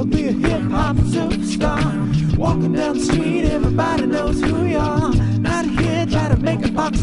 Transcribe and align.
you'll 0.00 0.08
be 0.08 0.28
a 0.28 0.32
hip 0.32 0.62
hop 0.70 0.96
superstar. 0.96 2.36
Walking 2.38 2.72
down 2.72 2.96
the 2.96 3.04
street, 3.04 3.44
everybody 3.44 4.06
knows 4.06 4.40
who 4.40 4.64
you 4.64 4.78
are. 4.78 5.12
Not 5.38 5.66
here 5.66 6.06
try 6.06 6.28
to 6.28 6.38
make 6.38 6.64
a 6.64 6.72
box. 6.72 7.00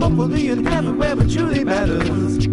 Hopefully 0.00 0.48
truly 1.28 1.64
matters. 1.64 2.46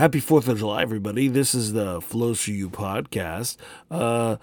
Happy 0.00 0.18
Fourth 0.18 0.48
of 0.48 0.58
July, 0.58 0.80
everybody! 0.80 1.28
This 1.28 1.54
is 1.54 1.74
the 1.74 2.00
Flows 2.00 2.40
for 2.40 2.52
You 2.52 2.70
podcast. 2.70 3.58
Uh, 3.90 4.36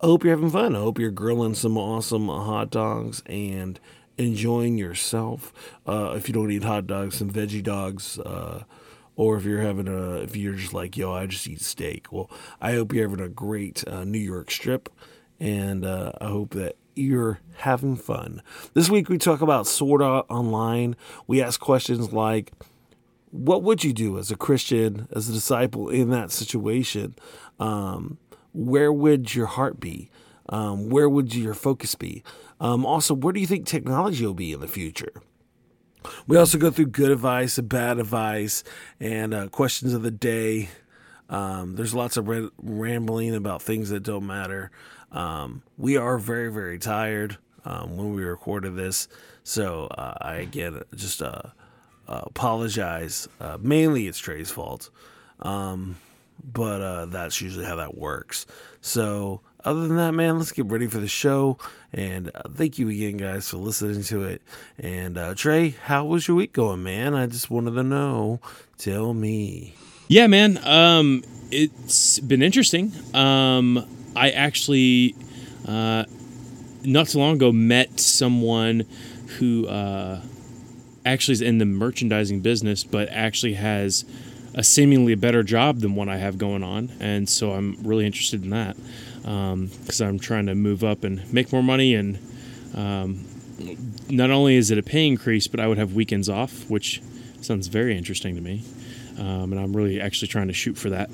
I 0.00 0.06
hope 0.06 0.22
you're 0.22 0.36
having 0.36 0.50
fun. 0.50 0.76
I 0.76 0.78
hope 0.78 1.00
you're 1.00 1.10
grilling 1.10 1.54
some 1.54 1.76
awesome 1.76 2.28
hot 2.28 2.70
dogs 2.70 3.20
and 3.26 3.80
enjoying 4.16 4.78
yourself. 4.78 5.52
Uh, 5.86 6.14
if 6.16 6.28
you 6.28 6.34
don't 6.34 6.52
eat 6.52 6.62
hot 6.62 6.86
dogs, 6.86 7.16
some 7.16 7.30
veggie 7.30 7.62
dogs. 7.62 8.18
Uh, 8.18 8.62
or 9.16 9.36
if 9.36 9.44
you're 9.44 9.60
having 9.60 9.88
a, 9.88 10.18
if 10.18 10.36
you're 10.36 10.54
just 10.54 10.72
like, 10.72 10.96
yo, 10.96 11.12
I 11.12 11.26
just 11.26 11.48
eat 11.48 11.60
steak. 11.60 12.12
Well, 12.12 12.30
I 12.60 12.74
hope 12.74 12.92
you're 12.92 13.08
having 13.08 13.24
a 13.24 13.28
great 13.28 13.82
uh, 13.88 14.04
New 14.04 14.20
York 14.20 14.52
strip, 14.52 14.88
and 15.40 15.84
uh, 15.84 16.12
I 16.20 16.28
hope 16.28 16.50
that 16.50 16.76
you're 16.94 17.40
having 17.56 17.96
fun. 17.96 18.40
This 18.74 18.88
week 18.88 19.08
we 19.08 19.18
talk 19.18 19.40
about 19.40 19.66
Sword 19.66 20.00
Art 20.00 20.26
Online. 20.30 20.94
We 21.26 21.42
ask 21.42 21.58
questions 21.58 22.12
like, 22.12 22.52
what 23.32 23.64
would 23.64 23.82
you 23.82 23.92
do 23.92 24.16
as 24.16 24.30
a 24.30 24.36
Christian, 24.36 25.08
as 25.10 25.28
a 25.28 25.32
disciple 25.32 25.88
in 25.88 26.10
that 26.10 26.30
situation? 26.30 27.16
Um, 27.58 28.18
where 28.58 28.92
would 28.92 29.34
your 29.34 29.46
heart 29.46 29.78
be? 29.78 30.10
Um, 30.48 30.88
where 30.88 31.08
would 31.08 31.34
your 31.34 31.54
focus 31.54 31.94
be? 31.94 32.22
Um, 32.60 32.84
also, 32.84 33.14
where 33.14 33.32
do 33.32 33.40
you 33.40 33.46
think 33.46 33.66
technology 33.66 34.26
will 34.26 34.34
be 34.34 34.52
in 34.52 34.60
the 34.60 34.68
future? 34.68 35.12
We 36.26 36.36
also 36.36 36.58
go 36.58 36.70
through 36.70 36.86
good 36.86 37.10
advice 37.10 37.58
and 37.58 37.68
bad 37.68 37.98
advice 37.98 38.64
and 38.98 39.32
uh, 39.34 39.48
questions 39.48 39.92
of 39.92 40.02
the 40.02 40.10
day. 40.10 40.70
Um, 41.28 41.76
there's 41.76 41.94
lots 41.94 42.16
of 42.16 42.28
re- 42.28 42.50
rambling 42.60 43.34
about 43.34 43.62
things 43.62 43.90
that 43.90 44.02
don't 44.02 44.26
matter. 44.26 44.70
Um, 45.12 45.62
we 45.76 45.96
are 45.96 46.18
very, 46.18 46.50
very 46.50 46.78
tired 46.78 47.38
um, 47.64 47.96
when 47.96 48.14
we 48.14 48.24
recorded 48.24 48.74
this. 48.74 49.08
So 49.44 49.86
uh, 49.86 50.14
I, 50.20 50.34
again, 50.36 50.82
just 50.94 51.22
uh, 51.22 51.42
uh, 52.08 52.22
apologize. 52.24 53.28
Uh, 53.40 53.58
mainly 53.60 54.06
it's 54.06 54.18
Trey's 54.18 54.50
fault. 54.50 54.90
Um, 55.40 55.96
but 56.44 56.80
uh, 56.80 57.06
that's 57.06 57.40
usually 57.40 57.64
how 57.64 57.76
that 57.76 57.96
works. 57.96 58.46
So, 58.80 59.40
other 59.64 59.86
than 59.86 59.96
that, 59.96 60.12
man, 60.12 60.38
let's 60.38 60.52
get 60.52 60.66
ready 60.66 60.86
for 60.86 60.98
the 60.98 61.08
show. 61.08 61.58
And 61.92 62.30
uh, 62.34 62.42
thank 62.54 62.78
you 62.78 62.88
again, 62.88 63.16
guys, 63.16 63.48
for 63.48 63.56
listening 63.56 64.02
to 64.04 64.24
it. 64.24 64.42
And 64.78 65.18
uh, 65.18 65.34
Trey, 65.34 65.70
how 65.70 66.04
was 66.04 66.28
your 66.28 66.36
week 66.36 66.52
going, 66.52 66.82
man? 66.82 67.14
I 67.14 67.26
just 67.26 67.50
wanted 67.50 67.72
to 67.72 67.82
know. 67.82 68.40
Tell 68.76 69.14
me. 69.14 69.74
Yeah, 70.06 70.26
man. 70.26 70.58
Um, 70.64 71.24
it's 71.50 72.18
been 72.20 72.42
interesting. 72.42 72.92
Um, 73.14 73.86
I 74.14 74.30
actually, 74.30 75.14
uh, 75.66 76.04
not 76.84 77.08
too 77.08 77.18
long 77.18 77.34
ago, 77.34 77.52
met 77.52 77.98
someone 78.00 78.84
who 79.38 79.66
uh, 79.66 80.20
actually 81.04 81.34
is 81.34 81.42
in 81.42 81.58
the 81.58 81.64
merchandising 81.64 82.40
business, 82.40 82.84
but 82.84 83.08
actually 83.10 83.54
has 83.54 84.04
a 84.58 84.64
seemingly 84.64 85.14
better 85.14 85.44
job 85.44 85.78
than 85.78 85.94
what 85.94 86.08
I 86.08 86.16
have 86.16 86.36
going 86.36 86.64
on, 86.64 86.90
and 86.98 87.28
so 87.28 87.52
I'm 87.52 87.76
really 87.80 88.04
interested 88.04 88.42
in 88.42 88.50
that 88.50 88.76
because 89.22 90.00
um, 90.00 90.08
I'm 90.08 90.18
trying 90.18 90.46
to 90.46 90.54
move 90.56 90.82
up 90.82 91.04
and 91.04 91.32
make 91.32 91.52
more 91.52 91.62
money. 91.62 91.94
And 91.94 92.18
um, 92.74 93.24
not 94.10 94.30
only 94.30 94.56
is 94.56 94.72
it 94.72 94.76
a 94.78 94.82
pay 94.82 95.06
increase, 95.06 95.46
but 95.46 95.60
I 95.60 95.68
would 95.68 95.78
have 95.78 95.94
weekends 95.94 96.28
off, 96.28 96.68
which 96.68 97.00
sounds 97.40 97.68
very 97.68 97.96
interesting 97.96 98.34
to 98.34 98.40
me. 98.40 98.64
Um, 99.16 99.52
and 99.52 99.60
I'm 99.60 99.76
really 99.76 100.00
actually 100.00 100.26
trying 100.26 100.48
to 100.48 100.54
shoot 100.54 100.76
for 100.76 100.90
that. 100.90 101.08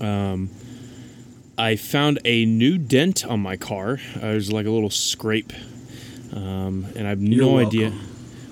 Um, 0.00 0.50
I 1.56 1.76
found 1.76 2.18
a 2.24 2.44
new 2.44 2.76
dent 2.76 3.24
on 3.24 3.38
my 3.38 3.56
car. 3.56 4.00
Uh, 4.16 4.20
there's 4.20 4.50
like 4.50 4.66
a 4.66 4.70
little 4.70 4.90
scrape, 4.90 5.52
um, 6.32 6.86
and 6.96 7.06
I 7.06 7.10
have 7.10 7.22
You're 7.22 7.44
no 7.44 7.52
welcome. 7.52 7.66
idea. 7.68 7.92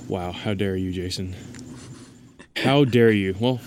Wow, 0.06 0.30
how 0.30 0.54
dare 0.54 0.76
you, 0.76 0.92
Jason? 0.92 1.34
How 2.56 2.84
dare 2.84 3.10
you? 3.10 3.34
Well, 3.38 3.60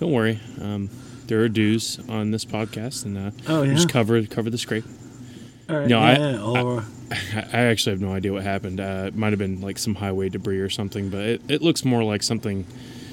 don't 0.00 0.10
worry. 0.12 0.40
Um, 0.60 0.90
there 1.26 1.40
are 1.42 1.48
dues 1.48 2.00
on 2.08 2.32
this 2.32 2.44
podcast, 2.44 3.04
and 3.04 3.16
uh, 3.16 3.30
Oh, 3.46 3.62
yeah? 3.62 3.74
just 3.74 3.88
cover 3.88 4.20
cover 4.26 4.50
the 4.50 4.58
scrape. 4.58 4.84
All 5.68 5.76
right. 5.76 5.86
No, 5.88 6.00
I- 6.00 6.36
or, 6.38 6.84
I 7.12 7.46
I 7.52 7.60
actually 7.66 7.92
have 7.92 8.00
no 8.00 8.12
idea 8.12 8.32
what 8.32 8.42
happened. 8.42 8.80
Uh, 8.80 9.04
it 9.06 9.14
might 9.14 9.30
have 9.30 9.38
been 9.38 9.60
like 9.60 9.78
some 9.78 9.94
highway 9.96 10.28
debris 10.28 10.58
or 10.58 10.68
something, 10.70 11.08
but 11.10 11.20
it, 11.20 11.42
it 11.48 11.62
looks 11.62 11.84
more 11.84 12.02
like 12.02 12.22
something 12.24 12.66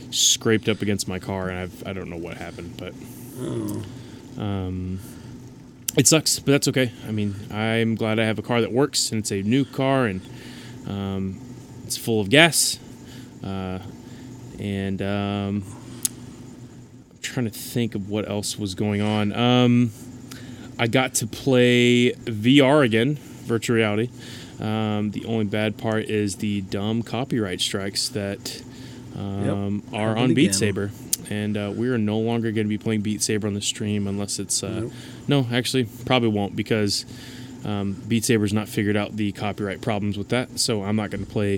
scraped 0.09 0.67
up 0.69 0.81
against 0.81 1.07
my 1.07 1.19
car, 1.19 1.49
and 1.49 1.59
I've, 1.59 1.85
I 1.85 1.93
don't 1.93 2.09
know 2.09 2.17
what 2.17 2.37
happened, 2.37 2.75
but 2.77 2.93
oh, 3.39 3.83
um, 4.41 4.99
it 5.97 6.07
sucks. 6.07 6.39
But 6.39 6.53
that's 6.53 6.67
okay. 6.69 6.91
I 7.07 7.11
mean, 7.11 7.35
I'm 7.51 7.95
glad 7.95 8.17
I 8.19 8.23
have 8.25 8.39
a 8.39 8.43
car 8.43 8.61
that 8.61 8.71
works, 8.71 9.11
and 9.11 9.19
it's 9.19 9.31
a 9.31 9.41
new 9.43 9.65
car, 9.65 10.05
and 10.05 10.21
um, 10.87 11.39
it's 11.85 11.97
full 11.97 12.21
of 12.21 12.29
gas. 12.29 12.79
Uh, 13.43 13.79
and 14.59 15.01
um, 15.03 15.63
trying 17.33 17.45
to 17.45 17.51
think 17.51 17.95
of 17.95 18.09
what 18.09 18.29
else 18.29 18.57
was 18.57 18.75
going 18.75 19.01
on. 19.01 19.33
Um, 19.33 19.91
I 20.79 20.87
got 20.87 21.15
to 21.15 21.27
play 21.27 22.11
VR 22.11 22.83
again, 22.85 23.15
virtual 23.45 23.75
reality. 23.75 24.09
Um, 24.59 25.11
the 25.11 25.25
only 25.25 25.45
bad 25.45 25.77
part 25.77 26.05
is 26.05 26.37
the 26.37 26.61
dumb 26.61 27.03
copyright 27.03 27.61
strikes 27.61 28.09
that 28.09 28.61
um, 29.15 29.83
are 29.93 30.17
on 30.17 30.33
Beat. 30.33 30.55
Saber, 30.55 30.91
and 31.29 31.57
uh, 31.57 31.71
we 31.75 31.89
are 31.89 31.97
no 31.97 32.17
longer 32.19 32.51
going 32.51 32.65
to 32.65 32.69
be 32.69 32.77
playing 32.77 33.01
Beat 33.01 33.21
Saber 33.21 33.47
on 33.47 33.53
the 33.53 33.61
stream 33.61 34.07
unless 34.07 34.39
it's. 34.39 34.63
Uh, 34.63 34.81
Nope. 34.81 34.91
No, 35.27 35.47
actually, 35.51 35.85
probably 36.05 36.29
won't 36.29 36.55
because 36.55 37.05
um, 37.65 37.93
Beat 38.07 38.25
Saber's 38.25 38.53
not 38.53 38.67
figured 38.69 38.95
out 38.95 39.15
the 39.15 39.31
copyright 39.31 39.81
problems 39.81 40.17
with 40.17 40.29
that. 40.29 40.59
So 40.59 40.83
I'm 40.83 40.95
not 40.95 41.09
going 41.09 41.25
to 41.25 41.31
play 41.31 41.57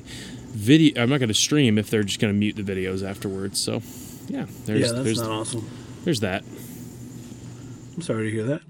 video. 0.50 1.02
I'm 1.02 1.10
not 1.10 1.20
going 1.20 1.30
to 1.30 1.34
stream 1.34 1.78
if 1.78 1.90
they're 1.90 2.04
just 2.04 2.20
going 2.20 2.34
to 2.34 2.38
mute 2.38 2.56
the 2.56 2.64
videos 2.64 3.08
afterwards. 3.08 3.60
So 3.60 3.82
yeah, 4.30 4.46
there's 4.66 4.80
yeah, 4.88 4.92
that's 4.94 5.04
there's 5.04 5.22
not 5.22 5.32
awesome. 5.32 5.70
there's 6.06 6.22
that. 6.22 6.44
I'm 7.96 8.02
sorry 8.02 8.26
to 8.26 8.32
hear 8.32 8.44
that. 8.46 8.62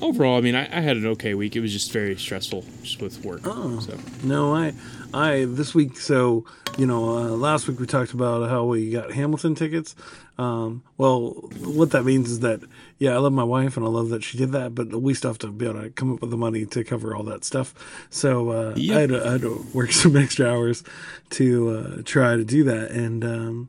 Overall, 0.00 0.38
I 0.38 0.40
mean, 0.42 0.54
I, 0.54 0.62
I 0.64 0.80
had 0.80 0.96
an 0.96 1.06
okay 1.08 1.34
week. 1.34 1.56
It 1.56 1.60
was 1.60 1.72
just 1.72 1.90
very 1.90 2.16
stressful, 2.16 2.64
just 2.82 3.02
with 3.02 3.24
work. 3.24 3.40
Oh. 3.44 3.80
So 3.80 3.98
No, 4.22 4.54
I, 4.54 4.72
I 5.12 5.44
this 5.48 5.74
week. 5.74 5.98
So 5.98 6.44
you 6.78 6.86
know, 6.86 7.18
uh, 7.18 7.28
last 7.30 7.66
week 7.66 7.80
we 7.80 7.86
talked 7.86 8.12
about 8.14 8.48
how 8.48 8.64
we 8.64 8.90
got 8.90 9.12
Hamilton 9.12 9.56
tickets. 9.56 9.96
Um, 10.38 10.84
well, 10.98 11.30
what 11.64 11.90
that 11.90 12.04
means 12.04 12.30
is 12.30 12.40
that 12.40 12.60
yeah, 12.98 13.10
I 13.14 13.16
love 13.18 13.32
my 13.32 13.42
wife 13.44 13.76
and 13.76 13.84
I 13.84 13.88
love 13.88 14.10
that 14.10 14.22
she 14.22 14.38
did 14.38 14.52
that, 14.52 14.74
but 14.74 14.88
we 15.02 15.14
still 15.14 15.30
have 15.30 15.38
to 15.38 15.48
be 15.50 15.66
able 15.66 15.82
to 15.82 15.90
come 15.90 16.14
up 16.14 16.20
with 16.20 16.30
the 16.30 16.36
money 16.36 16.64
to 16.66 16.84
cover 16.84 17.14
all 17.16 17.24
that 17.24 17.44
stuff. 17.44 17.74
So 18.08 18.50
uh, 18.50 18.74
Yep. 18.76 18.96
I, 18.96 19.00
had 19.00 19.08
to, 19.10 19.26
I 19.26 19.32
had 19.32 19.40
to 19.42 19.66
work 19.74 19.90
some 20.04 20.16
extra 20.16 20.48
hours 20.48 20.84
to 21.30 21.70
uh, 21.98 22.02
try 22.04 22.36
to 22.36 22.44
do 22.44 22.62
that, 22.64 22.92
and 22.92 23.24
um, 23.24 23.68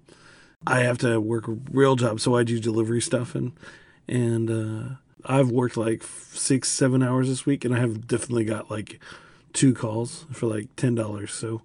I 0.66 0.82
have 0.82 0.98
to 1.00 1.20
work 1.20 1.48
a 1.48 1.58
real 1.72 1.96
job, 1.96 2.20
so 2.20 2.36
I 2.36 2.44
do 2.44 2.60
delivery 2.60 3.02
stuff 3.02 3.36
and 3.36 3.54
and 4.08 4.50
uh, 4.50 4.96
I've 5.26 5.50
worked 5.50 5.78
like 5.78 6.04
six, 6.04 6.70
seven 6.70 7.04
hours 7.04 7.28
this 7.28 7.46
week, 7.46 7.66
and 7.66 7.74
I 7.74 7.80
have 7.80 8.08
definitely 8.08 8.46
got 8.46 8.70
like 8.70 9.00
two 9.54 9.74
calls 9.74 10.26
for 10.32 10.48
like 10.48 10.76
ten 10.76 10.96
dollars. 10.96 11.34
So 11.34 11.62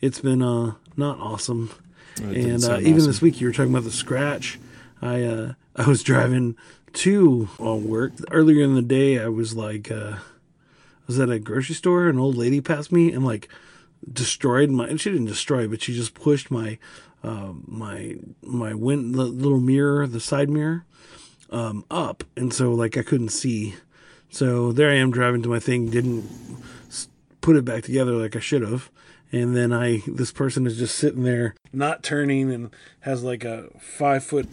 it's 0.00 0.20
been 0.20 0.42
uh 0.42 0.74
not 0.96 1.18
awesome. 1.18 1.70
and 2.16 2.64
uh, 2.64 2.78
even 2.78 2.96
awesome. 2.96 3.06
this 3.06 3.22
week, 3.22 3.40
you 3.40 3.46
were 3.46 3.52
talking 3.52 3.72
about 3.72 3.84
the 3.84 3.90
scratch. 3.90 4.58
I 5.02 5.22
uh 5.22 5.52
I 5.76 5.86
was 5.86 6.02
driving 6.02 6.56
to 6.92 7.48
on 7.58 7.88
work 7.88 8.12
earlier 8.30 8.64
in 8.64 8.74
the 8.74 8.82
day. 8.82 9.18
I 9.18 9.28
was 9.28 9.54
like 9.54 9.90
uh 9.90 10.16
I 10.16 11.06
was 11.06 11.18
at 11.18 11.30
a 11.30 11.38
grocery 11.38 11.74
store. 11.74 12.08
An 12.08 12.18
old 12.18 12.36
lady 12.36 12.60
passed 12.60 12.92
me 12.92 13.12
and 13.12 13.24
like 13.24 13.48
destroyed 14.10 14.70
my. 14.70 14.88
And 14.88 15.00
she 15.00 15.10
didn't 15.10 15.26
destroy, 15.26 15.66
but 15.66 15.82
she 15.82 15.94
just 15.94 16.14
pushed 16.14 16.50
my 16.50 16.78
uh, 17.22 17.52
my 17.66 18.16
my 18.42 18.74
win 18.74 19.12
the 19.12 19.24
little 19.24 19.60
mirror, 19.60 20.06
the 20.06 20.20
side 20.20 20.48
mirror, 20.48 20.84
um, 21.50 21.84
up, 21.90 22.24
and 22.36 22.52
so 22.52 22.72
like 22.72 22.96
I 22.96 23.02
couldn't 23.02 23.30
see. 23.30 23.74
So 24.30 24.72
there 24.72 24.90
I 24.90 24.94
am 24.94 25.10
driving 25.10 25.42
to 25.42 25.48
my 25.48 25.58
thing, 25.58 25.90
didn't 25.90 26.24
put 27.40 27.56
it 27.56 27.64
back 27.64 27.84
together 27.84 28.12
like 28.12 28.36
I 28.36 28.40
should 28.40 28.62
have. 28.62 28.90
And 29.32 29.56
then 29.56 29.72
I, 29.72 30.02
this 30.08 30.32
person 30.32 30.66
is 30.66 30.76
just 30.76 30.96
sitting 30.96 31.22
there, 31.22 31.54
not 31.72 32.02
turning, 32.02 32.50
and 32.50 32.70
has 33.00 33.22
like 33.22 33.44
a 33.44 33.68
five 33.78 34.24
foot 34.24 34.48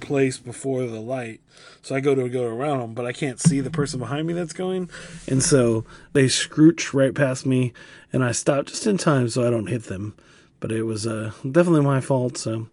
place 0.00 0.38
before 0.38 0.84
the 0.86 1.00
light. 1.00 1.40
So 1.82 1.94
I 1.94 2.00
go 2.00 2.14
to 2.14 2.28
go 2.28 2.44
around 2.44 2.80
them, 2.80 2.94
but 2.94 3.06
I 3.06 3.12
can't 3.12 3.40
see 3.40 3.60
the 3.60 3.70
person 3.70 4.00
behind 4.00 4.26
me 4.26 4.32
that's 4.32 4.52
going. 4.52 4.90
And 5.28 5.42
so 5.42 5.84
they 6.12 6.26
scrooch 6.26 6.92
right 6.92 7.14
past 7.14 7.46
me, 7.46 7.72
and 8.12 8.24
I 8.24 8.32
stop 8.32 8.66
just 8.66 8.86
in 8.86 8.98
time 8.98 9.28
so 9.28 9.46
I 9.46 9.50
don't 9.50 9.68
hit 9.68 9.84
them. 9.84 10.14
But 10.60 10.72
it 10.72 10.84
was 10.84 11.06
uh, 11.06 11.32
definitely 11.50 11.82
my 11.82 12.00
fault. 12.00 12.36
So 12.36 12.68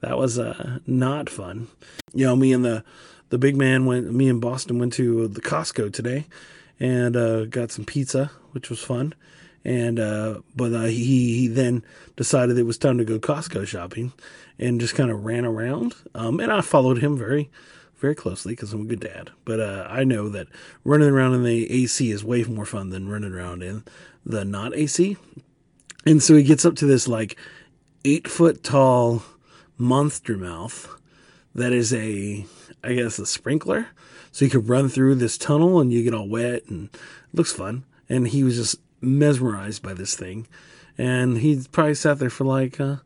that 0.00 0.16
was 0.16 0.38
uh, 0.38 0.78
not 0.86 1.28
fun. 1.28 1.68
You 2.12 2.26
know, 2.26 2.36
me 2.36 2.52
and 2.52 2.64
the 2.64 2.84
the 3.30 3.38
big 3.38 3.56
man 3.56 3.86
went. 3.86 4.12
Me 4.12 4.28
and 4.28 4.40
Boston 4.40 4.78
went 4.78 4.92
to 4.94 5.28
the 5.28 5.40
Costco 5.40 5.92
today, 5.92 6.26
and 6.78 7.16
uh, 7.16 7.46
got 7.46 7.70
some 7.70 7.84
pizza, 7.84 8.30
which 8.52 8.70
was 8.70 8.80
fun. 8.80 9.14
And 9.64 10.00
uh, 10.00 10.40
but 10.56 10.72
uh, 10.72 10.84
he, 10.84 11.40
he 11.40 11.48
then 11.48 11.84
decided 12.16 12.58
it 12.58 12.64
was 12.64 12.78
time 12.78 12.98
to 12.98 13.04
go 13.04 13.18
Costco 13.18 13.66
shopping, 13.66 14.12
and 14.58 14.80
just 14.80 14.94
kind 14.94 15.10
of 15.10 15.24
ran 15.24 15.44
around. 15.44 15.94
Um, 16.14 16.40
and 16.40 16.50
I 16.50 16.60
followed 16.62 16.98
him 16.98 17.16
very, 17.16 17.50
very 17.98 18.14
closely 18.14 18.52
because 18.52 18.72
I'm 18.72 18.82
a 18.82 18.86
good 18.86 19.00
dad. 19.00 19.30
But 19.44 19.60
uh, 19.60 19.86
I 19.88 20.04
know 20.04 20.28
that 20.30 20.48
running 20.84 21.10
around 21.10 21.34
in 21.34 21.44
the 21.44 21.70
AC 21.70 22.10
is 22.10 22.24
way 22.24 22.42
more 22.44 22.66
fun 22.66 22.90
than 22.90 23.08
running 23.08 23.32
around 23.32 23.62
in 23.62 23.84
the 24.24 24.44
not 24.44 24.74
AC. 24.74 25.16
And 26.06 26.22
so 26.22 26.34
he 26.34 26.42
gets 26.42 26.64
up 26.64 26.76
to 26.76 26.86
this 26.86 27.06
like 27.06 27.36
eight 28.04 28.28
foot 28.28 28.62
tall 28.62 29.22
monster 29.76 30.36
mouth 30.36 30.88
that 31.54 31.72
is 31.72 31.92
a, 31.92 32.46
I 32.82 32.94
guess, 32.94 33.18
a 33.18 33.26
sprinkler. 33.26 33.88
So 34.32 34.44
you 34.44 34.50
could 34.50 34.68
run 34.68 34.88
through 34.88 35.16
this 35.16 35.36
tunnel 35.36 35.80
and 35.80 35.92
you 35.92 36.04
get 36.04 36.14
all 36.14 36.28
wet 36.28 36.64
and 36.66 36.88
it 36.94 37.34
looks 37.34 37.52
fun. 37.52 37.84
And 38.08 38.28
he 38.28 38.44
was 38.44 38.56
just 38.56 38.76
mesmerized 39.00 39.82
by 39.82 39.94
this 39.94 40.14
thing. 40.14 40.46
And 40.96 41.38
he 41.38 41.62
probably 41.72 41.94
sat 41.94 42.18
there 42.18 42.30
for 42.30 42.44
like, 42.44 42.80
uh, 42.80 42.96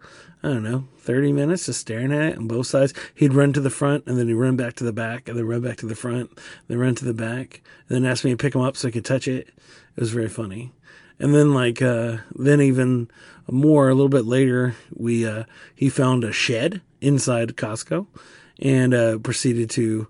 I 0.43 0.49
don't 0.49 0.63
know, 0.63 0.85
30 0.99 1.33
minutes 1.33 1.67
just 1.67 1.81
staring 1.81 2.13
at 2.13 2.33
it 2.33 2.39
on 2.39 2.49
both 2.49 2.67
sides. 2.67 2.93
He'd 3.15 3.35
run 3.35 3.53
to 3.55 3.61
the 3.61 3.71
front 3.71 4.05
and 4.07 4.19
then 4.19 4.29
he'd 4.29 4.35
run 4.35 4.57
back 4.57 4.75
to 4.75 4.85
the 4.85 4.93
back 4.93 5.29
and 5.29 5.39
then 5.39 5.47
run 5.47 5.63
back 5.63 5.77
to 5.79 5.87
the 5.87 5.95
front, 5.95 6.39
then 6.69 6.79
run 6.79 6.95
to 6.97 7.05
the 7.05 7.15
back, 7.15 7.63
and 7.89 7.97
then 7.97 8.11
ask 8.11 8.25
me 8.25 8.31
to 8.33 8.37
pick 8.37 8.55
him 8.55 8.61
up 8.61 8.77
so 8.77 8.89
I 8.89 8.91
could 8.91 9.05
touch 9.05 9.29
it. 9.29 9.49
It 9.97 10.01
was 10.01 10.11
very 10.11 10.29
funny. 10.29 10.73
And 11.19 11.35
then 11.35 11.55
like, 11.55 11.81
uh, 11.81 12.19
then 12.35 12.61
even 12.61 13.11
more, 13.51 13.89
a 13.89 13.95
little 13.95 14.09
bit 14.09 14.25
later, 14.25 14.75
we, 14.95 15.27
uh, 15.27 15.45
he 15.75 15.89
found 15.89 16.25
a 16.25 16.33
shed 16.33 16.81
inside 17.01 17.57
Costco 17.57 18.07
and, 18.61 18.95
uh, 18.95 19.19
proceeded 19.19 19.71
to, 19.71 20.09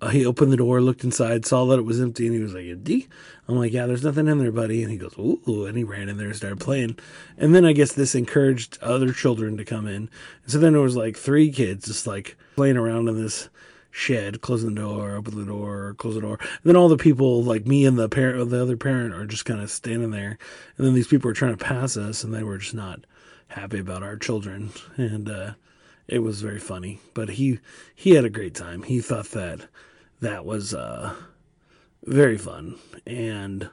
uh, 0.00 0.08
he 0.08 0.26
opened 0.26 0.52
the 0.52 0.56
door, 0.58 0.80
looked 0.80 1.04
inside, 1.04 1.46
saw 1.46 1.64
that 1.66 1.78
it 1.78 1.84
was 1.84 2.00
empty, 2.00 2.26
and 2.26 2.36
he 2.36 2.42
was 2.42 2.52
like, 2.52 2.66
"Empty?" 2.66 3.08
I'm 3.48 3.56
like, 3.56 3.72
"Yeah, 3.72 3.86
there's 3.86 4.04
nothing 4.04 4.28
in 4.28 4.38
there, 4.38 4.52
buddy." 4.52 4.82
And 4.82 4.92
he 4.92 4.98
goes, 4.98 5.16
"Ooh!" 5.18 5.64
And 5.64 5.76
he 5.76 5.84
ran 5.84 6.08
in 6.08 6.18
there 6.18 6.26
and 6.26 6.36
started 6.36 6.60
playing. 6.60 6.98
And 7.38 7.54
then 7.54 7.64
I 7.64 7.72
guess 7.72 7.92
this 7.92 8.14
encouraged 8.14 8.78
other 8.82 9.12
children 9.12 9.56
to 9.56 9.64
come 9.64 9.86
in. 9.86 9.94
And 9.94 10.10
so 10.46 10.58
then 10.58 10.74
there 10.74 10.82
was 10.82 10.96
like 10.96 11.16
three 11.16 11.50
kids 11.50 11.86
just 11.86 12.06
like 12.06 12.36
playing 12.56 12.76
around 12.76 13.08
in 13.08 13.16
this 13.16 13.48
shed, 13.96 14.42
closing 14.42 14.74
the 14.74 14.80
door, 14.82 15.16
open 15.16 15.34
the 15.34 15.46
door, 15.46 15.94
close 15.96 16.14
the 16.14 16.20
door. 16.20 16.38
And 16.38 16.64
then 16.64 16.76
all 16.76 16.88
the 16.88 16.98
people, 16.98 17.42
like 17.42 17.66
me 17.66 17.86
and 17.86 17.98
the 17.98 18.10
parent, 18.10 18.50
the 18.50 18.60
other 18.60 18.76
parent, 18.76 19.14
are 19.14 19.24
just 19.24 19.46
kind 19.46 19.60
of 19.60 19.70
standing 19.70 20.10
there. 20.10 20.38
And 20.76 20.86
then 20.86 20.92
these 20.92 21.06
people 21.06 21.30
are 21.30 21.34
trying 21.34 21.56
to 21.56 21.64
pass 21.64 21.96
us, 21.96 22.22
and 22.22 22.32
they 22.32 22.42
were 22.42 22.58
just 22.58 22.74
not 22.74 23.00
happy 23.48 23.78
about 23.78 24.02
our 24.02 24.18
children. 24.18 24.70
And 24.98 25.30
uh, 25.30 25.52
it 26.06 26.18
was 26.18 26.42
very 26.42 26.60
funny. 26.60 27.00
But 27.14 27.30
he 27.30 27.58
he 27.94 28.10
had 28.10 28.26
a 28.26 28.30
great 28.30 28.54
time. 28.54 28.82
He 28.82 29.00
thought 29.00 29.30
that 29.30 29.66
that 30.20 30.44
was 30.44 30.74
uh, 30.74 31.14
very 32.04 32.36
fun, 32.36 32.76
and 33.06 33.70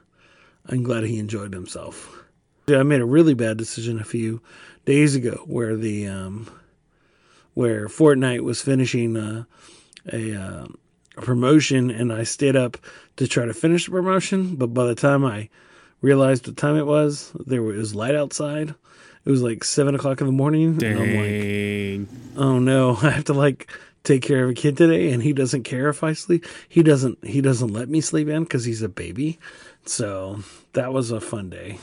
I'm 0.66 0.84
glad 0.84 1.04
he 1.04 1.18
enjoyed 1.18 1.52
himself. 1.52 2.24
I 2.66 2.82
made 2.82 3.02
a 3.02 3.06
really 3.06 3.34
bad 3.34 3.58
decision 3.58 4.00
a 4.00 4.04
few 4.04 4.40
days 4.86 5.14
ago 5.14 5.44
where 5.46 5.76
the 5.76 6.06
um, 6.06 6.50
where 7.52 7.88
Fortnite 7.88 8.40
was 8.40 8.62
finishing 8.62 9.18
uh, 9.18 9.44
a, 10.12 10.34
uh, 10.34 10.66
a 11.16 11.20
promotion, 11.20 11.90
and 11.90 12.12
I 12.12 12.24
stayed 12.24 12.56
up 12.56 12.76
to 13.16 13.26
try 13.26 13.44
to 13.46 13.54
finish 13.54 13.86
the 13.86 13.92
promotion. 13.92 14.56
But 14.56 14.68
by 14.68 14.86
the 14.86 14.94
time 14.94 15.24
I 15.24 15.48
realized 16.00 16.46
what 16.46 16.56
time 16.56 16.76
it 16.76 16.86
was, 16.86 17.32
there 17.46 17.62
was 17.62 17.94
light 17.94 18.14
outside. 18.14 18.74
It 19.24 19.30
was 19.30 19.42
like 19.42 19.64
seven 19.64 19.94
o'clock 19.94 20.20
in 20.20 20.26
the 20.26 20.32
morning. 20.32 20.82
And 20.84 20.98
I'm 20.98 21.14
like, 21.16 22.08
oh 22.36 22.58
no, 22.58 22.96
I 23.02 23.10
have 23.10 23.24
to 23.24 23.34
like 23.34 23.70
take 24.02 24.22
care 24.22 24.44
of 24.44 24.50
a 24.50 24.54
kid 24.54 24.76
today, 24.76 25.10
and 25.12 25.22
he 25.22 25.32
doesn't 25.32 25.62
care 25.62 25.88
if 25.88 26.04
I 26.04 26.12
sleep. 26.12 26.44
He 26.68 26.82
doesn't. 26.82 27.24
He 27.24 27.40
doesn't 27.40 27.72
let 27.72 27.88
me 27.88 28.00
sleep 28.00 28.28
in 28.28 28.44
because 28.44 28.64
he's 28.64 28.82
a 28.82 28.88
baby. 28.88 29.38
So 29.86 30.40
that 30.74 30.92
was 30.92 31.10
a 31.10 31.20
fun 31.20 31.50
day, 31.50 31.78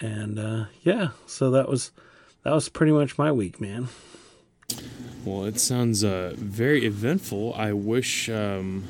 and 0.00 0.38
uh, 0.38 0.64
yeah, 0.82 1.08
so 1.26 1.50
that 1.52 1.68
was 1.68 1.92
that 2.44 2.52
was 2.52 2.68
pretty 2.68 2.92
much 2.92 3.18
my 3.18 3.32
week, 3.32 3.60
man. 3.60 3.88
Well, 5.24 5.44
it 5.44 5.60
sounds 5.60 6.02
uh, 6.02 6.34
very 6.36 6.84
eventful. 6.84 7.54
I 7.54 7.72
wish 7.72 8.28
um, 8.28 8.84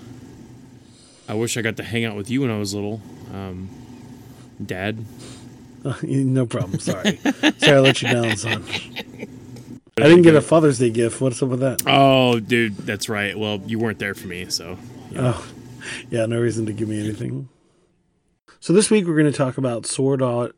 I 1.28 1.34
wish 1.34 1.56
I 1.56 1.62
got 1.62 1.76
to 1.76 1.82
hang 1.82 2.04
out 2.04 2.16
with 2.16 2.30
you 2.30 2.42
when 2.42 2.50
I 2.50 2.58
was 2.58 2.74
little, 2.74 3.00
um, 3.32 3.68
Dad. 4.64 5.04
no 6.02 6.46
problem. 6.46 6.78
Sorry, 6.78 7.18
sorry, 7.58 7.76
I 7.76 7.80
let 7.80 8.02
you 8.02 8.08
down, 8.08 8.36
son. 8.36 8.64
I 9.98 10.04
didn't 10.04 10.22
get 10.22 10.34
a 10.34 10.40
Father's 10.40 10.78
Day 10.78 10.90
gift. 10.90 11.20
What's 11.20 11.42
up 11.42 11.50
with 11.50 11.60
that? 11.60 11.82
Oh, 11.86 12.40
dude, 12.40 12.76
that's 12.78 13.08
right. 13.08 13.38
Well, 13.38 13.60
you 13.66 13.78
weren't 13.78 13.98
there 13.98 14.14
for 14.14 14.26
me, 14.26 14.46
so 14.48 14.78
Oh, 15.16 15.46
yeah, 16.10 16.26
no 16.26 16.40
reason 16.40 16.66
to 16.66 16.72
give 16.72 16.88
me 16.88 16.98
anything. 16.98 17.48
So 18.60 18.72
this 18.72 18.90
week 18.90 19.06
we're 19.06 19.16
going 19.16 19.30
to 19.30 19.36
talk 19.36 19.58
about 19.58 19.86
Sword 19.86 20.22
Art 20.22 20.56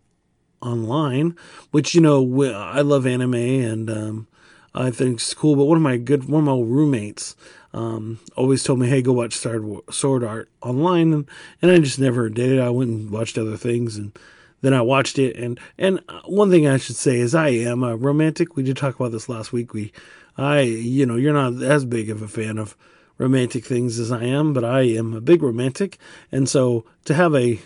Online, 0.60 1.36
which 1.70 1.94
you 1.94 2.00
know 2.00 2.20
I 2.54 2.82
love 2.82 3.06
anime 3.06 3.34
and 3.34 3.90
um, 3.90 4.26
I 4.74 4.90
think 4.90 5.16
it's 5.16 5.34
cool. 5.34 5.56
But 5.56 5.64
one 5.64 5.76
of 5.76 5.82
my 5.82 5.96
good, 5.96 6.28
one 6.28 6.40
of 6.40 6.46
my 6.46 6.64
roommates 6.64 7.36
um, 7.72 8.18
always 8.36 8.62
told 8.62 8.80
me, 8.80 8.88
"Hey, 8.88 9.02
go 9.02 9.12
watch 9.12 9.34
Sword 9.34 10.24
Art 10.24 10.48
Online," 10.62 11.12
and, 11.12 11.28
and 11.62 11.70
I 11.70 11.78
just 11.78 11.98
never 11.98 12.28
did 12.28 12.52
it. 12.52 12.60
I 12.60 12.70
went 12.70 12.90
and 12.90 13.10
watched 13.10 13.38
other 13.38 13.56
things 13.56 13.96
and. 13.96 14.16
Then 14.60 14.72
I 14.72 14.80
watched 14.80 15.18
it, 15.18 15.36
and 15.36 15.60
and 15.76 16.00
one 16.24 16.50
thing 16.50 16.66
I 16.66 16.78
should 16.78 16.96
say 16.96 17.18
is 17.18 17.34
I 17.34 17.48
am 17.48 17.82
a 17.82 17.96
romantic. 17.96 18.56
We 18.56 18.62
did 18.62 18.78
talk 18.78 18.94
about 18.94 19.12
this 19.12 19.28
last 19.28 19.52
week. 19.52 19.74
We, 19.74 19.92
I, 20.38 20.60
you 20.60 21.04
know, 21.04 21.16
you're 21.16 21.34
not 21.34 21.62
as 21.62 21.84
big 21.84 22.08
of 22.08 22.22
a 22.22 22.28
fan 22.28 22.56
of 22.56 22.74
romantic 23.18 23.66
things 23.66 23.98
as 23.98 24.10
I 24.10 24.24
am, 24.24 24.54
but 24.54 24.64
I 24.64 24.80
am 24.82 25.12
a 25.12 25.20
big 25.20 25.42
romantic, 25.42 25.98
and 26.32 26.48
so 26.48 26.86
to 27.04 27.12
have 27.12 27.34
a 27.34 27.60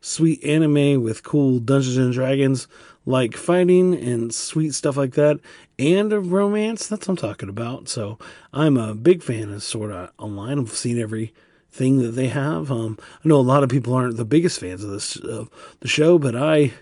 sweet 0.00 0.42
anime 0.42 1.00
with 1.00 1.22
cool 1.22 1.60
Dungeons 1.60 1.96
and 1.96 2.12
Dragons 2.12 2.66
like 3.04 3.36
fighting 3.36 3.94
and 3.94 4.32
sweet 4.34 4.74
stuff 4.74 4.96
like 4.96 5.14
that, 5.14 5.40
and 5.78 6.12
a 6.12 6.20
romance, 6.20 6.86
that's 6.86 7.08
what 7.08 7.12
I'm 7.12 7.28
talking 7.28 7.48
about. 7.48 7.88
So 7.88 8.18
I'm 8.52 8.76
a 8.76 8.94
big 8.94 9.22
fan 9.22 9.52
of 9.52 9.62
Sword 9.62 9.92
Art 9.92 10.12
Online. 10.18 10.58
I've 10.58 10.70
seen 10.70 11.00
every 11.00 11.32
thing 11.70 11.98
that 11.98 12.12
they 12.12 12.28
have. 12.28 12.70
Um, 12.70 12.98
I 13.24 13.28
know 13.28 13.36
a 13.36 13.42
lot 13.42 13.62
of 13.62 13.70
people 13.70 13.94
aren't 13.94 14.16
the 14.16 14.24
biggest 14.24 14.60
fans 14.60 14.84
of 14.84 14.90
this 14.90 15.16
uh, 15.20 15.46
the 15.80 15.88
show, 15.88 16.18
but 16.18 16.36
I 16.36 16.72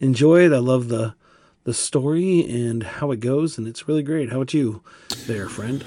enjoy 0.00 0.44
it. 0.44 0.52
I 0.52 0.58
love 0.58 0.88
the 0.88 1.14
the 1.64 1.72
story 1.72 2.40
and 2.50 2.82
how 2.82 3.12
it 3.12 3.20
goes, 3.20 3.56
and 3.56 3.68
it's 3.68 3.86
really 3.86 4.02
great. 4.02 4.30
How 4.30 4.38
about 4.38 4.52
you, 4.52 4.82
there, 5.26 5.48
friend? 5.48 5.84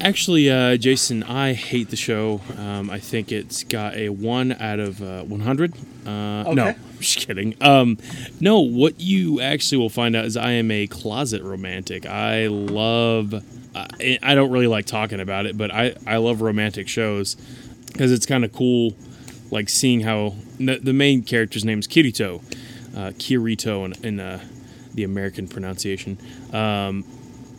Actually, 0.00 0.48
uh, 0.48 0.76
Jason, 0.76 1.24
I 1.24 1.52
hate 1.52 1.90
the 1.90 1.96
show. 1.96 2.40
Um, 2.56 2.88
I 2.90 3.00
think 3.00 3.32
it's 3.32 3.64
got 3.64 3.96
a 3.96 4.10
one 4.10 4.52
out 4.52 4.78
of 4.78 5.02
uh, 5.02 5.24
100. 5.24 5.74
Uh, 6.06 6.08
No, 6.54 6.68
I'm 6.68 6.74
just 7.04 7.26
kidding. 7.26 7.56
Um, 7.60 7.98
no, 8.40 8.60
what 8.60 9.00
you 9.00 9.40
actually 9.40 9.78
will 9.78 9.88
find 9.88 10.14
out 10.14 10.24
is 10.24 10.36
I 10.36 10.52
am 10.52 10.70
a 10.70 10.86
closet 10.86 11.42
romantic. 11.42 12.06
I 12.06 12.46
love. 12.46 13.34
I, 13.74 14.18
I 14.22 14.34
don't 14.34 14.50
really 14.50 14.66
like 14.66 14.86
talking 14.86 15.20
about 15.20 15.46
it, 15.46 15.56
but 15.56 15.70
I, 15.70 15.94
I 16.06 16.16
love 16.16 16.42
romantic 16.42 16.88
shows 16.88 17.36
because 17.86 18.12
it's 18.12 18.26
kind 18.26 18.44
of 18.44 18.52
cool, 18.52 18.94
like 19.50 19.68
seeing 19.68 20.00
how 20.00 20.34
the, 20.58 20.78
the 20.78 20.92
main 20.92 21.22
character's 21.22 21.64
name 21.64 21.78
is 21.78 21.86
Kirito, 21.86 22.42
uh, 22.96 23.12
Kirito 23.12 23.84
in, 23.84 24.04
in 24.04 24.20
uh, 24.20 24.44
the 24.92 25.04
American 25.04 25.48
pronunciation. 25.48 26.18
Um, 26.52 27.04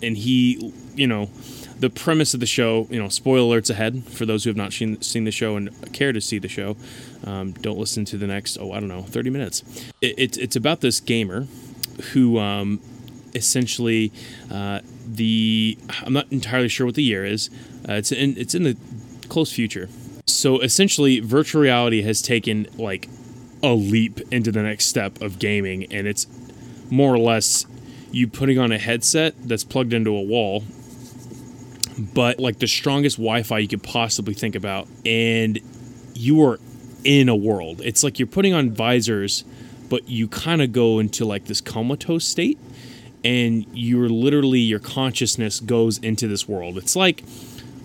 and 0.04 0.18
he, 0.18 0.74
you 0.96 1.08
know, 1.08 1.30
the 1.80 1.90
premise 1.90 2.34
of 2.34 2.40
the 2.40 2.46
show, 2.46 2.88
you 2.90 3.02
know, 3.02 3.10
spoiler 3.10 3.60
alerts 3.60 3.70
ahead 3.70 4.04
for 4.04 4.26
those 4.26 4.44
who 4.44 4.50
have 4.50 4.58
not 4.58 4.74
seen, 4.74 5.02
seen 5.02 5.24
the 5.24 5.32
show 5.32 5.56
and 5.56 5.94
care 5.94 6.12
to 6.12 6.22
see 6.22 6.38
the 6.38 6.48
show. 6.48 6.76
Um, 7.26 7.52
don't 7.54 7.78
listen 7.78 8.06
to 8.06 8.18
the 8.18 8.28
next, 8.28 8.58
oh, 8.60 8.72
I 8.72 8.80
don't 8.80 8.90
know, 8.90 9.04
30 9.04 9.30
minutes. 9.30 9.64
It, 10.02 10.16
it's, 10.18 10.38
it's 10.38 10.56
about 10.56 10.82
this 10.82 11.00
gamer 11.00 11.48
who 12.14 12.40
um, 12.40 12.82
essentially 13.36 14.12
uh, 14.50 14.80
the, 15.08 15.78
I'm 16.04 16.14
not 16.14 16.32
entirely 16.32 16.70
sure 16.70 16.86
what 16.86 16.96
the 16.96 17.04
year 17.04 17.26
is. 17.26 17.50
Uh, 17.88 17.94
it's 17.94 18.12
in, 18.12 18.38
it's 18.38 18.56
in 18.56 18.64
the 18.64 18.78
close 19.30 19.52
future. 19.52 19.90
So 20.26 20.60
essentially, 20.60 21.20
virtual 21.20 21.62
reality 21.62 22.02
has 22.04 22.22
taken 22.22 22.68
like 22.78 23.10
a 23.64 23.74
leap 23.74 24.20
into 24.32 24.52
the 24.52 24.64
next 24.64 24.88
step 24.88 25.22
of 25.22 25.40
gaming, 25.40 25.86
and 25.92 26.08
it's 26.08 26.28
more 26.90 27.14
or 27.14 27.20
less 27.20 27.66
you 28.12 28.28
putting 28.28 28.60
on 28.60 28.72
a 28.72 28.78
headset 28.78 29.34
that's 29.48 29.64
plugged 29.64 29.94
into 29.94 30.16
a 30.16 30.22
wall, 30.22 30.64
but 32.14 32.40
like 32.40 32.60
the 32.60 32.68
strongest 32.68 33.18
Wi 33.18 33.44
Fi 33.44 33.60
you 33.60 33.68
could 33.68 33.84
possibly 33.84 34.34
think 34.34 34.56
about, 34.56 34.88
and 35.06 35.60
you 36.14 36.44
are 36.44 36.60
in 37.04 37.30
a 37.30 37.36
world. 37.36 37.82
It's 37.84 38.04
like 38.04 38.20
you're 38.20 38.28
putting 38.28 38.54
on 38.54 38.72
visors, 38.72 39.44
but 39.90 40.10
you 40.10 40.28
kind 40.28 40.62
of 40.62 40.72
go 40.72 41.00
into 41.00 41.26
like 41.26 41.46
this 41.46 41.62
comatose 41.62 42.26
state, 42.26 42.60
and 43.24 43.66
you're 43.74 44.10
literally, 44.10 44.60
your 44.60 44.80
consciousness 44.80 45.60
goes 45.60 45.98
into 46.00 46.28
this 46.28 46.48
world. 46.48 46.78
It's 46.78 46.96
like 46.96 47.24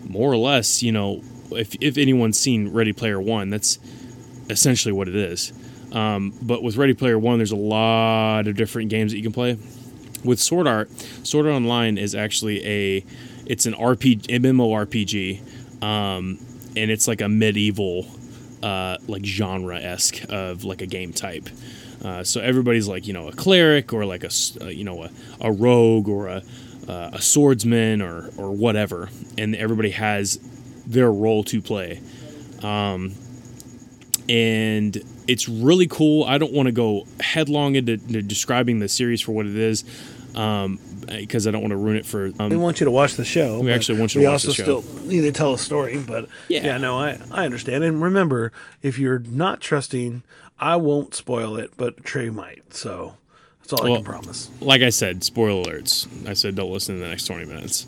more 0.09 0.33
or 0.33 0.37
less, 0.37 0.83
you 0.83 0.93
know, 0.93 1.23
if, 1.51 1.77
if 1.81 1.99
anyone's 1.99 2.39
seen 2.39 2.73
Ready 2.73 2.93
Player 2.93 3.21
One, 3.21 3.51
that's 3.51 3.79
essentially 4.49 4.93
what 4.93 5.09
it 5.09 5.17
is. 5.17 5.53
Um, 5.93 6.33
but 6.43 6.63
with 6.63 6.77
Ready 6.77 6.95
Player 6.95 7.19
One, 7.19 7.39
there's 7.39 7.53
a 7.53 7.57
lot 7.57 8.47
of 8.47 8.57
different 8.57 8.91
games 8.91 9.13
that 9.13 9.19
you 9.19 9.23
can 9.23 9.33
play. 9.33 9.59
With 10.25 10.41
Sword 10.41 10.67
Art, 10.67 10.91
Sword 11.23 11.47
Art 11.47 11.55
Online 11.55 11.99
is 11.99 12.15
actually 12.15 12.67
a 12.67 13.05
it's 13.47 13.65
an 13.67 13.75
RPG 13.75 14.27
MMORPG 14.27 15.83
um, 15.83 16.39
and 16.77 16.91
it's 16.91 17.07
like 17.07 17.21
a 17.21 17.29
medieval, 17.29 18.07
uh, 18.63 18.97
like 19.07 19.25
genre 19.25 19.79
esque 19.79 20.25
of 20.29 20.65
like 20.65 20.83
a 20.83 20.87
game 20.87 21.13
type. 21.13 21.49
Uh, 22.05 22.23
so 22.23 22.41
everybody's 22.41 22.89
like 22.89 23.07
you 23.07 23.13
know 23.13 23.29
a 23.29 23.33
cleric 23.33 23.93
or 23.93 24.05
like 24.05 24.25
a 24.25 24.31
uh, 24.61 24.67
you 24.67 24.85
know 24.85 25.05
a, 25.05 25.11
a 25.41 25.53
rogue 25.53 26.09
or 26.09 26.29
a 26.29 26.43
uh, 26.89 27.11
a 27.13 27.23
swordsman 27.23 28.03
or 28.03 28.31
or 28.37 28.53
whatever, 28.53 29.09
and 29.37 29.55
everybody 29.57 29.91
has 29.91 30.39
their 30.87 31.11
role 31.11 31.43
to 31.45 31.61
play. 31.61 32.01
Um, 32.63 33.13
and 34.29 35.01
it's 35.29 35.49
really 35.49 35.87
cool. 35.87 36.25
I 36.25 36.39
don't 36.39 36.53
want 36.53 36.67
to 36.67 36.73
go 36.73 37.07
headlong 37.21 37.75
into, 37.77 37.93
into 37.93 38.23
describing 38.23 38.79
the 38.79 38.89
series 38.89 39.21
for 39.21 39.33
what 39.33 39.47
it 39.47 39.57
is, 39.57 39.85
um, 40.35 40.79
because 41.07 41.47
I 41.47 41.51
don't 41.51 41.61
want 41.63 41.73
to 41.73 41.77
ruin 41.77 41.97
it 41.97 42.07
for. 42.07 42.31
Um, 42.39 42.51
We 42.51 42.57
want 42.57 42.81
you 42.81 42.85
to 42.85 42.91
watch 42.91 43.15
the 43.15 43.25
show. 43.25 43.61
We 43.61 43.73
actually 43.73 43.99
want 43.99 44.15
you 44.15 44.23
to 44.23 44.29
watch 44.29 44.43
the 44.43 44.53
show. 44.53 44.65
We 44.67 44.73
also 44.73 44.89
still 44.89 45.07
need 45.09 45.23
to 45.23 45.33
tell 45.33 45.55
a 45.55 45.59
story, 45.59 45.99
but 45.99 46.29
Yeah. 46.49 46.65
yeah, 46.65 46.79
no, 46.79 46.99
I 46.99 47.19
I 47.31 47.45
understand. 47.45 47.85
And 47.85 48.03
remember, 48.03 48.53
if 48.83 48.99
you're 48.99 49.19
not 49.21 49.61
trusting, 49.61 50.23
I 50.59 50.77
won't 50.77 51.15
spoil 51.15 51.57
it, 51.57 51.71
but 51.77 52.05
Trey 52.05 52.31
might. 52.31 52.75
So 52.75 53.17
that's 53.63 53.73
all 53.73 53.87
I 53.87 53.91
Well- 53.91 53.97
can 54.03 54.05
promise. 54.05 54.51
like 54.61 54.83
I 54.83 54.91
said, 54.91 55.23
spoiler 55.25 55.65
alerts. 55.81 56.07
I 56.29 56.33
said 56.35 56.55
don't 56.55 56.73
listen 56.73 56.97
in 56.97 57.01
the 57.01 57.09
next 57.09 57.27
twenty 57.27 57.45
minutes. 57.47 57.87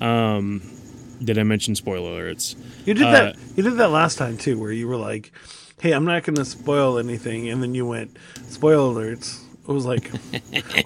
Um, 0.00 0.62
did 1.22 1.38
I 1.38 1.42
mention 1.42 1.74
spoiler 1.74 2.10
alerts? 2.22 2.54
You 2.84 2.94
did 2.94 3.04
uh, 3.06 3.10
that. 3.12 3.36
You 3.56 3.62
did 3.62 3.76
that 3.78 3.90
last 3.90 4.18
time 4.18 4.36
too, 4.36 4.58
where 4.58 4.72
you 4.72 4.86
were 4.88 4.96
like, 4.96 5.32
"Hey, 5.80 5.92
I'm 5.92 6.04
not 6.04 6.22
going 6.24 6.36
to 6.36 6.44
spoil 6.44 6.98
anything," 6.98 7.48
and 7.48 7.62
then 7.62 7.74
you 7.74 7.84
went, 7.86 8.16
"Spoil 8.48 8.94
alerts." 8.94 9.40
It 9.68 9.72
was 9.72 9.84
like, 9.84 10.10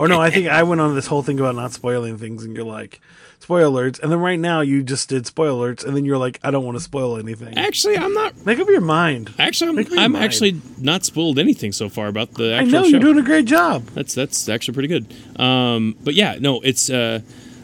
or 0.00 0.08
no, 0.08 0.20
I 0.20 0.30
think 0.30 0.48
I 0.48 0.64
went 0.64 0.80
on 0.80 0.94
this 0.96 1.06
whole 1.06 1.22
thing 1.22 1.38
about 1.38 1.54
not 1.54 1.72
spoiling 1.72 2.18
things, 2.18 2.42
and 2.44 2.56
you're 2.56 2.64
like, 2.64 3.00
"Spoil 3.38 3.70
alerts," 3.72 4.00
and 4.02 4.10
then 4.10 4.18
right 4.18 4.40
now 4.40 4.60
you 4.60 4.82
just 4.82 5.08
did 5.08 5.24
spoil 5.24 5.60
alerts, 5.60 5.84
and 5.86 5.96
then 5.96 6.04
you're 6.04 6.18
like, 6.18 6.40
"I 6.42 6.50
don't 6.50 6.64
want 6.64 6.76
to 6.78 6.82
spoil 6.82 7.16
anything." 7.16 7.56
Actually, 7.56 7.96
I'm 7.96 8.12
not. 8.12 8.44
Make 8.44 8.58
up 8.58 8.66
your 8.68 8.80
mind. 8.80 9.32
Actually, 9.38 9.72
Make 9.74 9.86
up 9.86 9.92
I'm, 9.92 9.96
your 9.98 10.04
I'm 10.06 10.12
mind. 10.12 10.24
actually 10.24 10.60
not 10.78 11.04
spoiled 11.04 11.38
anything 11.38 11.70
so 11.70 11.88
far 11.88 12.08
about 12.08 12.34
the 12.34 12.54
I 12.54 12.58
actual 12.58 12.72
know 12.72 12.82
show. 12.82 12.88
you're 12.88 13.00
doing 13.00 13.18
a 13.18 13.22
great 13.22 13.44
job. 13.44 13.84
That's 13.94 14.14
that's 14.16 14.48
actually 14.48 14.74
pretty 14.74 14.88
good. 14.88 15.40
Um, 15.40 15.94
but 16.02 16.14
yeah, 16.14 16.38
no, 16.40 16.60
it's 16.62 16.90
uh, 16.90 17.20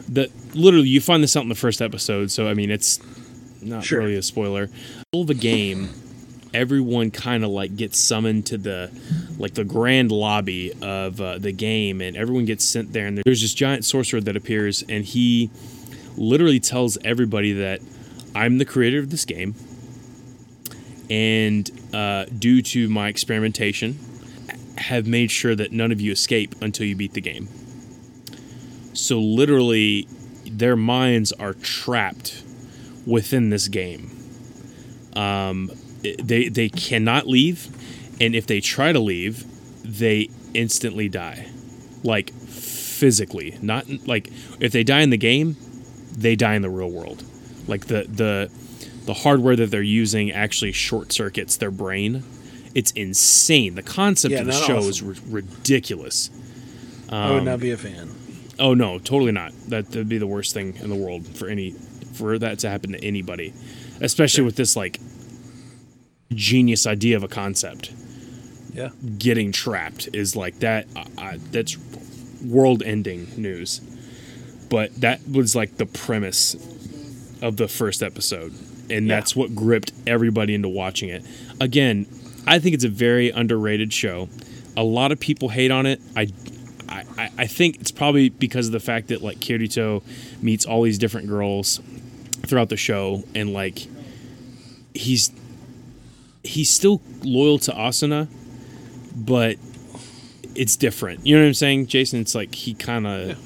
the 0.07 0.31
literally 0.53 0.87
you 0.87 1.01
find 1.01 1.21
this 1.21 1.35
out 1.35 1.43
in 1.43 1.49
the 1.49 1.55
first 1.55 1.81
episode, 1.81 2.31
so 2.31 2.47
I 2.47 2.53
mean 2.53 2.71
it's 2.71 2.97
not 3.61 3.83
Sure. 3.83 3.99
really 3.99 4.15
a 4.15 4.21
spoiler. 4.21 4.69
All 5.11 5.25
the 5.25 5.33
game, 5.33 5.89
everyone 6.53 7.11
kind 7.11 7.43
of 7.43 7.49
like 7.49 7.75
gets 7.75 7.99
summoned 7.99 8.45
to 8.47 8.57
the 8.57 8.91
like 9.37 9.53
the 9.53 9.63
grand 9.63 10.11
lobby 10.11 10.73
of 10.81 11.21
uh, 11.21 11.37
the 11.37 11.51
game, 11.51 12.01
and 12.01 12.17
everyone 12.17 12.45
gets 12.45 12.65
sent 12.65 12.93
there. 12.93 13.07
And 13.07 13.17
there's 13.25 13.41
this 13.41 13.53
giant 13.53 13.85
sorcerer 13.85 14.21
that 14.21 14.35
appears, 14.35 14.83
and 14.89 15.05
he 15.05 15.49
literally 16.17 16.59
tells 16.59 16.97
everybody 17.03 17.53
that 17.53 17.81
I'm 18.35 18.57
the 18.57 18.65
creator 18.65 18.99
of 18.99 19.09
this 19.09 19.25
game, 19.25 19.55
and 21.09 21.69
uh, 21.93 22.25
due 22.25 22.61
to 22.61 22.89
my 22.89 23.07
experimentation, 23.07 23.97
have 24.77 25.07
made 25.07 25.31
sure 25.31 25.55
that 25.55 25.71
none 25.71 25.91
of 25.91 26.01
you 26.01 26.11
escape 26.11 26.55
until 26.61 26.85
you 26.85 26.95
beat 26.95 27.13
the 27.13 27.21
game. 27.21 27.47
So 28.93 29.19
literally, 29.19 30.07
their 30.45 30.75
minds 30.75 31.31
are 31.33 31.53
trapped 31.53 32.43
within 33.05 33.49
this 33.49 33.67
game. 33.67 34.11
Um, 35.15 35.71
they 36.01 36.49
they 36.49 36.69
cannot 36.69 37.27
leave, 37.27 37.67
and 38.21 38.35
if 38.35 38.47
they 38.47 38.59
try 38.61 38.91
to 38.91 38.99
leave, 38.99 39.45
they 39.83 40.29
instantly 40.53 41.09
die, 41.09 41.47
like 42.03 42.31
physically. 42.33 43.57
Not 43.61 43.85
like 44.07 44.29
if 44.59 44.71
they 44.71 44.83
die 44.83 45.01
in 45.01 45.09
the 45.09 45.17
game, 45.17 45.55
they 46.11 46.35
die 46.35 46.55
in 46.55 46.61
the 46.61 46.69
real 46.69 46.91
world. 46.91 47.23
Like 47.67 47.87
the 47.87 48.03
the 48.07 48.49
the 49.05 49.13
hardware 49.13 49.55
that 49.55 49.71
they're 49.71 49.81
using 49.81 50.31
actually 50.31 50.71
short 50.71 51.11
circuits 51.11 51.57
their 51.57 51.71
brain. 51.71 52.23
It's 52.75 52.91
insane. 52.91 53.75
The 53.75 53.81
concept 53.81 54.31
Yeah, 54.33 54.41
of 54.41 54.45
the 54.45 54.51
show 54.51 54.77
awesome. 54.77 54.89
is 54.89 55.01
ri- 55.01 55.41
ridiculous. 55.41 56.29
I 57.09 57.31
would 57.31 57.39
um, 57.39 57.45
not 57.45 57.59
be 57.59 57.71
a 57.71 57.77
fan. 57.77 58.11
Oh 58.59 58.73
no, 58.73 58.99
totally 58.99 59.31
not. 59.31 59.53
That 59.69 59.89
would 59.95 60.09
be 60.09 60.17
the 60.19 60.27
worst 60.27 60.53
thing 60.53 60.75
in 60.75 60.89
the 60.89 60.95
world 60.95 61.27
for 61.27 61.47
any 61.47 61.71
for 62.13 62.37
that 62.37 62.59
to 62.59 62.69
happen 62.69 62.91
to 62.91 63.03
anybody, 63.03 63.53
especially 64.01 64.43
with 64.43 64.55
this 64.55 64.75
like 64.75 64.99
genius 66.33 66.85
idea 66.87 67.15
of 67.15 67.23
a 67.23 67.27
concept. 67.27 67.91
Yeah. 68.73 68.89
Getting 69.17 69.51
trapped 69.51 70.09
is 70.13 70.35
like 70.35 70.59
that. 70.59 70.87
I, 70.95 71.05
I, 71.17 71.37
that's 71.51 71.77
world-ending 72.43 73.27
news. 73.37 73.79
But 74.69 74.95
that 75.01 75.21
was 75.29 75.55
like 75.55 75.77
the 75.77 75.85
premise 75.85 76.55
of 77.41 77.57
the 77.57 77.67
first 77.67 78.03
episode, 78.03 78.53
and 78.89 79.07
Yeah. 79.07 79.15
that's 79.15 79.35
what 79.35 79.55
gripped 79.55 79.91
everybody 80.05 80.53
into 80.53 80.69
watching 80.69 81.09
it. 81.09 81.23
Again, 81.59 82.05
I 82.45 82.59
think 82.59 82.75
it's 82.75 82.83
a 82.83 82.89
very 82.89 83.29
underrated 83.31 83.91
show. 83.91 84.29
A 84.77 84.83
lot 84.83 85.11
of 85.11 85.19
people 85.19 85.49
hate 85.49 85.71
on 85.71 85.85
it. 85.85 85.99
I 86.15 86.27
I, 86.87 87.03
I- 87.17 87.31
I 87.39 87.47
think 87.47 87.79
it's 87.81 87.91
probably 87.91 88.29
because 88.29 88.67
of 88.67 88.71
the 88.73 88.79
fact 88.79 89.07
that 89.09 89.21
like 89.21 89.37
Kirito 89.39 90.03
meets 90.41 90.65
all 90.65 90.81
these 90.83 90.97
different 90.97 91.27
girls 91.27 91.79
throughout 92.47 92.69
the 92.69 92.77
show 92.77 93.23
and 93.35 93.53
like 93.53 93.87
he's 94.93 95.29
he's 96.43 96.69
still 96.69 97.01
loyal 97.23 97.59
to 97.59 97.71
Asuna, 97.71 98.27
but 99.15 99.57
it's 100.55 100.75
different. 100.75 101.25
You 101.25 101.35
know 101.35 101.41
what 101.41 101.47
I'm 101.47 101.53
saying, 101.53 101.87
Jason? 101.87 102.19
It's 102.19 102.35
like 102.35 102.53
he 102.55 102.73
kind 102.73 103.07
of 103.07 103.37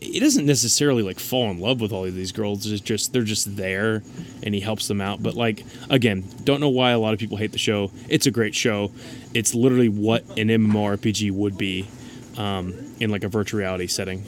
he 0.00 0.20
doesn't 0.20 0.46
necessarily 0.46 1.02
like 1.02 1.18
fall 1.18 1.50
in 1.50 1.58
love 1.58 1.80
with 1.80 1.92
all 1.92 2.04
of 2.04 2.14
these 2.14 2.32
girls. 2.32 2.70
It's 2.70 2.80
just 2.80 3.12
they're 3.12 3.22
just 3.22 3.56
there, 3.56 4.02
and 4.42 4.54
he 4.54 4.60
helps 4.60 4.88
them 4.88 5.00
out. 5.00 5.22
But 5.22 5.34
like 5.34 5.64
again, 5.90 6.24
don't 6.44 6.60
know 6.60 6.68
why 6.68 6.90
a 6.90 6.98
lot 6.98 7.14
of 7.14 7.20
people 7.20 7.36
hate 7.36 7.52
the 7.52 7.58
show. 7.58 7.90
It's 8.08 8.26
a 8.26 8.30
great 8.30 8.54
show. 8.54 8.92
It's 9.34 9.54
literally 9.54 9.88
what 9.88 10.22
an 10.38 10.48
MMORPG 10.48 11.32
would 11.32 11.58
be 11.58 11.88
um, 12.36 12.74
in 13.00 13.10
like 13.10 13.24
a 13.24 13.28
virtual 13.28 13.60
reality 13.60 13.86
setting. 13.86 14.24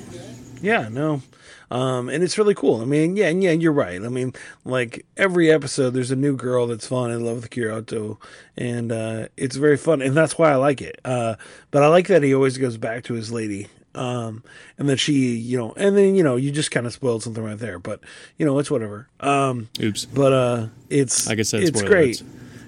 Yeah, 0.60 0.88
no. 0.88 1.22
Um, 1.70 2.08
and 2.08 2.24
it's 2.24 2.38
really 2.38 2.54
cool. 2.54 2.80
I 2.80 2.84
mean, 2.86 3.16
yeah, 3.16 3.28
and 3.28 3.42
yeah, 3.42 3.50
you're 3.52 3.72
right. 3.72 4.02
I 4.02 4.08
mean, 4.08 4.32
like 4.64 5.04
every 5.16 5.50
episode, 5.50 5.90
there's 5.90 6.10
a 6.10 6.16
new 6.16 6.34
girl 6.36 6.66
that's 6.66 6.86
falling 6.86 7.12
in 7.12 7.24
love 7.24 7.36
with 7.42 7.50
Kirito, 7.50 8.16
and 8.56 8.90
uh, 8.90 9.28
it's 9.36 9.56
very 9.56 9.76
fun, 9.76 10.00
and 10.00 10.16
that's 10.16 10.38
why 10.38 10.50
I 10.50 10.56
like 10.56 10.80
it. 10.80 10.98
Uh, 11.04 11.34
but 11.70 11.82
I 11.82 11.88
like 11.88 12.06
that 12.08 12.22
he 12.22 12.34
always 12.34 12.56
goes 12.56 12.76
back 12.78 13.04
to 13.04 13.14
his 13.14 13.30
lady, 13.30 13.66
um, 13.94 14.42
and 14.78 14.88
that 14.88 14.98
she, 14.98 15.12
you 15.36 15.58
know, 15.58 15.74
and 15.76 15.94
then 15.96 16.14
you 16.14 16.22
know, 16.22 16.36
you 16.36 16.50
just 16.50 16.70
kind 16.70 16.86
of 16.86 16.92
spoiled 16.94 17.22
something 17.22 17.44
right 17.44 17.58
there, 17.58 17.78
but 17.78 18.00
you 18.38 18.46
know, 18.46 18.58
it's 18.58 18.70
whatever. 18.70 19.06
Um, 19.20 19.68
Oops. 19.80 20.06
but 20.06 20.32
uh, 20.32 20.66
it's 20.88 21.28
Like 21.28 21.38
I 21.38 21.42
said, 21.42 21.62
it's 21.64 21.82
great. 21.82 22.16
alerts. 22.16 22.24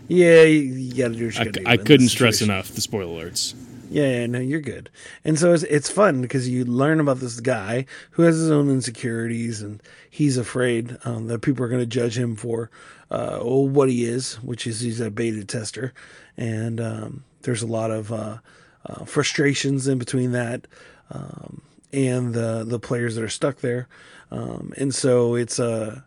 Yeah, 0.08 0.42
you, 0.42 0.60
you 0.60 0.94
got 0.94 1.08
to 1.12 1.14
do 1.14 1.26
what 1.26 1.34
you 1.36 1.40
I, 1.40 1.44
got 1.44 1.54
to 1.54 1.60
do. 1.60 1.66
I 1.68 1.76
couldn't 1.76 2.08
stress 2.08 2.42
enough 2.42 2.68
the 2.72 2.80
spoiler 2.80 3.24
alerts. 3.24 3.54
Yeah, 3.90 4.20
yeah, 4.20 4.26
no, 4.26 4.38
you're 4.38 4.60
good. 4.60 4.88
And 5.24 5.36
so 5.36 5.52
it's 5.52 5.64
it's 5.64 5.90
fun 5.90 6.22
because 6.22 6.48
you 6.48 6.64
learn 6.64 7.00
about 7.00 7.18
this 7.18 7.40
guy 7.40 7.86
who 8.12 8.22
has 8.22 8.36
his 8.36 8.48
own 8.50 8.70
insecurities, 8.70 9.62
and 9.62 9.82
he's 10.08 10.36
afraid 10.36 10.96
um, 11.04 11.26
that 11.26 11.40
people 11.42 11.64
are 11.64 11.68
going 11.68 11.80
to 11.82 11.86
judge 11.86 12.16
him 12.16 12.36
for 12.36 12.70
uh, 13.10 13.40
what 13.40 13.88
he 13.88 14.04
is, 14.04 14.34
which 14.36 14.64
is 14.64 14.80
he's 14.80 15.00
a 15.00 15.10
beta 15.10 15.44
tester, 15.44 15.92
and 16.36 16.80
um, 16.80 17.24
there's 17.42 17.62
a 17.62 17.66
lot 17.66 17.90
of 17.90 18.12
uh, 18.12 18.38
uh, 18.86 19.04
frustrations 19.04 19.88
in 19.88 19.98
between 19.98 20.30
that 20.32 20.68
um, 21.10 21.60
and 21.92 22.32
the 22.32 22.62
the 22.64 22.78
players 22.78 23.16
that 23.16 23.24
are 23.24 23.28
stuck 23.28 23.58
there, 23.58 23.88
um, 24.30 24.72
and 24.76 24.94
so 24.94 25.34
it's 25.34 25.58
uh 25.58 26.02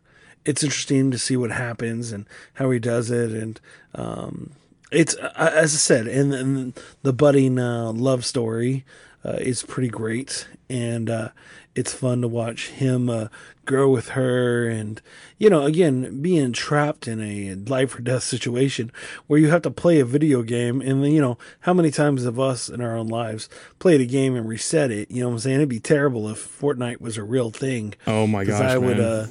it's 0.46 0.64
interesting 0.64 1.12
to 1.12 1.18
see 1.18 1.36
what 1.36 1.52
happens 1.52 2.14
and 2.14 2.26
how 2.54 2.70
he 2.72 2.80
does 2.80 3.12
it, 3.12 3.32
and 3.32 3.60
um, 3.96 4.52
it's 4.94 5.16
uh, 5.18 5.52
as 5.56 5.74
I 5.74 5.78
said, 5.78 6.08
and, 6.08 6.34
and 6.34 6.80
the 7.02 7.14
budding 7.14 7.60
uh, 7.60 7.92
love 7.92 8.26
story 8.26 8.86
uh, 9.26 9.38
is 9.40 9.64
pretty 9.64 9.90
great, 9.90 10.48
and 10.70 11.10
uh, 11.10 11.30
it's 11.76 11.94
fun 11.94 12.22
to 12.22 12.28
watch 12.28 12.70
him 12.70 13.10
uh, 13.10 13.28
grow 13.66 13.90
with 13.90 14.10
her, 14.10 14.68
and 14.68 15.02
you 15.38 15.50
know, 15.50 15.64
again, 15.64 16.22
being 16.22 16.54
trapped 16.54 17.08
in 17.08 17.22
a 17.22 17.56
life 17.70 17.98
or 17.98 18.02
death 18.02 18.24
situation 18.24 18.92
where 19.28 19.40
you 19.40 19.50
have 19.50 19.62
to 19.64 19.72
play 19.72 20.00
a 20.00 20.06
video 20.06 20.44
game, 20.44 20.82
and 20.82 21.06
you 21.12 21.22
know, 21.22 21.38
how 21.62 21.74
many 21.74 21.92
times 21.92 22.26
have 22.26 22.40
us 22.40 22.70
in 22.70 22.82
our 22.82 22.96
own 22.96 23.08
lives 23.08 23.50
played 23.80 24.02
a 24.02 24.06
game 24.06 24.36
and 24.36 24.48
reset 24.48 24.92
it? 24.92 25.10
You 25.10 25.22
know 25.22 25.30
what 25.30 25.34
I'm 25.36 25.40
saying? 25.40 25.58
It'd 25.58 25.70
be 25.70 25.80
terrible 25.80 26.30
if 26.30 26.60
Fortnite 26.60 27.02
was 27.02 27.18
a 27.18 27.24
real 27.24 27.50
thing. 27.52 27.96
Oh 28.08 28.28
my 28.28 28.44
gosh, 28.44 28.62
I 28.62 28.78
would, 28.78 28.98
man. 28.98 29.06
uh, 29.06 29.28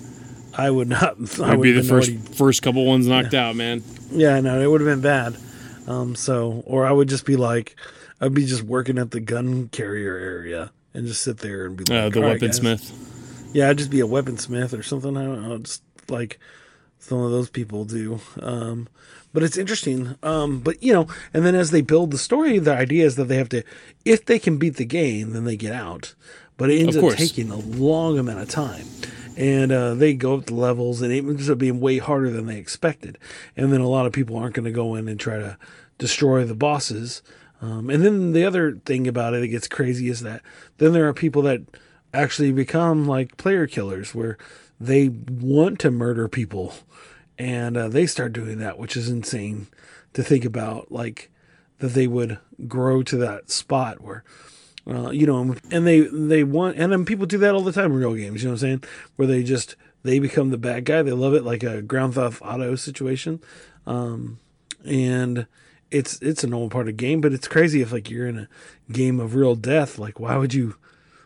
I 0.57 0.71
would 0.71 0.89
not. 0.89 1.17
I 1.41 1.53
I'd 1.53 1.59
would 1.59 1.63
be 1.63 1.73
the 1.73 1.83
first 1.83 2.13
first 2.35 2.63
couple 2.63 2.85
ones 2.87 3.07
knocked 3.07 3.35
out, 3.35 3.57
man. 3.57 3.83
yeah, 4.11 4.41
no, 4.41 4.61
it 4.61 4.67
would 4.67 4.81
have 4.81 4.89
been 4.89 5.01
bad. 5.03 5.37
Um, 5.87 6.15
so, 6.15 6.63
or 6.67 6.87
I 6.87 6.93
would 6.93 7.09
just 7.09 7.27
be 7.27 7.37
like, 7.37 7.77
I'd 8.21 8.35
be 8.35 8.47
just 8.47 8.63
working 8.63 8.99
at 8.99 9.11
the 9.11 9.21
gun 9.21 9.69
carrier 9.69 10.17
area 10.17 10.71
and 10.95 11.07
just 11.07 11.23
sit 11.23 11.39
there 11.39 11.67
and 11.67 11.77
be 11.77 11.85
like, 11.85 11.91
Uh, 12.05 12.09
the 12.09 12.23
"All 12.23 12.29
right, 12.29 12.41
guys." 12.41 12.61
weaponsmith. 12.61 12.93
Yeah, 13.55 13.69
I'd 13.69 13.79
just 13.79 13.91
be 13.91 14.01
a 14.01 14.07
weaponsmith 14.07 14.79
or 14.79 14.83
something. 14.83 15.17
I 15.17 15.25
don't 15.25 15.43
know, 15.49 15.59
just 15.59 15.83
like 16.09 16.39
some 16.99 17.19
of 17.19 17.31
those 17.33 17.51
people 17.51 17.85
do. 17.85 18.21
Um, 18.41 18.89
but 19.33 19.43
it's 19.43 19.57
interesting. 19.59 20.15
Um, 20.23 20.61
but 20.61 20.83
you 20.83 20.93
know, 20.93 21.07
and 21.35 21.45
then 21.45 21.55
as 21.55 21.71
they 21.71 21.81
build 21.81 22.11
the 22.13 22.19
story, 22.19 22.59
the 22.59 22.75
idea 22.75 23.05
is 23.05 23.17
that 23.17 23.25
they 23.25 23.37
have 23.37 23.49
to, 23.51 23.63
if 24.05 24.25
they 24.25 24.39
can 24.39 24.59
beat 24.59 24.77
the 24.77 24.85
game, 24.85 25.33
then 25.33 25.45
they 25.45 25.57
get 25.57 25.73
out. 25.73 26.15
But 26.59 26.71
it 26.71 26.81
ends 26.81 26.97
up 26.97 27.03
taking 27.19 27.51
a 27.51 27.57
long 27.57 28.19
amount 28.19 28.41
of 28.41 28.49
time. 28.49 28.85
And 29.37 29.73
uh, 29.73 29.95
they 29.95 30.15
go 30.15 30.35
up 30.35 30.47
the 30.47 30.55
levels, 30.55 31.03
and 31.03 31.13
it 31.13 31.25
ends 31.25 31.51
up 31.51 31.59
being 31.59 31.81
way 31.81 31.99
harder 31.99 32.31
than 32.31 32.47
they 32.47 32.59
expected. 32.59 33.19
And 33.57 33.73
then 33.73 33.81
a 33.81 33.89
lot 33.89 34.07
of 34.07 34.13
people 34.13 34.37
aren't 34.37 34.55
going 34.55 34.65
to 34.65 34.71
go 34.71 34.95
in 34.95 35.09
and 35.09 35.19
try 35.19 35.39
to 35.39 35.57
destroy 35.99 36.45
the 36.45 36.55
bosses. 36.55 37.23
Um, 37.61 37.91
and 37.91 38.05
then 38.05 38.33
the 38.33 38.45
other 38.45 38.73
thing 38.85 39.07
about 39.07 39.35
it 39.35 39.41
that 39.41 39.49
gets 39.49 39.69
crazy 39.69 40.09
is 40.09 40.21
that 40.21 40.43
then 40.79 40.93
there 40.93 41.07
are 41.09 41.15
people 41.15 41.43
that 41.43 41.63
actually 42.13 42.53
become 42.53 43.07
like 43.07 43.37
player 43.37 43.67
killers, 43.67 44.15
where 44.15 44.37
they 44.81 45.09
want 45.09 45.79
to 45.81 45.91
murder 45.91 46.29
people, 46.29 46.75
and 47.39 47.77
uh, 47.77 47.89
they 47.89 48.07
start 48.07 48.33
doing 48.33 48.59
that, 48.59 48.79
which 48.79 48.97
is 48.97 49.09
insane 49.09 49.69
to 50.13 50.23
think 50.23 50.45
about. 50.45 50.91
Like 50.91 51.31
that 51.79 51.95
they 51.95 52.07
would 52.07 52.39
grow 52.69 53.03
to 53.03 53.17
that 53.17 53.51
spot 53.51 54.01
where 54.01 54.25
uh, 54.87 55.11
you 55.11 55.27
know, 55.27 55.55
and 55.71 55.87
they 55.87 56.01
they 56.01 56.43
want, 56.43 56.77
and 56.77 56.93
then 56.93 57.05
people 57.05 57.27
do 57.27 57.39
that 57.39 57.55
all 57.55 57.63
the 57.63 57.73
time 57.73 57.93
in 57.93 57.99
real 57.99 58.15
games. 58.15 58.43
You 58.43 58.49
know 58.49 58.55
what 58.55 58.63
I'm 58.63 58.81
saying? 58.81 58.85
Where 59.17 59.29
they 59.29 59.43
just 59.43 59.77
they 60.03 60.19
become 60.19 60.51
the 60.51 60.59
bad 60.59 60.85
guy. 60.85 61.03
They 61.03 61.13
love 61.13 61.35
it, 61.35 61.45
like 61.45 61.63
a 61.63 61.83
Grand 61.83 62.15
Theft 62.15 62.43
Auto 62.43 62.75
situation, 62.75 63.41
um, 63.87 64.41
and 64.85 65.47
it's 65.91 66.21
it's 66.21 66.43
a 66.43 66.49
normal 66.49 66.71
part 66.71 66.89
of 66.89 66.97
game. 66.97 67.21
But 67.21 67.33
it's 67.33 67.47
crazy 67.47 67.81
if 67.81 67.93
like 67.93 68.11
you're 68.11 68.27
in 68.27 68.39
a 68.39 68.49
game 68.91 69.21
of 69.21 69.37
real 69.37 69.55
death. 69.55 69.99
Like, 69.99 70.19
why 70.19 70.37
would 70.37 70.55
you? 70.55 70.77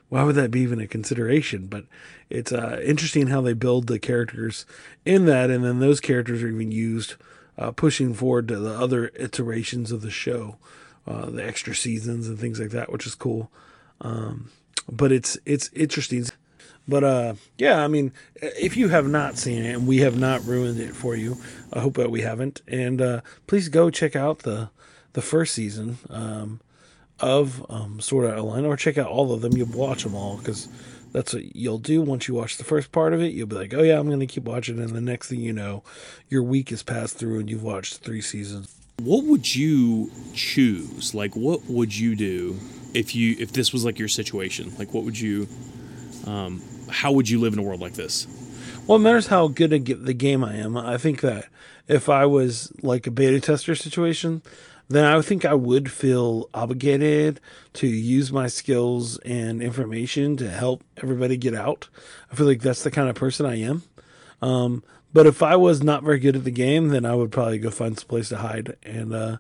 Why 0.08 0.22
would 0.22 0.36
that 0.36 0.52
be 0.52 0.60
even 0.60 0.78
a 0.78 0.86
consideration? 0.86 1.66
But 1.66 1.86
it's 2.30 2.52
uh, 2.52 2.80
interesting 2.84 3.28
how 3.28 3.40
they 3.40 3.54
build 3.54 3.86
the 3.86 3.98
characters 3.98 4.66
in 5.04 5.24
that, 5.26 5.50
and 5.50 5.64
then 5.64 5.80
those 5.80 5.98
characters 5.98 6.42
are 6.42 6.48
even 6.48 6.70
used 6.70 7.14
uh, 7.58 7.72
pushing 7.72 8.12
forward 8.12 8.48
to 8.48 8.58
the 8.58 8.78
other 8.78 9.10
iterations 9.16 9.90
of 9.90 10.02
the 10.02 10.10
show 10.10 10.58
uh, 11.06 11.26
the 11.26 11.44
extra 11.44 11.74
seasons 11.74 12.28
and 12.28 12.38
things 12.38 12.60
like 12.60 12.70
that, 12.70 12.90
which 12.90 13.06
is 13.06 13.14
cool. 13.14 13.50
Um, 14.00 14.50
but 14.90 15.12
it's 15.12 15.38
it's 15.44 15.70
interesting. 15.72 16.26
But 16.88 17.04
uh, 17.04 17.34
yeah, 17.58 17.82
I 17.82 17.88
mean, 17.88 18.12
if 18.36 18.76
you 18.76 18.88
have 18.88 19.08
not 19.08 19.38
seen 19.38 19.64
it 19.64 19.74
and 19.74 19.86
we 19.86 19.98
have 19.98 20.18
not 20.18 20.44
ruined 20.44 20.78
it 20.78 20.94
for 20.94 21.16
you, 21.16 21.36
I 21.72 21.80
hope 21.80 21.94
that 21.94 22.10
we 22.10 22.20
haven't. 22.20 22.62
And 22.68 23.02
uh, 23.02 23.20
please 23.46 23.68
go 23.68 23.90
check 23.90 24.14
out 24.14 24.40
the 24.40 24.70
the 25.14 25.22
first 25.22 25.54
season 25.54 25.98
um, 26.10 26.60
of 27.18 27.64
um, 27.70 28.00
Sword 28.00 28.26
Art 28.26 28.38
Online, 28.38 28.66
or 28.66 28.76
check 28.76 28.98
out 28.98 29.08
all 29.08 29.32
of 29.32 29.40
them. 29.40 29.56
You'll 29.56 29.66
watch 29.68 30.04
them 30.04 30.14
all 30.14 30.36
because 30.36 30.68
that's 31.12 31.32
what 31.34 31.56
you'll 31.56 31.78
do 31.78 32.02
once 32.02 32.28
you 32.28 32.34
watch 32.34 32.56
the 32.56 32.64
first 32.64 32.92
part 32.92 33.14
of 33.14 33.22
it. 33.22 33.32
You'll 33.32 33.46
be 33.46 33.56
like, 33.56 33.74
oh 33.74 33.82
yeah, 33.82 33.98
I'm 33.98 34.06
going 34.06 34.20
to 34.20 34.26
keep 34.26 34.44
watching, 34.44 34.78
and 34.78 34.90
the 34.90 35.00
next 35.00 35.28
thing 35.28 35.40
you 35.40 35.52
know, 35.52 35.82
your 36.28 36.42
week 36.42 36.68
has 36.70 36.82
passed 36.82 37.16
through 37.16 37.40
and 37.40 37.50
you've 37.50 37.62
watched 37.62 37.98
three 37.98 38.20
seasons. 38.20 38.75
What 39.02 39.24
would 39.24 39.54
you 39.54 40.10
choose? 40.34 41.14
Like, 41.14 41.36
what 41.36 41.64
would 41.66 41.96
you 41.96 42.16
do 42.16 42.58
if 42.94 43.14
you 43.14 43.36
if 43.38 43.52
this 43.52 43.72
was 43.72 43.84
like 43.84 43.98
your 43.98 44.08
situation? 44.08 44.72
Like, 44.78 44.94
what 44.94 45.04
would 45.04 45.18
you? 45.18 45.48
Um, 46.26 46.62
how 46.90 47.12
would 47.12 47.28
you 47.28 47.40
live 47.40 47.52
in 47.52 47.58
a 47.58 47.62
world 47.62 47.80
like 47.80 47.94
this? 47.94 48.26
Well, 48.86 48.96
it 48.96 49.00
matters 49.00 49.26
how 49.26 49.48
good 49.48 49.70
the 49.70 50.14
game 50.14 50.44
I 50.44 50.56
am. 50.56 50.76
I 50.76 50.96
think 50.96 51.20
that 51.20 51.46
if 51.88 52.08
I 52.08 52.26
was 52.26 52.72
like 52.82 53.06
a 53.06 53.10
beta 53.10 53.40
tester 53.40 53.74
situation, 53.74 54.42
then 54.88 55.04
I 55.04 55.20
think 55.20 55.44
I 55.44 55.54
would 55.54 55.90
feel 55.90 56.48
obligated 56.54 57.40
to 57.74 57.86
use 57.86 58.32
my 58.32 58.46
skills 58.46 59.18
and 59.18 59.60
information 59.60 60.36
to 60.36 60.48
help 60.48 60.84
everybody 60.96 61.36
get 61.36 61.54
out. 61.54 61.88
I 62.30 62.36
feel 62.36 62.46
like 62.46 62.62
that's 62.62 62.84
the 62.84 62.90
kind 62.90 63.08
of 63.08 63.16
person 63.16 63.46
I 63.46 63.60
am. 63.60 63.82
Um, 64.40 64.84
but 65.16 65.26
if 65.26 65.42
I 65.42 65.56
was 65.56 65.82
not 65.82 66.02
very 66.02 66.18
good 66.18 66.36
at 66.36 66.44
the 66.44 66.50
game, 66.50 66.88
then 66.90 67.06
I 67.06 67.14
would 67.14 67.32
probably 67.32 67.56
go 67.56 67.70
find 67.70 67.98
some 67.98 68.06
place 68.06 68.28
to 68.28 68.36
hide 68.36 68.76
and 68.82 69.14
uh, 69.14 69.36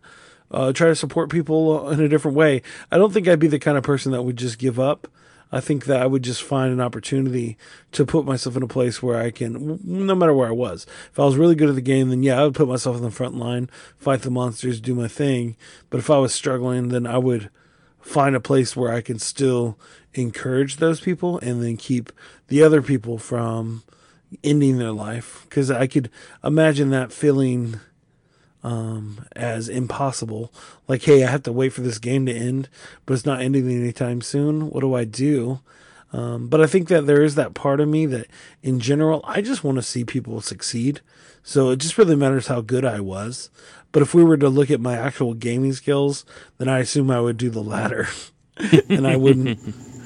uh, 0.50 0.72
try 0.72 0.86
to 0.86 0.96
support 0.96 1.28
people 1.28 1.90
in 1.90 2.00
a 2.00 2.08
different 2.08 2.34
way. 2.34 2.62
I 2.90 2.96
don't 2.96 3.12
think 3.12 3.28
I'd 3.28 3.38
be 3.38 3.46
the 3.46 3.58
kind 3.58 3.76
of 3.76 3.84
person 3.84 4.10
that 4.12 4.22
would 4.22 4.38
just 4.38 4.58
give 4.58 4.80
up. 4.80 5.06
I 5.52 5.60
think 5.60 5.84
that 5.84 6.00
I 6.00 6.06
would 6.06 6.22
just 6.22 6.42
find 6.42 6.72
an 6.72 6.80
opportunity 6.80 7.58
to 7.92 8.06
put 8.06 8.24
myself 8.24 8.56
in 8.56 8.62
a 8.62 8.66
place 8.66 9.02
where 9.02 9.20
I 9.20 9.30
can, 9.30 9.78
no 9.84 10.14
matter 10.14 10.32
where 10.32 10.48
I 10.48 10.52
was. 10.52 10.86
If 11.12 11.20
I 11.20 11.26
was 11.26 11.36
really 11.36 11.54
good 11.54 11.68
at 11.68 11.74
the 11.74 11.82
game, 11.82 12.08
then 12.08 12.22
yeah, 12.22 12.40
I 12.40 12.44
would 12.44 12.54
put 12.54 12.68
myself 12.68 12.96
in 12.96 13.02
the 13.02 13.10
front 13.10 13.36
line, 13.36 13.68
fight 13.98 14.22
the 14.22 14.30
monsters, 14.30 14.80
do 14.80 14.94
my 14.94 15.08
thing. 15.08 15.56
But 15.90 15.98
if 15.98 16.08
I 16.08 16.16
was 16.16 16.34
struggling, 16.34 16.88
then 16.88 17.06
I 17.06 17.18
would 17.18 17.50
find 18.00 18.34
a 18.34 18.40
place 18.40 18.74
where 18.74 18.94
I 18.94 19.02
can 19.02 19.18
still 19.18 19.78
encourage 20.14 20.76
those 20.78 21.02
people 21.02 21.38
and 21.40 21.62
then 21.62 21.76
keep 21.76 22.12
the 22.48 22.62
other 22.62 22.80
people 22.80 23.18
from 23.18 23.82
ending 24.42 24.78
their 24.78 24.92
life 24.92 25.46
because 25.48 25.70
I 25.70 25.86
could 25.86 26.10
imagine 26.42 26.90
that 26.90 27.12
feeling 27.12 27.80
um, 28.62 29.24
as 29.34 29.68
impossible. 29.68 30.52
Like, 30.88 31.02
hey, 31.02 31.24
I 31.24 31.30
have 31.30 31.44
to 31.44 31.52
wait 31.52 31.72
for 31.72 31.82
this 31.82 31.98
game 31.98 32.26
to 32.26 32.32
end, 32.32 32.68
but 33.04 33.14
it's 33.14 33.26
not 33.26 33.40
ending 33.40 33.70
anytime 33.70 34.20
soon. 34.20 34.70
What 34.70 34.80
do 34.80 34.94
I 34.94 35.04
do? 35.04 35.60
Um, 36.12 36.48
but 36.48 36.60
I 36.60 36.66
think 36.66 36.88
that 36.88 37.06
there 37.06 37.22
is 37.22 37.34
that 37.34 37.54
part 37.54 37.80
of 37.80 37.88
me 37.88 38.06
that, 38.06 38.26
in 38.62 38.80
general, 38.80 39.20
I 39.24 39.40
just 39.40 39.62
want 39.62 39.76
to 39.76 39.82
see 39.82 40.04
people 40.04 40.40
succeed. 40.40 41.00
So 41.42 41.70
it 41.70 41.76
just 41.76 41.98
really 41.98 42.16
matters 42.16 42.48
how 42.48 42.60
good 42.60 42.84
I 42.84 43.00
was. 43.00 43.50
But 43.92 44.02
if 44.02 44.14
we 44.14 44.24
were 44.24 44.36
to 44.36 44.48
look 44.48 44.70
at 44.70 44.80
my 44.80 44.96
actual 44.96 45.34
gaming 45.34 45.72
skills, 45.72 46.24
then 46.58 46.68
I 46.68 46.80
assume 46.80 47.10
I 47.10 47.20
would 47.20 47.36
do 47.36 47.50
the 47.50 47.62
latter, 47.62 48.08
and 48.88 49.06
I 49.06 49.16
wouldn't. 49.16 49.58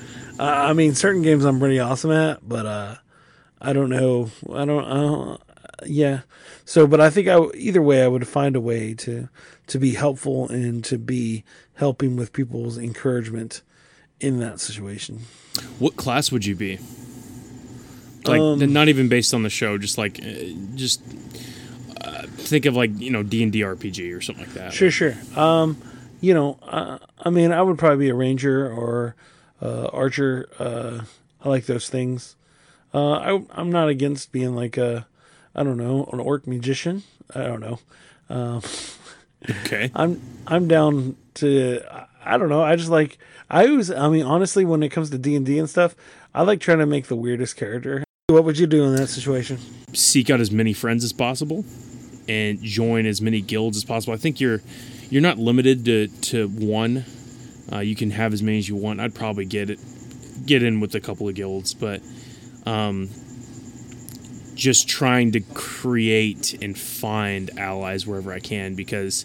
uh, 0.39 0.43
I 0.43 0.75
mean, 0.75 0.95
certain 0.95 1.23
games 1.23 1.45
I'm 1.45 1.59
pretty 1.59 1.81
awesome 1.81 2.13
at, 2.13 2.47
but 2.47 2.67
uh, 2.67 2.95
I 3.61 3.73
don't 3.73 3.90
know. 3.90 4.31
I 4.53 4.64
don't. 4.64 4.85
I 4.85 4.94
don't 4.94 5.40
yeah. 5.87 6.20
So, 6.64 6.87
but 6.87 7.01
I 7.01 7.11
think 7.11 7.29
I 7.29 7.38
either 7.55 7.83
way 7.83 8.03
I 8.03 8.09
would 8.09 8.27
find 8.27 8.57
a 8.57 8.61
way 8.61 8.94
to 8.94 9.29
to 9.68 9.79
be 9.79 9.94
helpful 9.94 10.49
and 10.49 10.85
to 10.85 10.99
be 10.99 11.44
helping 11.75 12.16
with 12.16 12.33
people's 12.33 12.79
encouragement 12.79 13.62
in 14.20 14.38
that 14.40 14.61
situation. 14.61 15.20
What 15.79 15.96
class 15.96 16.31
would 16.31 16.44
you 16.44 16.55
be? 16.55 16.79
Like 18.25 18.40
Um, 18.40 18.73
not 18.73 18.88
even 18.88 19.09
based 19.09 19.33
on 19.33 19.42
the 19.42 19.51
show, 19.51 19.79
just 19.79 19.96
like 19.96 20.20
uh, 20.23 20.27
just 20.75 21.01
uh, 22.03 22.27
think 22.37 22.66
of 22.66 22.77
like 22.77 22.90
you 22.99 23.11
know 23.11 23.23
D 23.23 23.42
and 23.42 23.53
D 23.53 23.61
RPG 23.61 24.14
or 24.16 24.20
something 24.20 24.44
like 24.44 24.55
that. 24.55 24.73
Sure, 24.73 24.90
sure. 24.90 25.16
Um, 25.37 25.79
you 26.20 26.35
know, 26.35 26.59
uh, 26.62 26.99
I 27.18 27.31
mean, 27.31 27.51
I 27.51 27.62
would 27.62 27.79
probably 27.79 28.05
be 28.07 28.11
a 28.11 28.14
ranger 28.14 28.70
or 28.70 29.14
uh, 29.62 29.87
archer. 29.87 30.49
Uh, 30.59 31.01
I 31.42 31.49
like 31.49 31.64
those 31.64 31.88
things. 31.88 32.37
Uh, 32.92 33.12
I, 33.12 33.44
I'm 33.53 33.70
not 33.70 33.88
against 33.88 34.33
being 34.33 34.55
like 34.55 34.76
a, 34.76 35.07
I 35.55 35.62
don't 35.62 35.76
know, 35.76 36.09
an 36.12 36.20
orc 36.20 36.46
magician. 36.46 37.03
I 37.35 37.42
don't 37.44 37.61
know. 37.61 37.79
Um, 38.29 38.62
Okay. 39.48 39.90
I'm 39.94 40.20
I'm 40.46 40.68
down 40.68 41.16
to 41.37 41.81
I- 42.22 42.37
don't 42.37 42.50
know. 42.50 42.62
I 42.62 42.76
just 42.76 42.90
like 42.90 43.16
I 43.48 43.66
always 43.68 43.90
I 43.90 44.07
mean 44.11 44.26
honestly 44.26 44.66
when 44.66 44.83
it 44.83 44.90
comes 44.90 45.09
to 45.11 45.18
D 45.18 45.35
and 45.35 45.46
D 45.46 45.59
and 45.59 45.68
stuff, 45.68 45.96
I 46.35 46.42
like 46.42 46.61
trying 46.61 46.79
to 46.81 46.87
make 46.87 47.07
the 47.07 47.16
weirdest 47.16 47.57
character. 47.57 48.05
What 48.29 48.44
would 48.44 48.59
you 48.59 48.66
do 48.66 48.85
in 48.85 48.94
that 48.96 49.07
situation? 49.07 49.57
Seek 49.94 50.29
out 50.29 50.40
as 50.40 50.50
many 50.50 50.74
friends 50.74 51.05
as 51.05 51.14
possible 51.14 51.64
and 52.29 52.62
join 52.62 53.07
as 53.07 53.22
many 53.22 53.40
guilds 53.40 53.79
as 53.79 53.85
possible. 53.85 54.12
I 54.12 54.18
think 54.18 54.40
you're 54.40 54.61
you're 55.09 55.22
not 55.22 55.38
limited 55.38 55.87
to 55.87 56.09
to 56.09 56.48
one. 56.48 57.07
Uh, 57.72 57.79
you 57.79 57.96
can 57.96 58.11
have 58.11 58.35
as 58.35 58.42
many 58.42 58.59
as 58.59 58.68
you 58.68 58.76
want. 58.76 59.00
I'd 59.00 59.14
probably 59.14 59.46
get 59.46 59.70
it 59.70 59.79
get 60.44 60.62
in 60.62 60.81
with 60.81 60.94
a 60.94 61.00
couple 61.00 61.26
of 61.31 61.35
guilds, 61.35 61.72
but 61.72 62.03
um, 62.66 63.09
just 64.55 64.88
trying 64.88 65.33
to 65.33 65.40
create 65.40 66.59
and 66.62 66.79
find 66.79 67.59
allies 67.59 68.07
wherever 68.07 68.33
I 68.33 68.40
can 68.40 68.75
because 68.75 69.25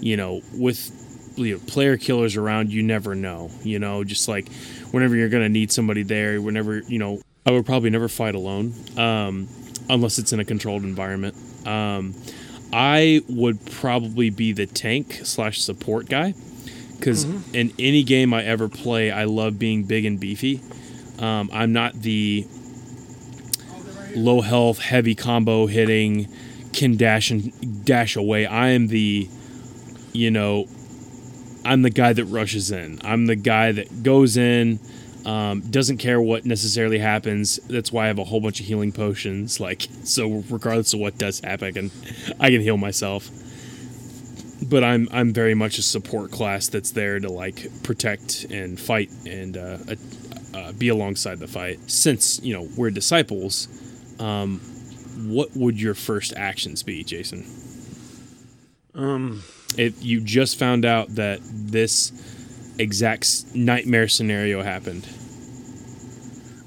you 0.00 0.16
know 0.16 0.40
with 0.54 0.98
you 1.36 1.54
know, 1.54 1.60
player 1.66 1.96
killers 1.96 2.36
around 2.36 2.72
you 2.72 2.82
never 2.82 3.14
know 3.14 3.50
you 3.62 3.78
know 3.78 4.02
just 4.02 4.28
like 4.28 4.50
whenever 4.90 5.14
you're 5.14 5.28
gonna 5.28 5.48
need 5.48 5.70
somebody 5.70 6.02
there 6.02 6.40
whenever 6.40 6.78
you 6.80 6.98
know 6.98 7.20
I 7.44 7.50
would 7.50 7.66
probably 7.66 7.90
never 7.90 8.08
fight 8.08 8.34
alone 8.34 8.72
um, 8.96 9.48
unless 9.88 10.18
it's 10.18 10.32
in 10.32 10.40
a 10.40 10.44
controlled 10.44 10.84
environment. 10.84 11.34
Um, 11.66 12.14
I 12.72 13.20
would 13.28 13.66
probably 13.66 14.30
be 14.30 14.52
the 14.52 14.66
tank 14.66 15.20
slash 15.24 15.60
support 15.60 16.08
guy 16.08 16.34
because 16.96 17.24
in 17.52 17.72
any 17.80 18.04
game 18.04 18.32
I 18.32 18.44
ever 18.44 18.68
play 18.68 19.10
I 19.10 19.24
love 19.24 19.58
being 19.58 19.84
big 19.84 20.04
and 20.04 20.18
beefy. 20.18 20.62
Um, 21.18 21.50
I'm 21.52 21.72
not 21.72 21.94
the 21.94 22.46
low 24.14 24.40
health, 24.40 24.78
heavy 24.78 25.14
combo 25.14 25.66
hitting, 25.66 26.28
can 26.72 26.96
dash 26.96 27.30
and 27.30 27.84
dash 27.84 28.16
away. 28.16 28.46
I 28.46 28.68
am 28.68 28.88
the, 28.88 29.28
you 30.12 30.30
know, 30.30 30.66
I'm 31.64 31.82
the 31.82 31.90
guy 31.90 32.12
that 32.12 32.24
rushes 32.24 32.70
in. 32.70 33.00
I'm 33.04 33.26
the 33.26 33.36
guy 33.36 33.72
that 33.72 34.02
goes 34.02 34.36
in, 34.36 34.80
um, 35.24 35.60
doesn't 35.60 35.98
care 35.98 36.20
what 36.20 36.44
necessarily 36.44 36.98
happens. 36.98 37.56
That's 37.68 37.92
why 37.92 38.04
I 38.04 38.06
have 38.08 38.18
a 38.18 38.24
whole 38.24 38.40
bunch 38.40 38.60
of 38.60 38.66
healing 38.66 38.92
potions. 38.92 39.60
Like 39.60 39.88
so, 40.04 40.42
regardless 40.50 40.94
of 40.94 41.00
what 41.00 41.18
does 41.18 41.40
happen, 41.40 41.68
I 41.68 41.72
can, 41.72 41.90
I 42.40 42.50
can 42.50 42.60
heal 42.60 42.76
myself. 42.76 43.30
But 44.68 44.84
I'm 44.84 45.08
I'm 45.10 45.32
very 45.32 45.54
much 45.54 45.78
a 45.78 45.82
support 45.82 46.30
class 46.30 46.68
that's 46.68 46.92
there 46.92 47.18
to 47.18 47.28
like 47.28 47.82
protect 47.82 48.44
and 48.44 48.78
fight 48.78 49.10
and 49.26 49.56
uh, 49.56 49.78
uh, 50.54 50.72
be 50.72 50.88
alongside 50.88 51.40
the 51.40 51.48
fight. 51.48 51.78
Since 51.90 52.40
you 52.42 52.54
know 52.54 52.68
we're 52.76 52.90
disciples, 52.90 53.66
um, 54.18 54.58
what 55.28 55.50
would 55.56 55.80
your 55.80 55.94
first 55.94 56.32
actions 56.36 56.82
be, 56.82 57.04
Jason? 57.04 57.44
Um, 58.94 59.42
If 59.76 60.02
you 60.04 60.20
just 60.20 60.58
found 60.58 60.84
out 60.84 61.14
that 61.14 61.40
this 61.42 62.12
exact 62.78 63.54
nightmare 63.54 64.08
scenario 64.08 64.62
happened, 64.62 65.06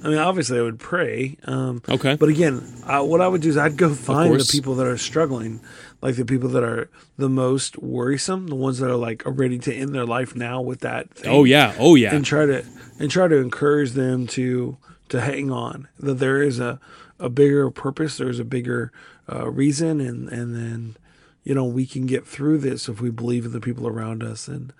I 0.03 0.09
mean, 0.09 0.17
obviously, 0.19 0.59
I 0.59 0.61
would 0.61 0.79
pray. 0.79 1.35
Um, 1.45 1.81
Okay. 1.89 2.15
But 2.15 2.29
again, 2.29 2.61
uh, 2.85 3.01
what 3.03 3.21
I 3.21 3.27
would 3.27 3.41
do 3.41 3.49
is 3.49 3.57
I'd 3.57 3.75
go 3.75 3.91
find 3.91 4.31
the 4.39 4.47
people 4.51 4.75
that 4.75 4.85
are 4.85 4.97
struggling, 4.97 5.61
like 6.03 6.15
the 6.15 6.25
people 6.25 6.47
that 6.49 6.63
are 6.63 6.89
the 7.17 7.27
most 7.29 7.79
worrisome, 7.79 8.45
the 8.47 8.55
ones 8.55 8.77
that 8.79 8.89
are 8.89 8.95
like 8.95 9.25
are 9.25 9.31
ready 9.31 9.57
to 9.57 9.73
end 9.73 9.95
their 9.95 10.05
life 10.05 10.35
now 10.35 10.61
with 10.61 10.81
that. 10.81 11.09
Thing, 11.15 11.31
Oh 11.31 11.43
yeah. 11.43 11.73
Oh 11.79 11.95
yeah. 11.95 12.13
and 12.13 12.23
try 12.23 12.45
to 12.45 12.63
and 12.99 13.09
try 13.09 13.27
to 13.27 13.37
encourage 13.37 13.91
them 13.93 14.27
to 14.27 14.77
to 15.09 15.21
hang 15.21 15.49
on. 15.51 15.87
That 15.99 16.19
there 16.19 16.43
is 16.43 16.59
a 16.59 16.79
a 17.19 17.29
bigger 17.29 17.69
purpose. 17.71 18.17
There's 18.17 18.39
a 18.39 18.45
bigger 18.45 18.91
uh, 19.31 19.49
reason, 19.49 20.01
and 20.01 20.29
and 20.29 20.55
then 20.55 20.97
you 21.43 21.53
know 21.53 21.65
we 21.65 21.85
can 21.85 22.05
get 22.05 22.25
through 22.25 22.59
this 22.59 22.89
if 22.89 23.01
we 23.01 23.09
believe 23.09 23.45
in 23.45 23.51
the 23.51 23.61
people 23.61 23.87
around 23.87 24.23
us 24.23 24.47
and 24.47 24.73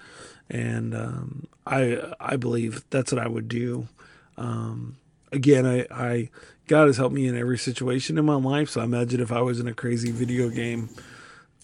and 0.50 0.96
um, 0.96 1.48
I 1.66 2.14
I 2.20 2.36
believe 2.36 2.84
that's 2.90 3.12
what 3.12 3.22
I 3.22 3.28
would 3.28 3.48
do. 3.48 3.88
Um, 4.38 4.98
again, 5.32 5.66
I, 5.66 5.88
I 5.92 6.30
God 6.68 6.88
has 6.88 6.98
helped 6.98 7.16
me 7.16 7.28
in 7.28 7.38
every 7.38 7.58
situation 7.58 8.18
in 8.18 8.26
my 8.26 8.36
life. 8.36 8.70
So 8.70 8.82
I 8.82 8.84
imagine 8.84 9.20
if 9.22 9.32
I 9.32 9.42
was 9.42 9.60
in 9.60 9.68
a 9.68 9.74
crazy 9.74 10.12
video 10.12 10.50
game 10.50 10.90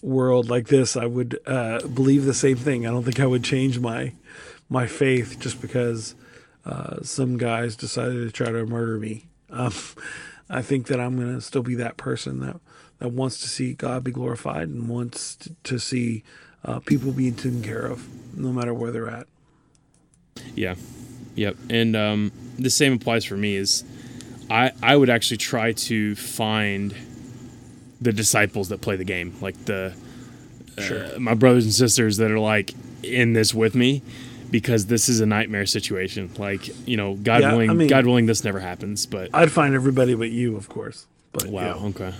world 0.00 0.50
like 0.50 0.68
this, 0.68 0.96
I 0.96 1.06
would 1.06 1.38
uh, 1.46 1.86
believe 1.86 2.24
the 2.24 2.34
same 2.34 2.56
thing. 2.56 2.86
I 2.86 2.90
don't 2.90 3.04
think 3.04 3.20
I 3.20 3.26
would 3.26 3.44
change 3.44 3.78
my 3.78 4.12
my 4.68 4.86
faith 4.86 5.38
just 5.38 5.60
because 5.60 6.14
uh, 6.64 7.02
some 7.02 7.36
guys 7.36 7.76
decided 7.76 8.26
to 8.26 8.30
try 8.30 8.50
to 8.50 8.66
murder 8.66 8.98
me. 8.98 9.26
Um, 9.50 9.72
I 10.52 10.60
think 10.60 10.86
that 10.88 11.00
I'm 11.00 11.16
going 11.16 11.34
to 11.34 11.40
still 11.40 11.62
be 11.62 11.74
that 11.76 11.96
person 11.96 12.40
that 12.40 12.60
that 12.98 13.08
wants 13.08 13.40
to 13.40 13.48
see 13.48 13.72
God 13.72 14.04
be 14.04 14.12
glorified 14.12 14.68
and 14.68 14.88
wants 14.88 15.34
to, 15.36 15.56
to 15.64 15.78
see 15.78 16.22
uh, 16.64 16.78
people 16.78 17.10
being 17.10 17.34
taken 17.34 17.62
care 17.62 17.86
of, 17.86 18.06
no 18.36 18.52
matter 18.52 18.72
where 18.72 18.92
they're 18.92 19.10
at. 19.10 19.26
Yeah. 20.54 20.76
Yep. 21.34 21.56
And 21.70 21.96
um, 21.96 22.32
the 22.58 22.70
same 22.70 22.92
applies 22.92 23.24
for 23.24 23.36
me 23.36 23.56
is 23.56 23.82
I 24.50 24.72
I 24.82 24.96
would 24.96 25.08
actually 25.08 25.38
try 25.38 25.72
to 25.72 26.14
find 26.14 26.94
the 28.00 28.12
disciples 28.12 28.68
that 28.68 28.82
play 28.82 28.96
the 28.96 29.04
game, 29.04 29.34
like 29.40 29.64
the 29.64 29.94
uh, 30.76 31.18
my 31.18 31.34
brothers 31.34 31.64
and 31.64 31.72
sisters 31.72 32.18
that 32.18 32.30
are 32.30 32.38
like 32.38 32.74
in 33.02 33.32
this 33.32 33.54
with 33.54 33.74
me 33.74 34.02
because 34.52 34.86
this 34.86 35.08
is 35.08 35.18
a 35.18 35.26
nightmare 35.26 35.66
situation. 35.66 36.30
Like, 36.38 36.68
you 36.86 36.96
know, 36.96 37.14
God 37.16 37.40
Yeah, 37.40 37.50
willing, 37.52 37.70
I 37.70 37.72
mean- 37.74 37.88
God 37.88 38.06
willing 38.06 38.26
this 38.26 38.44
never 38.44 38.60
happens, 38.60 39.06
but 39.06 39.30
I'd 39.34 39.50
find 39.50 39.74
everybody 39.74 40.14
but 40.14 40.30
you, 40.30 40.56
of 40.56 40.68
course. 40.68 41.06
But 41.32 41.46
wow, 41.46 41.62
yeah. 41.80 41.86
okay. 41.88 42.12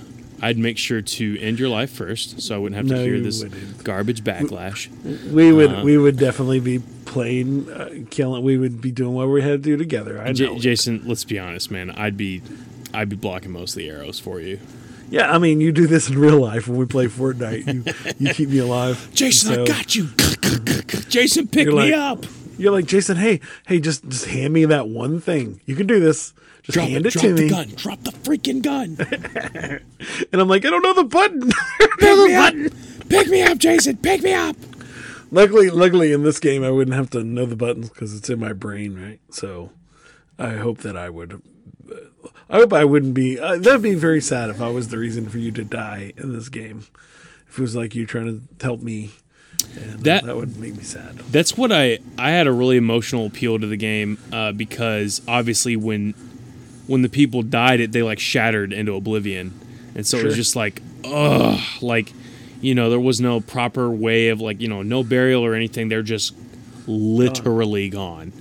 I'd 0.44 0.58
make 0.58 0.76
sure 0.78 1.00
to 1.02 1.38
end 1.38 1.60
your 1.60 1.68
life 1.68 1.90
first 1.90 2.40
so 2.40 2.56
I 2.56 2.58
wouldn't 2.58 2.76
have 2.76 2.88
to 2.88 2.94
No, 2.94 3.04
hear 3.04 3.20
this 3.20 3.44
wouldn't. 3.44 3.84
garbage 3.84 4.24
backlash. 4.24 4.88
we 5.30 5.52
would 5.52 5.70
Uh-huh. 5.70 5.84
we 5.84 5.96
would 5.98 6.16
definitely 6.16 6.58
be 6.58 6.80
playing, 7.04 7.70
uh, 7.70 7.90
killing. 8.10 8.42
We 8.42 8.56
would 8.56 8.80
be 8.80 8.90
doing 8.90 9.14
what 9.14 9.28
we 9.28 9.40
had 9.42 9.50
to 9.50 9.58
do 9.58 9.76
together. 9.76 10.18
I 10.20 10.32
know. 10.32 10.58
Jason, 10.58 11.02
let's 11.04 11.24
be 11.24 11.38
honest, 11.38 11.70
man. 11.70 11.90
I'd 11.90 12.16
be 12.16 12.42
I'd 12.94 13.08
be 13.10 13.16
blocking 13.16 13.52
most 13.52 13.72
of 13.72 13.76
the 13.76 13.88
arrows 13.90 14.18
for 14.18 14.40
you. 14.40 14.58
yeah, 15.10 15.30
I 15.30 15.38
mean, 15.38 15.60
you 15.60 15.70
do 15.72 15.86
this 15.86 16.08
in 16.08 16.18
real 16.18 16.40
life 16.40 16.66
when 16.66 16.78
we 16.78 16.86
play 16.86 17.06
Fortnite. 17.06 17.66
You 18.18 18.26
you 18.28 18.34
keep 18.34 18.48
me 18.48 18.58
alive. 18.58 19.08
Jason, 19.14 19.54
So 19.54 19.62
I 19.62 19.66
got 19.66 19.94
you. 19.94 20.08
Jason, 21.08 21.48
pick 21.48 21.66
You're 21.66 21.74
me 21.76 21.92
like- 21.92 21.94
up. 21.94 22.26
You're 22.58 22.72
like 22.72 22.86
Jason. 22.86 23.16
Hey, 23.16 23.40
hey, 23.66 23.80
just 23.80 24.06
just 24.08 24.26
hand 24.26 24.52
me 24.52 24.66
that 24.66 24.86
one 24.88 25.20
thing. 25.20 25.60
You 25.64 25.74
can 25.74 25.86
do 25.86 25.98
this. 25.98 26.32
Just 26.62 26.74
Drop 26.74 26.88
hand 26.88 27.06
it. 27.06 27.10
to 27.12 27.32
the 27.32 27.42
me. 27.44 27.48
gun. 27.48 27.68
Drop 27.76 28.00
the 28.02 28.10
freaking 28.12 28.62
gun. 28.62 28.96
And 30.32 30.40
I'm 30.40 30.48
like, 30.48 30.64
I 30.64 30.70
don't 30.70 30.82
know 30.82 30.94
the 30.94 31.04
button. 31.04 31.50
Pick 31.98 32.16
me 32.18 32.34
up. 32.34 32.54
Pick 33.08 33.28
me 33.28 33.42
up, 33.42 33.58
Jason. 33.58 33.96
Pick 33.96 34.22
me 34.22 34.32
up. 34.34 34.56
luckily, 35.30 35.70
luckily 35.70 36.12
in 36.12 36.22
this 36.22 36.38
game, 36.38 36.62
I 36.64 36.70
wouldn't 36.70 36.96
have 36.96 37.10
to 37.10 37.22
know 37.24 37.46
the 37.46 37.56
buttons 37.56 37.88
because 37.88 38.14
it's 38.16 38.28
in 38.30 38.38
my 38.40 38.52
brain, 38.52 38.94
right? 39.00 39.20
So, 39.30 39.70
I 40.38 40.50
hope 40.54 40.78
that 40.78 40.96
I 40.96 41.08
would. 41.10 41.40
I 42.50 42.56
hope 42.58 42.72
I 42.72 42.84
wouldn't 42.84 43.14
be. 43.14 43.38
Uh, 43.38 43.56
that'd 43.58 43.82
be 43.82 43.94
very 43.94 44.20
sad 44.20 44.50
if 44.50 44.60
I 44.60 44.68
was 44.68 44.88
the 44.88 44.98
reason 44.98 45.28
for 45.28 45.38
you 45.38 45.50
to 45.52 45.64
die 45.64 46.12
in 46.16 46.32
this 46.32 46.48
game. 46.48 46.84
If 47.48 47.58
it 47.58 47.62
was 47.62 47.74
like 47.76 47.94
you 47.94 48.06
trying 48.06 48.26
to 48.58 48.64
help 48.64 48.82
me, 48.82 49.10
That- 50.00 50.24
that 50.24 50.36
would 50.36 50.58
make 50.58 50.76
me 50.76 50.82
sad. 50.82 51.18
That's 51.30 51.56
what 51.56 51.72
I 51.72 51.98
I 52.18 52.30
had 52.30 52.46
a 52.46 52.52
really 52.52 52.76
emotional 52.76 53.26
appeal 53.26 53.58
to 53.58 53.66
the 53.66 53.76
game 53.76 54.18
uh, 54.32 54.52
because 54.52 55.22
obviously 55.28 55.76
when 55.76 56.14
when 56.86 57.02
the 57.02 57.08
people 57.08 57.42
died, 57.42 57.80
it 57.80 57.92
they 57.92 58.02
like 58.02 58.18
shattered 58.18 58.72
into 58.72 58.94
oblivion, 58.94 59.52
and 59.94 60.06
so 60.06 60.18
it 60.18 60.24
was 60.24 60.36
just 60.36 60.56
like 60.56 60.82
ugh, 61.04 61.58
like 61.80 62.12
you 62.60 62.74
know 62.74 62.90
there 62.90 63.00
was 63.00 63.20
no 63.20 63.40
proper 63.40 63.90
way 63.90 64.28
of 64.28 64.40
like 64.40 64.60
you 64.60 64.68
know 64.68 64.82
no 64.82 65.02
burial 65.02 65.44
or 65.44 65.54
anything. 65.54 65.88
They're 65.88 66.02
just 66.02 66.34
literally 66.86 67.88
gone, 67.88 68.32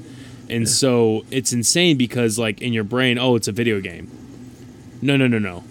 and 0.49 0.67
so 0.67 1.23
it's 1.31 1.53
insane 1.53 1.97
because 1.97 2.37
like 2.39 2.61
in 2.61 2.73
your 2.73 2.83
brain, 2.83 3.17
oh, 3.17 3.35
it's 3.35 3.47
a 3.47 3.51
video 3.51 3.79
game. 3.79 4.09
No, 5.01 5.17
no, 5.17 5.27
no, 5.27 5.39
no. 5.39 5.63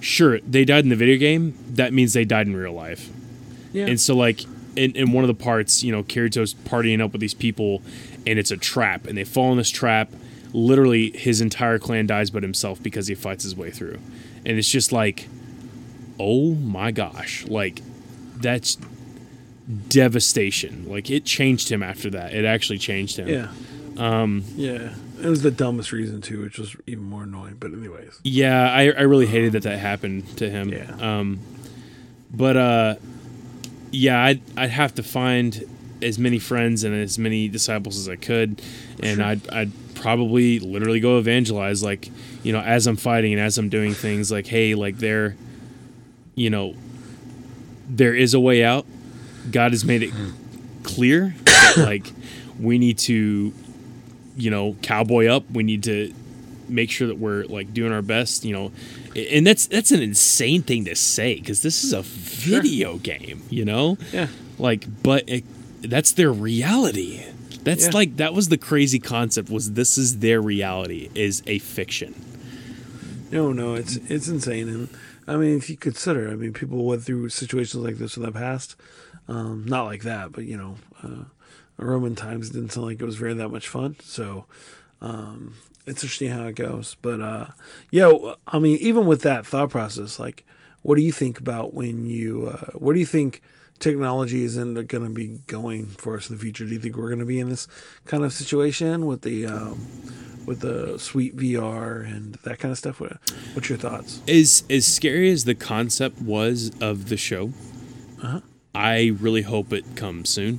Sure, 0.00 0.38
they 0.40 0.64
died 0.64 0.84
in 0.84 0.90
the 0.90 0.96
video 0.96 1.16
game. 1.18 1.54
That 1.70 1.92
means 1.92 2.12
they 2.12 2.24
died 2.24 2.46
in 2.46 2.56
real 2.56 2.72
life. 2.72 3.08
Yeah, 3.72 3.86
And 3.86 4.00
so, 4.00 4.14
like, 4.16 4.40
in, 4.78 4.92
in 4.92 5.12
one 5.12 5.24
of 5.24 5.28
the 5.28 5.34
parts, 5.34 5.82
you 5.82 5.92
know, 5.92 6.02
Kirito's 6.02 6.54
partying 6.54 7.02
up 7.02 7.12
with 7.12 7.20
these 7.20 7.34
people, 7.34 7.82
and 8.26 8.38
it's 8.38 8.50
a 8.50 8.56
trap, 8.56 9.06
and 9.06 9.18
they 9.18 9.24
fall 9.24 9.50
in 9.50 9.58
this 9.58 9.70
trap. 9.70 10.10
Literally, 10.52 11.10
his 11.10 11.40
entire 11.40 11.78
clan 11.78 12.06
dies 12.06 12.30
but 12.30 12.42
himself 12.42 12.82
because 12.82 13.06
he 13.06 13.14
fights 13.14 13.42
his 13.42 13.54
way 13.54 13.70
through. 13.70 13.98
And 14.46 14.56
it's 14.56 14.68
just 14.68 14.92
like, 14.92 15.28
oh 16.18 16.54
my 16.54 16.90
gosh. 16.90 17.46
Like, 17.46 17.82
that's 18.36 18.78
devastation. 19.88 20.88
Like, 20.88 21.10
it 21.10 21.24
changed 21.24 21.70
him 21.70 21.82
after 21.82 22.08
that. 22.10 22.32
It 22.32 22.46
actually 22.46 22.78
changed 22.78 23.18
him. 23.18 23.28
yeah, 23.28 23.48
um, 23.98 24.44
yeah. 24.56 24.94
It 25.20 25.26
was 25.26 25.42
the 25.42 25.50
dumbest 25.50 25.90
reason 25.90 26.22
too, 26.22 26.42
which 26.42 26.58
was 26.58 26.76
even 26.86 27.04
more 27.04 27.24
annoying. 27.24 27.56
But 27.58 27.72
anyways, 27.72 28.20
Yeah, 28.22 28.70
I, 28.70 28.84
I 28.84 29.02
really 29.02 29.26
hated 29.26 29.52
that 29.52 29.64
that 29.64 29.78
happened 29.78 30.36
to 30.38 30.48
him. 30.48 30.68
Yeah. 30.68 30.96
Um, 31.00 31.40
but 32.30 32.56
uh, 32.56 32.94
yeah, 33.90 34.22
I'd 34.22 34.40
I'd 34.56 34.70
have 34.70 34.94
to 34.96 35.02
find 35.02 35.64
as 36.00 36.18
many 36.18 36.38
friends 36.38 36.84
and 36.84 36.94
as 36.94 37.18
many 37.18 37.48
disciples 37.48 37.98
as 37.98 38.08
I 38.08 38.16
could, 38.16 38.62
and 39.00 39.22
I'd 39.22 39.48
I'd 39.50 39.72
probably 39.94 40.58
literally 40.58 41.00
go 41.00 41.18
evangelize, 41.18 41.82
like 41.82 42.10
you 42.42 42.52
know, 42.52 42.60
as 42.60 42.86
I'm 42.86 42.96
fighting 42.96 43.32
and 43.32 43.42
as 43.42 43.58
I'm 43.58 43.68
doing 43.68 43.94
things, 43.94 44.30
like 44.30 44.46
hey, 44.46 44.74
like 44.74 44.98
there, 44.98 45.36
you 46.34 46.50
know, 46.50 46.74
there 47.88 48.14
is 48.14 48.34
a 48.34 48.40
way 48.40 48.64
out. 48.64 48.86
God 49.50 49.72
has 49.72 49.84
made 49.84 50.02
it 50.02 50.12
clear 50.82 51.34
that 51.44 51.74
like 51.78 52.12
we 52.58 52.78
need 52.78 52.98
to 52.98 53.52
you 54.36 54.50
know 54.50 54.76
cowboy 54.82 55.26
up 55.26 55.44
we 55.50 55.62
need 55.62 55.82
to 55.82 56.12
make 56.68 56.90
sure 56.90 57.06
that 57.08 57.18
we're 57.18 57.44
like 57.44 57.72
doing 57.74 57.92
our 57.92 58.02
best 58.02 58.44
you 58.44 58.52
know 58.52 58.72
and 59.16 59.46
that's 59.46 59.66
that's 59.66 59.90
an 59.90 60.02
insane 60.02 60.62
thing 60.62 60.84
to 60.84 60.94
say 60.94 61.34
because 61.36 61.62
this 61.62 61.82
is 61.84 61.92
a 61.92 62.02
video 62.02 62.96
game 62.98 63.42
you 63.50 63.64
know 63.64 63.96
yeah, 64.12 64.28
like 64.58 64.86
but 65.02 65.24
it, 65.28 65.44
that's 65.82 66.12
their 66.12 66.32
reality 66.32 67.24
that's 67.64 67.86
Yeah. 67.86 67.90
like 67.94 68.16
that 68.16 68.34
was 68.34 68.48
the 68.48 68.58
crazy 68.58 68.98
concept 68.98 69.50
was 69.50 69.72
this 69.72 69.98
is 69.98 70.18
their 70.20 70.40
reality 70.40 71.10
is 71.14 71.42
a 71.46 71.58
fiction 71.58 72.14
No, 73.30 73.52
no, 73.52 73.74
it's 73.74 73.96
it's 74.08 74.28
insane, 74.28 74.68
and 74.68 74.88
I 75.26 75.36
mean, 75.36 75.58
if 75.58 75.68
you 75.68 75.76
consider, 75.76 76.30
I 76.30 76.34
mean, 76.34 76.54
people 76.54 76.82
went 76.86 77.02
through 77.04 77.28
situations 77.28 77.84
like 77.84 77.98
this 77.98 78.16
in 78.16 78.22
the 78.22 78.32
past, 78.32 78.74
um, 79.28 79.66
not 79.66 79.84
like 79.84 80.02
that, 80.04 80.32
but 80.32 80.44
you 80.44 80.56
know, 80.56 80.76
uh, 81.02 81.24
Roman 81.76 82.14
times 82.14 82.48
didn't 82.48 82.70
sound 82.72 82.86
like 82.86 83.02
it 83.02 83.04
was 83.04 83.16
very 83.16 83.34
that 83.34 83.50
much 83.50 83.68
fun. 83.68 83.96
So, 84.02 84.46
um, 85.02 85.54
interesting 85.88 86.30
how 86.30 86.46
it 86.46 86.54
goes. 86.54 86.96
But 87.02 87.20
uh, 87.20 87.46
yeah, 87.90 88.10
I 88.46 88.58
mean, 88.58 88.78
even 88.80 89.06
with 89.06 89.22
that 89.22 89.46
thought 89.46 89.70
process, 89.70 90.18
like, 90.18 90.44
what 90.82 90.96
do 90.96 91.02
you 91.02 91.12
think 91.12 91.38
about 91.40 91.74
when 91.74 92.06
you? 92.06 92.48
Uh, 92.52 92.70
what 92.78 92.94
do 92.94 93.00
you 93.00 93.06
think? 93.06 93.42
Technology 93.80 94.42
is 94.42 94.56
going 94.56 94.74
to 95.04 95.08
be 95.10 95.38
going 95.46 95.86
for 95.86 96.16
us 96.16 96.28
in 96.28 96.34
the 96.34 96.42
future. 96.42 96.64
Do 96.64 96.72
you 96.72 96.80
think 96.80 96.96
we're 96.96 97.10
going 97.10 97.20
to 97.20 97.24
be 97.24 97.38
in 97.38 97.48
this 97.48 97.68
kind 98.06 98.24
of 98.24 98.32
situation 98.32 99.06
with 99.06 99.22
the 99.22 99.46
um, 99.46 99.86
with 100.46 100.60
the 100.62 100.98
sweet 100.98 101.36
VR 101.36 102.04
and 102.04 102.34
that 102.42 102.58
kind 102.58 102.72
of 102.72 102.78
stuff. 102.78 102.98
What, 103.00 103.18
what's 103.54 103.68
your 103.68 103.78
thoughts? 103.78 104.20
as 104.26 104.64
as 104.68 104.84
scary 104.84 105.30
as 105.30 105.44
the 105.44 105.54
concept 105.54 106.20
was 106.20 106.72
of 106.80 107.08
the 107.08 107.16
show 107.16 107.52
Uh-huh. 108.20 108.40
i 108.74 109.12
really 109.20 109.42
hope 109.42 109.72
it 109.72 109.94
comes 109.94 110.28
soon 110.30 110.58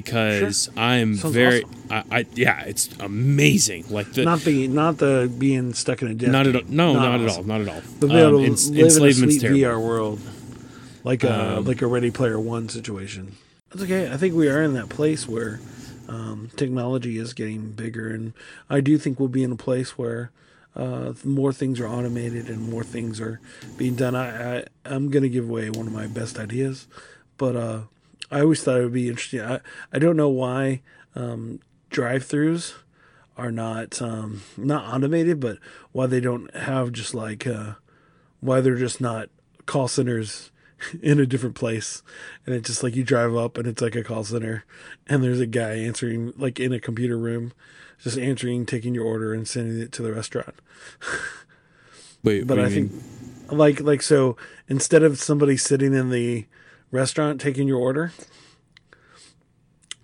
because 0.00 0.68
i'm 0.76 1.16
Sounds 1.16 1.34
very 1.34 1.62
awesome. 1.64 2.12
I, 2.12 2.18
I 2.18 2.26
yeah 2.34 2.60
it's 2.70 2.84
amazing 3.00 3.82
like 3.90 4.08
the 4.12 4.24
Not 4.24 4.40
the 4.40 4.68
not 4.68 4.98
the 4.98 5.12
being 5.38 5.72
stuck 5.74 6.02
in 6.02 6.08
a 6.08 6.14
death. 6.14 6.30
not 6.36 6.46
at 6.46 6.56
all 6.56 6.62
no 6.68 6.92
not, 6.94 7.20
at 7.20 7.26
awesome. 7.28 7.50
all 7.50 7.58
not 7.58 7.60
at 7.66 7.68
all 7.74 7.82
But 8.00 8.08
be 8.08 8.16
able 8.16 8.38
to 8.40 8.44
ens- 8.44 8.70
live 8.70 9.18
in 9.22 9.28
a 9.28 9.32
sweet 9.32 9.40
terrible. 9.40 9.60
VR 9.60 9.78
world, 9.88 10.18
like 11.04 11.22
a 11.24 11.34
Um, 11.58 11.64
like 11.70 11.80
a 11.82 11.86
Ready 11.86 12.10
Player 12.10 12.38
One 12.56 12.68
situation. 12.68 13.24
That's 13.70 13.82
okay. 13.86 14.02
I 14.12 14.16
think 14.20 14.34
we 14.34 14.48
are 14.48 14.62
in 14.62 14.74
that 14.74 14.88
place 14.88 15.22
where 15.34 15.60
um, 16.08 16.50
technology 16.56 17.14
is 17.18 17.34
getting 17.34 17.72
bigger, 17.72 18.06
and 18.16 18.32
I 18.70 18.80
do 18.80 18.96
think 18.98 19.18
we'll 19.18 19.28
be 19.40 19.42
in 19.42 19.52
a 19.52 19.56
place 19.68 19.90
where 19.98 20.30
uh, 20.82 21.12
more 21.24 21.52
things 21.52 21.80
are 21.80 21.88
automated 21.88 22.48
and 22.52 22.60
more 22.70 22.84
things 22.84 23.20
are 23.20 23.40
being 23.78 23.94
done. 23.96 24.14
I, 24.14 24.26
I 24.58 24.64
I'm 24.84 25.10
gonna 25.10 25.28
give 25.36 25.48
away 25.48 25.70
one 25.70 25.86
of 25.86 25.92
my 25.92 26.06
best 26.06 26.38
ideas, 26.38 26.86
but 27.38 27.54
uh, 27.56 27.80
I 28.30 28.40
always 28.40 28.62
thought 28.62 28.78
it 28.80 28.84
would 28.84 28.92
be 28.92 29.08
interesting. 29.08 29.40
I 29.40 29.60
I 29.92 29.98
don't 29.98 30.16
know 30.16 30.28
why 30.28 30.82
um, 31.14 31.60
drive-throughs 31.90 32.74
are 33.36 33.52
not 33.52 34.00
um, 34.02 34.42
not 34.56 34.92
automated, 34.92 35.40
but 35.40 35.58
why 35.92 36.06
they 36.06 36.20
don't 36.20 36.54
have 36.54 36.92
just 36.92 37.14
like 37.14 37.46
uh, 37.46 37.74
why 38.40 38.60
they're 38.60 38.76
just 38.76 39.00
not 39.00 39.28
call 39.66 39.88
centers 39.88 40.50
in 41.02 41.20
a 41.20 41.26
different 41.26 41.54
place, 41.54 42.02
and 42.44 42.54
it's 42.54 42.68
just 42.68 42.82
like 42.82 42.96
you 42.96 43.04
drive 43.04 43.34
up 43.36 43.58
and 43.58 43.66
it's 43.66 43.82
like 43.82 43.94
a 43.94 44.04
call 44.04 44.24
center, 44.24 44.64
and 45.06 45.22
there's 45.22 45.40
a 45.40 45.46
guy 45.46 45.72
answering 45.74 46.32
like 46.36 46.58
in 46.58 46.72
a 46.72 46.80
computer 46.80 47.18
room, 47.18 47.52
just 48.02 48.18
answering, 48.18 48.66
taking 48.66 48.94
your 48.94 49.04
order, 49.04 49.32
and 49.32 49.46
sending 49.46 49.80
it 49.80 49.92
to 49.92 50.02
the 50.02 50.12
restaurant. 50.12 50.54
Wait, 52.22 52.46
But 52.46 52.58
I 52.58 52.68
think 52.68 52.92
mean? 52.92 53.02
like 53.50 53.80
like 53.80 54.02
so 54.02 54.36
instead 54.68 55.02
of 55.02 55.18
somebody 55.18 55.56
sitting 55.56 55.94
in 55.94 56.10
the 56.10 56.46
restaurant 56.96 57.40
taking 57.40 57.68
your 57.68 57.78
order, 57.78 58.12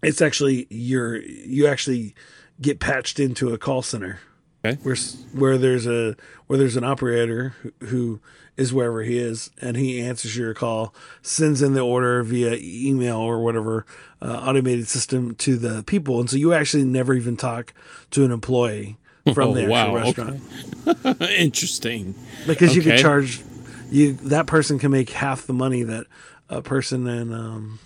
it's 0.02 0.20
actually 0.20 0.66
you're 0.70 1.16
you 1.16 1.66
actually 1.66 2.14
get 2.61 2.81
patched 2.81 3.18
into 3.20 3.52
a 3.52 3.59
call 3.59 3.83
center. 3.83 4.20
Okay. 4.64 4.78
where 4.85 4.94
where 5.35 5.59
there's 5.59 5.88
a 5.88 6.14
where 6.46 6.57
there's 6.57 6.76
an 6.76 6.85
operator 6.85 7.48
who, 7.62 7.72
who 7.87 8.20
is 8.57 8.72
wherever 8.72 9.02
he 9.02 9.18
is 9.18 9.50
and 9.61 9.76
he 9.76 10.00
answers 10.00 10.37
your 10.37 10.55
call 10.55 10.94
sends 11.20 11.62
in 11.62 11.74
the 11.74 11.81
order 11.81 12.22
via 12.22 12.57
email 12.61 13.16
or 13.16 13.42
whatever 13.42 13.85
uh, 14.20 14.40
automated 14.46 14.87
system 14.87 15.35
to 15.35 15.57
the 15.57 15.83
people. 15.83 16.20
And 16.20 16.31
so 16.31 16.37
you 16.37 16.52
actually 16.52 16.85
never 16.85 17.12
even 17.14 17.37
talk 17.37 17.74
to 18.12 18.24
an 18.24 18.31
employee 18.31 18.98
from 19.35 19.48
Oh, 19.48 19.55
the 19.55 19.62
actual 19.62 19.72
wow, 19.72 19.96
restaurant. 19.96 20.40
Interesting. 21.37 22.14
because 22.46 22.76
you 22.76 22.83
could 22.83 22.98
charge 23.00 23.42
you 23.90 24.12
that 24.12 24.46
person 24.46 24.78
can 24.78 24.92
make 24.92 25.11
half 25.11 25.44
the 25.44 25.52
money 25.52 25.83
that 25.83 26.07
a 26.53 26.62
person 26.62 27.07
in 27.07 27.33
um, 27.33 27.79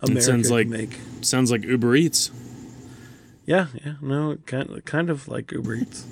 America 0.00 0.22
sounds 0.22 0.50
like- 0.50 0.68
make. 0.68 0.98
Sounds 1.20 1.50
like 1.50 1.62
Uber 1.64 1.94
Eats, 1.96 2.30
Yeah, 3.46 3.66
yeah, 3.84 3.94
no, 4.00 4.36
kind 4.46 4.68
of, 4.70 4.84
kind 4.84 5.10
of 5.10 5.28
like 5.28 5.52
Uber 5.52 5.74
Eats. 5.76 6.04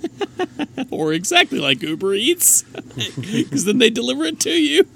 or 0.91 1.13
exactly 1.13 1.59
like 1.59 1.83
Uber 1.83 2.15
Eats, 2.15 2.63
because 3.21 3.65
then 3.65 3.79
they 3.79 3.91
deliver 3.91 4.25
it 4.25 4.41
to 4.41 4.51
you. 4.51 4.87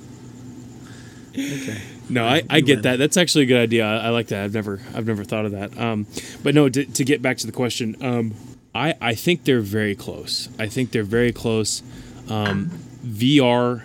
Okay. 1.32 1.82
No, 2.08 2.24
I, 2.24 2.42
I 2.48 2.60
get 2.60 2.82
that. 2.82 2.96
That's 2.96 3.16
actually 3.16 3.44
a 3.44 3.46
good 3.46 3.60
idea. 3.60 3.84
I, 3.84 4.06
I 4.06 4.08
like 4.10 4.28
that. 4.28 4.44
I've 4.44 4.54
never 4.54 4.80
I've 4.94 5.06
never 5.06 5.24
thought 5.24 5.44
of 5.44 5.52
that. 5.52 5.76
Um, 5.78 6.06
but 6.42 6.54
no, 6.54 6.68
to, 6.68 6.84
to 6.84 7.04
get 7.04 7.20
back 7.20 7.36
to 7.38 7.46
the 7.46 7.52
question, 7.52 7.96
um, 8.00 8.34
I 8.74 8.94
I 9.00 9.14
think 9.14 9.44
they're 9.44 9.60
very 9.60 9.94
close. 9.94 10.48
I 10.58 10.66
think 10.68 10.92
they're 10.92 11.02
very 11.02 11.32
close. 11.32 11.82
Um, 12.28 12.70
VR 13.04 13.84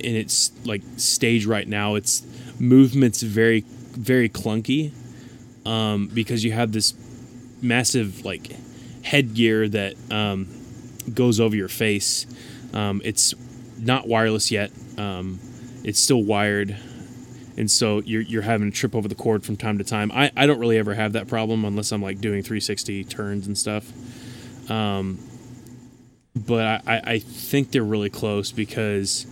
in 0.00 0.16
its 0.16 0.50
like 0.64 0.82
stage 0.96 1.46
right 1.46 1.68
now, 1.68 1.94
its 1.94 2.22
movements 2.62 3.22
very 3.22 3.64
very 3.66 4.28
clunky 4.28 4.92
um, 5.66 6.08
because 6.14 6.44
you 6.44 6.52
have 6.52 6.72
this 6.72 6.94
massive 7.60 8.24
like 8.24 8.56
headgear 9.02 9.68
that 9.68 9.94
um, 10.10 10.48
goes 11.12 11.40
over 11.40 11.54
your 11.54 11.68
face. 11.68 12.24
Um, 12.72 13.02
it's 13.04 13.34
not 13.78 14.06
wireless 14.06 14.50
yet. 14.50 14.70
Um, 14.96 15.40
it's 15.84 15.98
still 15.98 16.22
wired, 16.22 16.76
and 17.56 17.70
so 17.70 18.00
you're 18.00 18.22
you're 18.22 18.42
having 18.42 18.70
to 18.70 18.76
trip 18.76 18.94
over 18.94 19.08
the 19.08 19.14
cord 19.14 19.44
from 19.44 19.56
time 19.56 19.78
to 19.78 19.84
time. 19.84 20.12
I, 20.12 20.30
I 20.36 20.46
don't 20.46 20.60
really 20.60 20.78
ever 20.78 20.94
have 20.94 21.12
that 21.12 21.26
problem 21.26 21.64
unless 21.64 21.92
I'm 21.92 22.00
like 22.00 22.20
doing 22.20 22.42
360 22.42 23.04
turns 23.04 23.46
and 23.46 23.58
stuff. 23.58 23.92
Um, 24.70 25.18
but 26.34 26.82
I, 26.86 27.02
I, 27.04 27.18
think 27.18 27.72
they're 27.72 27.82
really 27.82 28.08
close 28.08 28.52
because 28.52 29.26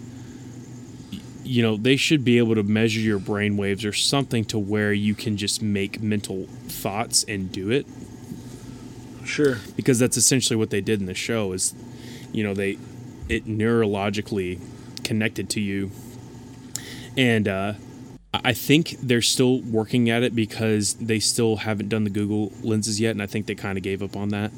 you 1.50 1.62
know 1.62 1.76
they 1.76 1.96
should 1.96 2.24
be 2.24 2.38
able 2.38 2.54
to 2.54 2.62
measure 2.62 3.00
your 3.00 3.18
brain 3.18 3.56
waves 3.56 3.84
or 3.84 3.92
something 3.92 4.44
to 4.44 4.56
where 4.56 4.92
you 4.92 5.16
can 5.16 5.36
just 5.36 5.60
make 5.60 6.00
mental 6.00 6.46
thoughts 6.68 7.24
and 7.24 7.50
do 7.50 7.70
it 7.70 7.84
Sure. 9.24 9.58
because 9.76 9.98
that's 9.98 10.16
essentially 10.16 10.56
what 10.56 10.70
they 10.70 10.80
did 10.80 11.00
in 11.00 11.06
the 11.06 11.14
show 11.14 11.52
is 11.52 11.74
you 12.32 12.44
know 12.44 12.54
they 12.54 12.78
it 13.28 13.46
neurologically 13.46 14.60
connected 15.02 15.50
to 15.50 15.60
you 15.60 15.90
and 17.16 17.48
uh 17.48 17.72
I 18.32 18.40
I 18.44 18.52
think 18.52 18.94
they're 19.02 19.20
still 19.22 19.60
working 19.60 20.08
at 20.08 20.22
it 20.22 20.36
because 20.36 20.94
they 20.94 21.18
still 21.18 21.56
haven't 21.56 21.88
done 21.88 22.04
the 22.04 22.10
Google 22.10 22.52
lenses 22.62 23.00
yet, 23.00 23.10
and 23.10 23.20
I 23.20 23.26
think 23.26 23.46
they 23.46 23.56
kind 23.56 23.76
of 23.76 23.82
gave 23.82 24.04
up 24.04 24.14
on 24.16 24.28
that. 24.28 24.52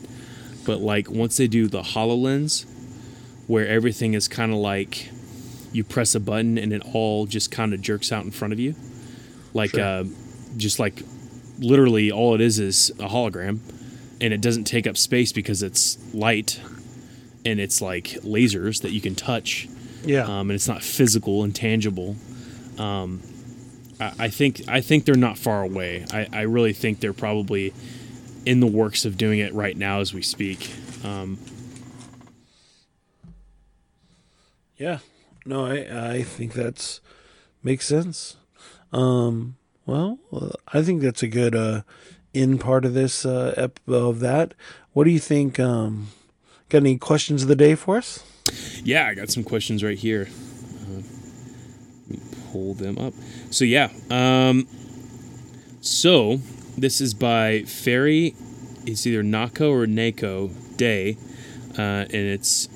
But 0.66 0.80
like 0.82 1.10
once 1.10 1.38
they 1.38 1.46
do 1.46 1.68
the 1.68 1.80
HoloLens, 1.80 2.66
where 3.46 3.66
everything 3.66 4.12
is 4.12 4.28
kind 4.28 4.52
of 4.52 4.58
like 4.58 5.08
you 5.72 5.82
press 5.84 6.14
a 6.14 6.20
button 6.20 6.58
and 6.58 6.72
it 6.72 6.82
all 6.94 7.26
just 7.26 7.50
kind 7.50 7.72
of 7.74 7.80
jerks 7.80 8.12
out 8.12 8.24
in 8.24 8.30
front 8.30 8.52
of 8.52 8.60
you, 8.60 8.74
like 9.54 9.70
Sure. 9.70 9.80
uh, 9.82 10.04
just 10.56 10.78
like 10.78 11.02
literally 11.58 12.10
all 12.10 12.34
it 12.34 12.40
is 12.40 12.58
is 12.58 12.90
a 12.98 13.08
hologram, 13.08 13.58
and 14.20 14.32
it 14.34 14.40
doesn't 14.40 14.64
take 14.64 14.86
up 14.86 14.96
space 14.96 15.32
because 15.32 15.62
it's 15.62 15.98
light, 16.14 16.60
and 17.44 17.58
it's 17.60 17.80
like 17.80 18.06
lasers 18.22 18.82
that 18.82 18.90
you 18.92 19.00
can 19.00 19.14
touch 19.14 19.68
Yeah. 20.04 20.24
um, 20.24 20.50
and 20.50 20.52
it's 20.52 20.68
not 20.68 20.82
physical 20.82 21.42
and 21.44 21.54
tangible. 21.54 22.16
Um, 22.78 23.20
I, 24.00 24.12
I 24.18 24.28
think 24.28 24.62
I 24.68 24.80
think 24.80 25.04
they're 25.04 25.14
not 25.14 25.38
far 25.38 25.62
away. 25.62 26.04
I, 26.12 26.26
I 26.32 26.40
really 26.42 26.72
think 26.72 27.00
they're 27.00 27.12
probably 27.12 27.72
in 28.44 28.60
the 28.60 28.66
works 28.66 29.04
of 29.04 29.16
doing 29.16 29.38
it 29.38 29.52
right 29.54 29.76
now 29.76 30.00
as 30.00 30.12
we 30.12 30.20
speak. 30.22 30.70
Um, 31.04 31.38
yeah. 34.76 34.98
No, 35.44 35.66
I 35.66 36.14
I 36.14 36.22
think 36.22 36.52
that's 36.52 37.00
makes 37.62 37.86
sense. 37.86 38.36
Um. 38.92 39.56
Well, 39.84 40.18
I 40.72 40.82
think 40.82 41.02
that's 41.02 41.24
a 41.24 41.28
good 41.28 41.56
uh, 41.56 41.82
in 42.32 42.58
part 42.58 42.84
of 42.84 42.94
this 42.94 43.26
uh, 43.26 43.52
ep- 43.56 43.80
of 43.88 44.20
that. 44.20 44.54
What 44.92 45.04
do 45.04 45.10
you 45.10 45.18
think? 45.18 45.58
Um, 45.58 46.08
got 46.68 46.78
any 46.78 46.98
questions 46.98 47.42
of 47.42 47.48
the 47.48 47.56
day 47.56 47.74
for 47.74 47.96
us? 47.96 48.22
yeah, 48.84 49.06
I 49.06 49.14
got 49.14 49.30
some 49.30 49.42
questions 49.44 49.82
right 49.82 49.98
here. 49.98 50.28
Uh, 50.82 51.02
let 52.08 52.10
me 52.10 52.20
pull 52.52 52.74
them 52.74 52.96
up. 52.98 53.12
So 53.50 53.64
yeah, 53.64 53.88
um, 54.10 54.68
so 55.80 56.38
this 56.78 57.00
is 57.00 57.12
by 57.12 57.62
Ferry. 57.62 58.34
It's 58.86 59.06
either 59.06 59.22
Nako 59.22 59.70
or 59.70 59.86
Nako 59.86 60.76
Day, 60.76 61.16
uh, 61.76 62.06
and 62.06 62.14
it's 62.14 62.68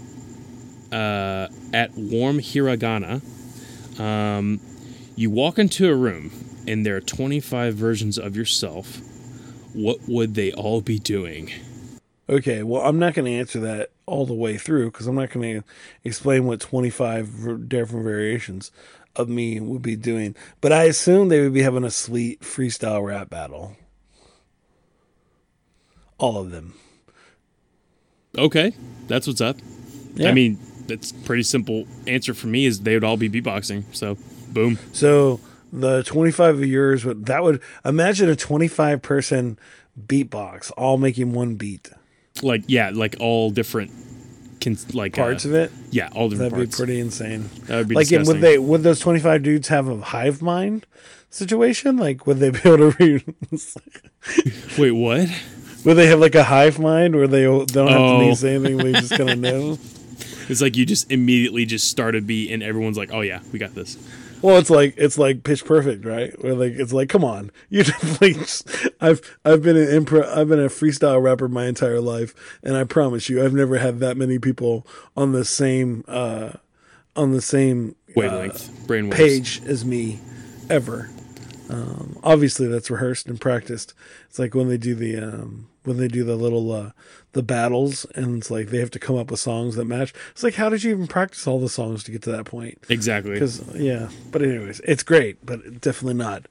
uh, 0.92 1.48
at 1.72 1.92
Warm 1.96 2.38
Hiragana. 2.38 3.20
Um, 4.00 4.60
you 5.14 5.30
walk 5.30 5.58
into 5.58 5.90
a 5.90 5.94
room 5.94 6.30
and 6.66 6.84
there 6.84 6.96
are 6.96 7.00
25 7.00 7.74
versions 7.74 8.18
of 8.18 8.36
yourself. 8.36 9.00
What 9.72 10.00
would 10.08 10.34
they 10.34 10.52
all 10.52 10.80
be 10.80 10.98
doing? 10.98 11.50
Okay, 12.28 12.62
well, 12.62 12.82
I'm 12.82 12.98
not 12.98 13.14
going 13.14 13.26
to 13.26 13.32
answer 13.32 13.60
that 13.60 13.90
all 14.06 14.26
the 14.26 14.34
way 14.34 14.58
through 14.58 14.90
because 14.90 15.06
I'm 15.06 15.14
not 15.14 15.30
going 15.30 15.60
to 15.60 15.68
explain 16.02 16.44
what 16.46 16.60
25 16.60 17.26
ver- 17.26 17.56
different 17.56 18.04
variations 18.04 18.72
of 19.14 19.28
me 19.28 19.60
would 19.60 19.82
be 19.82 19.96
doing. 19.96 20.34
But 20.60 20.72
I 20.72 20.84
assume 20.84 21.28
they 21.28 21.40
would 21.40 21.54
be 21.54 21.62
having 21.62 21.84
a 21.84 21.90
sweet 21.90 22.40
freestyle 22.40 23.04
rap 23.04 23.30
battle. 23.30 23.76
All 26.18 26.38
of 26.38 26.50
them. 26.50 26.74
Okay, 28.36 28.72
that's 29.06 29.26
what's 29.26 29.40
up. 29.40 29.56
Yeah. 30.14 30.28
I 30.28 30.32
mean, 30.32 30.58
that's 30.88 31.12
pretty 31.12 31.42
simple 31.42 31.86
answer 32.06 32.34
for 32.34 32.46
me 32.46 32.66
is 32.66 32.80
they 32.80 32.94
would 32.94 33.04
all 33.04 33.16
be 33.16 33.28
beatboxing. 33.28 33.84
So, 33.94 34.16
boom. 34.48 34.78
So 34.92 35.40
the 35.72 36.02
25 36.04 36.56
of 36.56 36.64
yours 36.64 37.04
would 37.04 37.26
that 37.26 37.42
would 37.42 37.60
imagine 37.84 38.28
a 38.28 38.36
25 38.36 39.02
person 39.02 39.58
beatbox 40.06 40.72
all 40.76 40.96
making 40.98 41.32
one 41.32 41.54
beat. 41.56 41.90
Like 42.42 42.64
yeah, 42.66 42.90
like 42.94 43.16
all 43.20 43.50
different 43.50 43.90
can 44.60 44.76
like 44.92 45.14
Parts 45.14 45.44
uh, 45.44 45.48
of 45.50 45.54
it. 45.54 45.72
Yeah, 45.90 46.08
all 46.14 46.28
different 46.28 46.52
That'd 46.52 46.70
be 46.70 46.76
pretty 46.76 47.00
insane. 47.00 47.48
that 47.66 47.76
would 47.76 47.88
be 47.88 47.94
like, 47.94 48.08
disgusting. 48.08 48.34
would 48.34 48.42
they? 48.42 48.58
Would 48.58 48.82
those 48.82 49.00
twenty 49.00 49.20
five 49.20 49.42
dudes 49.42 49.68
have 49.68 49.88
a 49.88 50.00
hive 50.00 50.42
mind 50.42 50.86
situation? 51.30 51.96
Like, 51.96 52.26
would 52.26 52.38
they 52.38 52.50
be 52.50 52.58
able 52.64 52.90
to 52.92 52.96
read? 52.98 53.34
Wait, 54.78 54.90
what? 54.92 55.28
would 55.84 55.94
they 55.94 56.08
have 56.08 56.18
like 56.18 56.34
a 56.34 56.42
hive 56.42 56.78
mind 56.78 57.14
where 57.14 57.28
they 57.28 57.44
don't 57.44 57.70
have 57.70 57.86
to 57.86 57.88
Oh. 57.88 58.30
to 58.30 58.36
say 58.36 58.56
anything? 58.56 58.78
They 58.78 58.92
just 58.92 59.16
kind 59.16 59.30
of 59.30 59.38
know. 59.38 59.78
It's 60.48 60.60
like 60.60 60.76
you 60.76 60.86
just 60.86 61.10
immediately 61.10 61.66
just 61.66 61.88
start 61.88 62.14
a 62.14 62.20
beat 62.20 62.50
and 62.52 62.62
everyone's 62.62 62.96
like, 62.96 63.10
"Oh 63.12 63.20
yeah, 63.20 63.40
we 63.52 63.58
got 63.58 63.74
this." 63.74 63.96
Well, 64.42 64.58
it's 64.58 64.70
like 64.70 64.94
it's 64.96 65.18
like 65.18 65.42
Pitch 65.44 65.64
Perfect, 65.64 66.04
right? 66.04 66.32
Where 66.42 66.54
like 66.54 66.72
it's 66.72 66.92
like, 66.92 67.08
come 67.08 67.24
on, 67.24 67.50
you 67.68 67.84
definitely. 67.84 68.34
Just, 68.34 68.68
I've 69.00 69.38
I've 69.44 69.62
been 69.62 69.76
an 69.76 69.86
impro, 69.86 70.24
I've 70.26 70.48
been 70.48 70.60
a 70.60 70.68
freestyle 70.68 71.22
rapper 71.22 71.48
my 71.48 71.66
entire 71.66 72.00
life, 72.00 72.34
and 72.62 72.76
I 72.76 72.84
promise 72.84 73.28
you, 73.28 73.44
I've 73.44 73.54
never 73.54 73.78
had 73.78 73.98
that 74.00 74.16
many 74.16 74.38
people 74.38 74.86
on 75.16 75.32
the 75.32 75.44
same 75.44 76.04
uh 76.06 76.52
on 77.16 77.32
the 77.32 77.40
same 77.40 77.96
Wavelength, 78.14 78.86
brainwaves. 78.86 79.12
page 79.12 79.62
as 79.66 79.84
me 79.84 80.20
ever. 80.68 81.10
Um, 81.68 82.18
obviously, 82.22 82.68
that's 82.68 82.90
rehearsed 82.90 83.26
and 83.26 83.40
practiced. 83.40 83.94
It's 84.28 84.38
like 84.38 84.54
when 84.54 84.68
they 84.68 84.76
do 84.76 84.94
the 84.94 85.16
um, 85.18 85.68
when 85.86 85.96
they 85.96 86.08
do 86.08 86.24
the 86.24 86.36
little 86.36 86.70
uh, 86.72 86.90
the 87.32 87.42
battles, 87.42 88.04
and 88.14 88.38
it's 88.38 88.50
like 88.50 88.68
they 88.68 88.78
have 88.78 88.90
to 88.92 88.98
come 88.98 89.16
up 89.16 89.30
with 89.30 89.40
songs 89.40 89.76
that 89.76 89.84
match. 89.86 90.12
It's 90.32 90.42
like, 90.42 90.54
how 90.54 90.68
did 90.68 90.82
you 90.82 90.90
even 90.90 91.06
practice 91.06 91.46
all 91.46 91.60
the 91.60 91.68
songs 91.68 92.04
to 92.04 92.12
get 92.12 92.22
to 92.22 92.30
that 92.32 92.44
point? 92.44 92.78
Exactly. 92.88 93.32
Because 93.32 93.62
yeah, 93.74 94.08
but 94.30 94.42
anyways, 94.42 94.80
it's 94.80 95.02
great, 95.02 95.44
but 95.44 95.80
definitely 95.80 96.14
not. 96.14 96.46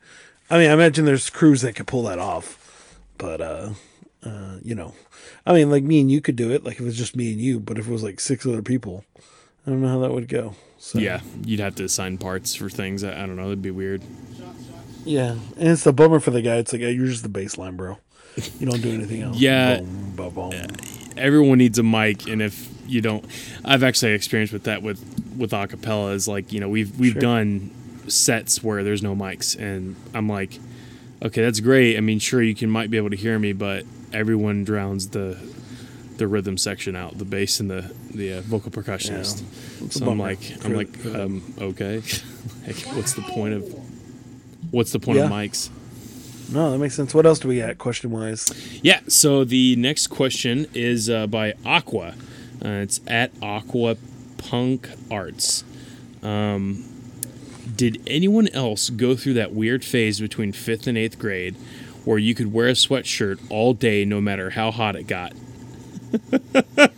I 0.49 0.57
mean, 0.59 0.69
I 0.69 0.73
imagine 0.73 1.05
there's 1.05 1.29
crews 1.29 1.61
that 1.61 1.73
could 1.75 1.87
pull 1.87 2.03
that 2.03 2.19
off, 2.19 2.97
but 3.17 3.41
uh, 3.41 3.69
Uh, 4.23 4.57
you 4.63 4.73
know, 4.73 4.93
I 5.45 5.53
mean, 5.53 5.69
like 5.69 5.83
me 5.83 6.01
and 6.01 6.09
you 6.11 6.19
could 6.19 6.35
do 6.35 6.49
it, 6.51 6.63
like 6.63 6.75
if 6.75 6.81
it 6.81 6.85
was 6.85 6.97
just 6.97 7.15
me 7.15 7.31
and 7.31 7.39
you, 7.39 7.59
but 7.59 7.77
if 7.77 7.87
it 7.87 7.91
was 7.91 8.01
like 8.01 8.19
six 8.19 8.43
other 8.45 8.63
people, 8.63 9.05
I 9.67 9.69
don't 9.69 9.81
know 9.81 9.87
how 9.89 9.99
that 9.99 10.13
would 10.13 10.27
go. 10.27 10.55
So 10.79 10.97
Yeah, 10.99 11.21
you'd 11.45 11.59
have 11.59 11.75
to 11.75 11.83
assign 11.83 12.17
parts 12.17 12.55
for 12.55 12.67
things. 12.69 13.03
I, 13.03 13.11
I 13.13 13.25
don't 13.27 13.35
know. 13.35 13.45
It'd 13.47 13.61
be 13.61 13.69
weird. 13.71 14.01
yeah, 15.05 15.31
and 15.57 15.67
it's 15.69 15.85
a 15.85 15.93
bummer 15.93 16.19
for 16.19 16.31
the 16.31 16.41
guy. 16.41 16.55
It's 16.57 16.73
like 16.73 16.81
yeah, 16.81 16.89
you're 16.89 17.05
just 17.07 17.23
the 17.23 17.29
baseline, 17.29 17.77
bro. 17.77 17.97
You 18.59 18.67
don't 18.69 18.81
do 18.81 18.91
anything 18.93 19.21
else. 19.21 19.37
Yeah. 19.37 19.79
Boom, 19.79 20.13
ba, 20.15 20.29
boom. 20.29 20.53
Everyone 21.17 21.57
needs 21.57 21.79
a 21.79 21.83
mic, 21.83 22.27
and 22.27 22.41
if 22.41 22.69
you 22.87 23.01
don't, 23.01 23.25
I've 23.63 23.83
actually 23.83 24.11
experienced 24.13 24.51
with 24.53 24.63
that 24.63 24.81
with 24.83 24.99
with 25.37 25.51
acapella. 25.51 26.13
Is 26.13 26.27
like 26.27 26.51
you 26.51 26.59
know 26.59 26.69
we've 26.69 26.97
we've 26.99 27.13
Sure. 27.13 27.21
done 27.21 27.71
sets 28.07 28.61
where 28.63 28.83
there's 28.83 29.01
no 29.01 29.15
mics, 29.15 29.57
and 29.57 29.95
I'm 30.13 30.27
like, 30.27 30.59
okay, 31.23 31.41
that's 31.41 31.59
great. 31.61 31.97
I 31.97 32.01
mean, 32.01 32.19
sure 32.19 32.41
you 32.41 32.53
can 32.55 32.69
might 32.69 32.89
be 32.89 32.97
able 32.97 33.09
to 33.11 33.15
hear 33.15 33.39
me, 33.39 33.53
but 33.53 33.85
everyone 34.11 34.63
drowns 34.65 35.09
the 35.09 35.37
the 36.17 36.27
rhythm 36.27 36.57
section 36.57 36.95
out, 36.95 37.17
the 37.17 37.25
bass 37.25 37.59
and 37.59 37.69
the 37.69 37.93
the 38.13 38.33
uh, 38.33 38.41
vocal 38.41 38.71
percussionist. 38.71 39.43
It's 39.85 39.95
a 39.95 39.99
So 39.99 40.09
I'm 40.09 40.19
like, 40.19 40.39
I'm 40.65 40.73
like, 40.73 41.05
um, 41.05 41.41
okay, 41.59 41.95
like, 42.67 42.77
what's 42.95 43.13
the 43.13 43.21
point 43.21 43.53
of 43.53 43.73
what's 44.71 44.91
the 44.91 44.99
point 44.99 45.19
of 45.19 45.31
mics? 45.31 45.69
No, 46.51 46.71
that 46.71 46.77
makes 46.77 46.95
sense. 46.95 47.13
What 47.13 47.25
else 47.25 47.39
do 47.39 47.47
we 47.47 47.59
got? 47.59 47.77
Question 47.77 48.11
wise, 48.11 48.79
Yeah. 48.83 48.99
So 49.07 49.43
the 49.43 49.75
next 49.75 50.07
question 50.07 50.67
is 50.73 51.09
uh, 51.09 51.27
by 51.27 51.53
Aqua. 51.65 52.15
Uh, 52.63 52.69
it's 52.69 53.01
at 53.07 53.31
Aqua 53.41 53.97
Punk 54.37 54.89
Arts. 55.11 55.63
Um, 56.23 56.83
did 57.75 58.01
anyone 58.07 58.47
else 58.49 58.89
go 58.89 59.15
through 59.15 59.33
that 59.35 59.53
weird 59.53 59.83
phase 59.83 60.19
between 60.19 60.51
fifth 60.51 60.87
and 60.87 60.97
eighth 60.97 61.19
grade, 61.19 61.55
where 62.05 62.17
you 62.17 62.33
could 62.33 62.53
wear 62.53 62.67
a 62.67 62.71
sweatshirt 62.73 63.39
all 63.49 63.73
day, 63.73 64.05
no 64.05 64.21
matter 64.21 64.51
how 64.51 64.71
hot 64.71 64.95
it 64.95 65.07
got? 65.07 65.33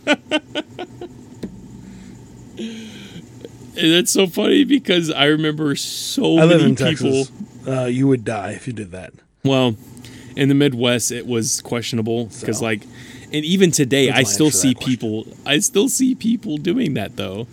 And 3.78 3.92
that's 3.92 4.10
so 4.10 4.26
funny 4.26 4.64
because 4.64 5.08
I 5.08 5.26
remember 5.26 5.76
so 5.76 6.38
I 6.40 6.46
many 6.46 6.74
people. 6.74 7.26
Uh, 7.66 7.84
you 7.84 8.08
would 8.08 8.24
die 8.24 8.50
if 8.50 8.66
you 8.66 8.72
did 8.72 8.90
that. 8.90 9.12
Well, 9.44 9.76
in 10.36 10.48
the 10.48 10.54
Midwest, 10.54 11.10
it 11.10 11.26
was 11.26 11.60
questionable 11.62 12.26
because, 12.26 12.58
So? 12.58 12.64
like, 12.64 12.82
and 13.32 13.44
even 13.44 13.70
today, 13.70 14.10
I 14.10 14.22
still 14.22 14.50
see 14.50 14.74
people. 14.74 15.26
I 15.46 15.58
still 15.58 15.88
see 15.88 16.14
people 16.14 16.56
doing 16.56 16.94
that 16.94 17.16
though. 17.16 17.46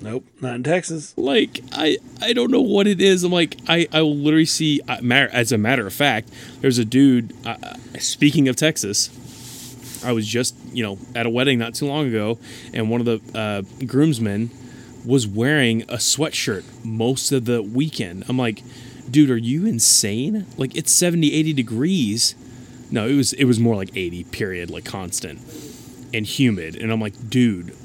Nope, 0.00 0.24
not 0.40 0.56
in 0.56 0.62
Texas. 0.64 1.14
Like, 1.16 1.60
I 1.72 1.98
I 2.20 2.32
don't 2.32 2.50
know 2.50 2.60
what 2.60 2.86
it 2.88 3.00
is. 3.00 3.22
I'm 3.22 3.30
like, 3.32 3.56
I 3.68 3.86
I 3.92 4.02
will 4.02 4.16
literally 4.16 4.46
see. 4.46 4.80
uh, 4.88 4.98
As 5.32 5.52
a 5.52 5.58
matter 5.58 5.86
of 5.86 5.92
fact, 5.92 6.28
there's 6.60 6.78
a 6.78 6.84
dude. 6.84 7.32
Uh, 7.46 7.56
uh, 7.62 7.74
speaking 8.00 8.48
of 8.48 8.56
Texas, 8.56 9.10
I 10.04 10.10
was 10.12 10.26
just 10.26 10.56
you 10.72 10.82
know 10.82 10.98
at 11.14 11.26
a 11.26 11.30
wedding 11.30 11.58
not 11.58 11.74
too 11.74 11.86
long 11.86 12.08
ago, 12.08 12.38
and 12.74 12.90
one 12.90 13.00
of 13.00 13.06
the 13.06 13.38
uh, 13.38 13.62
groomsmen 13.86 14.50
was 15.04 15.26
wearing 15.26 15.82
a 15.82 15.96
sweatshirt 15.98 16.64
most 16.84 17.30
of 17.32 17.44
the 17.44 17.62
weekend. 17.62 18.24
I'm 18.28 18.38
like, 18.38 18.62
dude, 19.12 19.30
are 19.30 19.36
you 19.36 19.66
insane? 19.66 20.46
Like 20.56 20.74
it's 20.74 20.90
70, 20.90 21.32
80 21.32 21.52
degrees. 21.52 22.34
No, 22.90 23.06
it 23.06 23.14
was 23.14 23.32
it 23.34 23.44
was 23.44 23.60
more 23.60 23.76
like 23.76 23.90
80 23.96 24.24
period, 24.24 24.70
like 24.70 24.84
constant 24.84 25.38
and 26.12 26.26
humid. 26.26 26.76
And 26.76 26.90
I'm 26.90 27.00
like, 27.00 27.30
dude, 27.30 27.76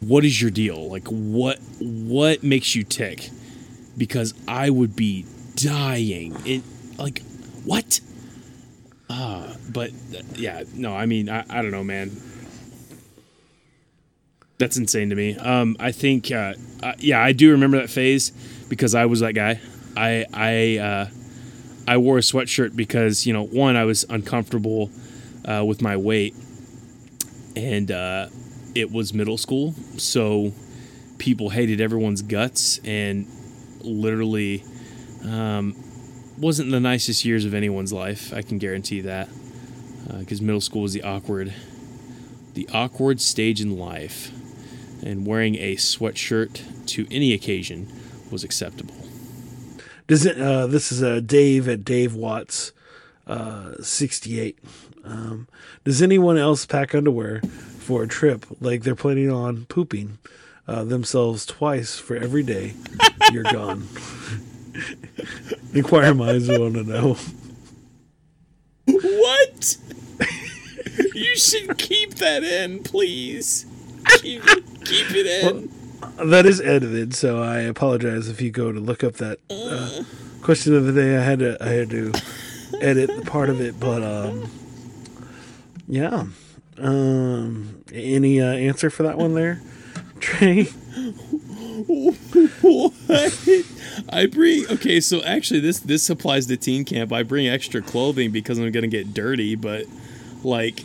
what 0.00 0.24
is 0.24 0.40
your 0.40 0.50
deal? 0.50 0.88
Like 0.88 1.08
what 1.08 1.58
what 1.80 2.42
makes 2.42 2.74
you 2.74 2.84
tick? 2.84 3.30
Because 3.96 4.34
I 4.46 4.70
would 4.70 4.94
be 4.94 5.26
dying. 5.56 6.36
It 6.44 6.62
like 6.98 7.22
what? 7.64 8.00
Ah, 9.08 9.54
but 9.72 9.90
uh, 9.90 10.22
yeah, 10.34 10.64
no, 10.74 10.94
I 10.94 11.06
mean, 11.06 11.28
I, 11.28 11.44
I 11.48 11.62
don't 11.62 11.70
know, 11.70 11.84
man. 11.84 12.10
That's 14.58 14.76
insane 14.76 15.10
to 15.10 15.16
me. 15.16 15.36
Um, 15.36 15.76
I 15.80 15.90
think, 15.92 16.30
uh, 16.30 16.54
uh, 16.82 16.94
yeah, 16.98 17.22
I 17.22 17.32
do 17.32 17.50
remember 17.50 17.76
that 17.78 17.90
phase 17.90 18.30
because 18.68 18.94
I 18.94 19.06
was 19.06 19.20
that 19.20 19.34
guy. 19.34 19.60
I 19.96 20.26
I 20.32 20.78
uh, 20.78 21.08
I 21.86 21.96
wore 21.98 22.18
a 22.18 22.22
sweatshirt 22.22 22.74
because 22.74 23.26
you 23.26 23.32
know, 23.32 23.44
one, 23.44 23.76
I 23.76 23.84
was 23.84 24.04
uncomfortable 24.08 24.90
uh, 25.44 25.64
with 25.66 25.82
my 25.82 25.96
weight, 25.96 26.34
and 27.56 27.90
uh, 27.90 28.28
it 28.74 28.90
was 28.90 29.12
middle 29.12 29.38
school, 29.38 29.74
so 29.96 30.52
people 31.18 31.50
hated 31.50 31.80
everyone's 31.80 32.22
guts 32.22 32.80
and 32.84 33.26
literally 33.80 34.64
um, 35.24 35.74
wasn't 36.38 36.70
the 36.70 36.80
nicest 36.80 37.24
years 37.24 37.44
of 37.44 37.54
anyone's 37.54 37.92
life. 37.92 38.32
I 38.32 38.42
can 38.42 38.58
guarantee 38.58 39.00
that 39.02 39.28
because 40.18 40.40
middle 40.40 40.60
school 40.60 40.82
was 40.82 40.92
the 40.92 41.02
awkward, 41.02 41.54
the 42.54 42.68
awkward 42.72 43.20
stage 43.20 43.60
in 43.60 43.78
life, 43.78 44.30
and 45.02 45.26
wearing 45.26 45.56
a 45.56 45.76
sweatshirt 45.76 46.62
to 46.86 47.06
any 47.10 47.32
occasion 47.32 47.88
was 48.30 48.42
acceptable. 48.44 49.03
Does 50.06 50.26
it? 50.26 50.38
Uh, 50.40 50.66
this 50.66 50.92
is 50.92 51.02
uh, 51.02 51.20
Dave 51.20 51.68
at 51.68 51.84
Dave 51.84 52.14
Watts, 52.14 52.72
uh, 53.26 53.72
sixty-eight. 53.80 54.58
Um, 55.04 55.48
does 55.84 56.02
anyone 56.02 56.36
else 56.38 56.66
pack 56.66 56.94
underwear 56.94 57.40
for 57.40 58.02
a 58.02 58.08
trip 58.08 58.46
like 58.60 58.82
they're 58.82 58.94
planning 58.94 59.30
on 59.30 59.66
pooping 59.66 60.18
uh, 60.66 60.84
themselves 60.84 61.44
twice 61.46 61.98
for 61.98 62.16
every 62.16 62.42
day 62.42 62.74
you're 63.32 63.44
gone? 63.44 63.88
Inquire 65.74 66.14
minds 66.14 66.48
want 66.48 66.74
to 66.74 66.84
know. 66.84 67.16
What? 68.86 69.76
you 71.14 71.36
should 71.36 71.78
keep 71.78 72.16
that 72.16 72.44
in, 72.44 72.82
please. 72.82 73.66
Keep, 74.20 74.44
keep 74.84 75.10
it 75.10 75.26
in. 75.26 75.70
That 76.24 76.46
is 76.46 76.60
edited, 76.60 77.14
so 77.14 77.42
I 77.42 77.60
apologize 77.60 78.28
if 78.28 78.40
you 78.40 78.50
go 78.50 78.72
to 78.72 78.80
look 78.80 79.04
up 79.04 79.14
that 79.14 79.38
uh, 79.50 80.02
question 80.42 80.74
of 80.74 80.86
the 80.86 80.92
day. 80.92 81.16
I 81.16 81.22
had 81.22 81.38
to 81.40 81.56
I 81.62 81.68
had 81.68 81.90
to 81.90 82.12
edit 82.80 83.10
the 83.14 83.22
part 83.22 83.50
of 83.50 83.60
it, 83.60 83.78
but 83.78 84.02
um, 84.02 84.50
yeah. 85.86 86.26
Um, 86.78 87.84
any 87.92 88.40
uh, 88.40 88.52
answer 88.52 88.90
for 88.90 89.04
that 89.04 89.16
one 89.16 89.34
there, 89.34 89.60
Trey? 90.18 90.64
what? 92.62 92.92
I 94.08 94.26
bring 94.26 94.66
okay, 94.70 95.00
so 95.00 95.22
actually 95.22 95.60
this 95.60 95.78
this 95.80 96.10
applies 96.10 96.46
to 96.46 96.56
teen 96.56 96.84
camp. 96.84 97.12
I 97.12 97.22
bring 97.22 97.46
extra 97.46 97.80
clothing 97.80 98.30
because 98.30 98.58
I'm 98.58 98.70
gonna 98.72 98.86
get 98.86 99.14
dirty, 99.14 99.54
but 99.54 99.86
like 100.42 100.82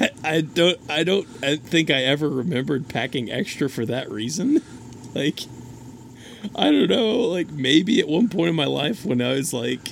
I, 0.24 0.40
don't 0.40 0.78
I 0.88 1.04
don't 1.04 1.26
I 1.42 1.56
think 1.56 1.90
I 1.90 2.02
ever 2.04 2.28
remembered 2.28 2.88
packing 2.88 3.30
extra 3.30 3.68
for 3.68 3.86
that 3.86 4.10
reason. 4.10 4.62
Like 5.14 5.40
I 6.56 6.70
don't 6.70 6.88
know, 6.88 7.20
like 7.20 7.50
maybe 7.50 8.00
at 8.00 8.08
one 8.08 8.30
point 8.30 8.48
in 8.48 8.56
my 8.56 8.64
life 8.64 9.04
when 9.04 9.20
I 9.20 9.34
was 9.34 9.52
like 9.52 9.90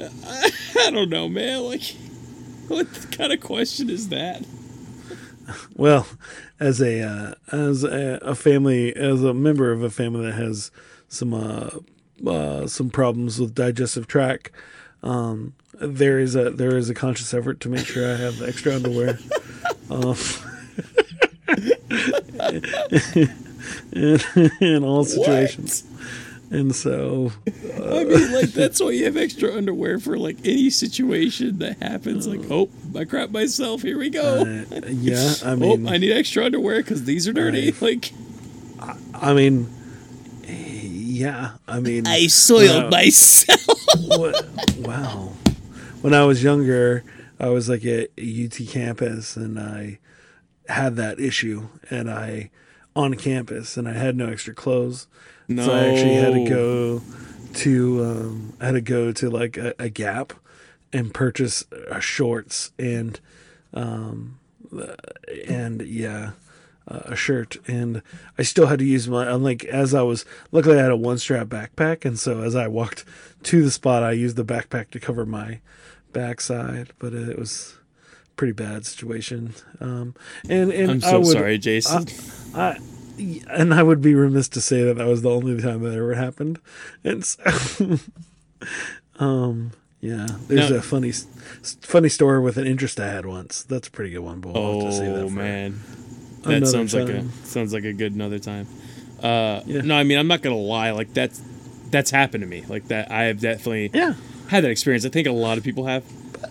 I, 0.00 0.50
I 0.78 0.90
don't 0.92 1.10
know, 1.10 1.28
man, 1.28 1.62
like 1.62 1.96
what 2.68 2.86
kind 3.10 3.32
of 3.32 3.40
question 3.40 3.90
is 3.90 4.08
that? 4.10 4.44
Well, 5.74 6.06
as 6.60 6.80
a 6.80 7.02
uh, 7.02 7.34
as 7.50 7.82
a, 7.84 8.20
a 8.22 8.34
family, 8.34 8.94
as 8.94 9.24
a 9.24 9.34
member 9.34 9.72
of 9.72 9.82
a 9.82 9.90
family 9.90 10.26
that 10.26 10.34
has 10.34 10.70
some 11.08 11.34
uh, 11.34 11.70
uh, 12.26 12.66
some 12.66 12.90
problems 12.90 13.40
with 13.40 13.54
digestive 13.54 14.06
tract, 14.06 14.50
um, 15.02 15.54
there 15.80 16.18
is 16.18 16.34
a 16.36 16.50
there 16.50 16.76
is 16.76 16.88
a 16.90 16.94
conscious 16.94 17.32
effort 17.34 17.60
to 17.60 17.68
make 17.68 17.86
sure 17.86 18.06
I 18.12 18.16
have 18.16 18.40
extra 18.42 18.74
underwear. 18.76 19.18
um, 19.90 20.14
in, 23.92 24.20
in 24.60 24.84
all 24.84 25.04
situations, 25.04 25.84
and 26.50 26.74
so 26.74 27.32
I 27.76 28.04
mean, 28.04 28.32
like 28.32 28.50
that's 28.50 28.80
why 28.80 28.90
you 28.90 29.04
have 29.04 29.16
extra 29.16 29.54
underwear 29.54 29.98
for 29.98 30.16
like 30.18 30.36
any 30.44 30.70
situation 30.70 31.58
that 31.58 31.82
happens. 31.82 32.26
Like, 32.26 32.40
oh, 32.50 32.68
I 32.96 33.04
crap 33.04 33.30
myself. 33.30 33.82
Here 33.82 33.98
we 33.98 34.10
go. 34.10 34.42
uh, 34.42 34.80
yeah, 34.88 35.34
I 35.44 35.54
mean, 35.54 35.88
oh, 35.88 35.92
I 35.92 35.96
need 35.98 36.12
extra 36.12 36.44
underwear 36.44 36.76
because 36.82 37.04
these 37.04 37.26
are 37.28 37.32
dirty. 37.32 37.72
Like, 37.80 38.12
I 39.14 39.34
mean, 39.34 39.68
yeah, 40.46 41.52
I 41.68 41.80
mean, 41.80 42.06
I 42.06 42.26
soiled 42.28 42.84
Wow. 42.84 42.90
myself. 42.90 43.60
What- 44.06 44.46
wow. 44.78 45.29
When 46.00 46.14
I 46.14 46.24
was 46.24 46.42
younger, 46.42 47.04
I 47.38 47.48
was 47.50 47.68
like 47.68 47.84
at 47.84 48.10
UT 48.18 48.58
campus 48.68 49.36
and 49.36 49.58
I 49.58 49.98
had 50.66 50.96
that 50.96 51.20
issue 51.20 51.68
and 51.90 52.10
I 52.10 52.50
on 52.96 53.14
campus 53.14 53.76
and 53.76 53.86
I 53.86 53.92
had 53.92 54.16
no 54.16 54.28
extra 54.28 54.54
clothes. 54.54 55.06
No. 55.46 55.66
So 55.66 55.72
I 55.72 55.88
actually 55.88 56.14
had 56.14 56.32
to 56.32 56.48
go 56.48 57.02
to 57.52 58.04
um 58.04 58.56
I 58.60 58.66
had 58.66 58.72
to 58.72 58.80
go 58.80 59.12
to 59.12 59.28
like 59.28 59.56
a, 59.58 59.74
a 59.78 59.88
Gap 59.90 60.32
and 60.92 61.12
purchase 61.12 61.64
uh, 61.90 62.00
shorts 62.00 62.72
and 62.78 63.20
um 63.74 64.38
and 65.46 65.82
yeah 65.82 66.32
uh, 66.90 67.00
a 67.04 67.16
shirt 67.16 67.56
and 67.68 68.02
I 68.36 68.42
still 68.42 68.66
had 68.66 68.80
to 68.80 68.84
use 68.84 69.08
my 69.08 69.28
I'm 69.28 69.42
like 69.42 69.64
as 69.64 69.94
I 69.94 70.02
was 70.02 70.24
luckily 70.50 70.78
I 70.78 70.82
had 70.82 70.90
a 70.90 70.96
one 70.96 71.18
strap 71.18 71.46
backpack 71.46 72.04
and 72.04 72.18
so 72.18 72.42
as 72.42 72.56
I 72.56 72.68
walked 72.68 73.04
to 73.44 73.62
the 73.62 73.70
spot 73.70 74.02
I 74.02 74.12
used 74.12 74.36
the 74.36 74.44
backpack 74.44 74.90
to 74.90 75.00
cover 75.00 75.24
my 75.24 75.60
backside, 76.12 76.90
but 76.98 77.12
it 77.12 77.38
was 77.38 77.76
a 78.26 78.34
pretty 78.36 78.52
bad 78.52 78.86
situation. 78.86 79.54
Um, 79.80 80.14
and 80.48 80.72
and 80.72 80.90
I'm 80.90 80.96
I 81.04 81.10
so 81.10 81.18
would, 81.20 81.28
sorry, 81.28 81.58
Jason. 81.58 82.08
I 82.54 82.78
and 83.48 83.74
I 83.74 83.82
would 83.82 84.00
be 84.00 84.14
remiss 84.14 84.48
to 84.50 84.60
say 84.60 84.82
that 84.84 84.96
that 84.96 85.06
was 85.06 85.22
the 85.22 85.30
only 85.30 85.60
time 85.60 85.82
that 85.82 85.94
ever 85.94 86.14
happened. 86.14 86.58
And 87.04 87.24
so, 87.24 87.98
um, 89.18 89.72
yeah, 90.00 90.26
there's 90.48 90.70
a 90.70 90.80
funny, 90.80 91.12
funny 91.82 92.08
story 92.08 92.40
with 92.40 92.56
an 92.56 92.66
interest 92.66 92.98
I 92.98 93.08
had 93.08 93.26
once. 93.26 93.62
That's 93.62 93.88
a 93.88 93.90
pretty 93.90 94.10
good 94.10 94.20
one, 94.20 94.40
but 94.40 94.54
we'll 94.54 94.80
have 94.80 94.90
to 94.90 94.96
save 94.96 95.14
that 95.14 95.24
oh 95.24 95.28
for 95.28 95.34
man, 95.34 95.80
that 96.42 96.52
another 96.52 96.66
sounds 96.66 96.94
like 96.94 97.08
a 97.08 97.24
sounds 97.44 97.72
like 97.72 97.84
a 97.84 97.92
good 97.92 98.14
another 98.14 98.38
time. 98.38 98.66
Uh, 99.22 99.60
Yeah. 99.66 99.82
No, 99.82 99.94
I 99.94 100.02
mean 100.04 100.18
I'm 100.18 100.28
not 100.28 100.42
gonna 100.42 100.56
lie. 100.56 100.90
Like 100.92 101.12
that's 101.14 101.40
that's 101.90 102.10
happened 102.10 102.42
to 102.42 102.46
me. 102.48 102.64
Like 102.68 102.88
that, 102.88 103.10
I 103.10 103.24
have 103.24 103.40
definitely 103.40 103.90
Yeah, 103.92 104.14
had 104.48 104.64
that 104.64 104.70
experience. 104.70 105.04
I 105.04 105.08
think 105.08 105.26
a 105.26 105.32
lot 105.32 105.58
of 105.58 105.64
people 105.64 105.86
have. 105.86 106.04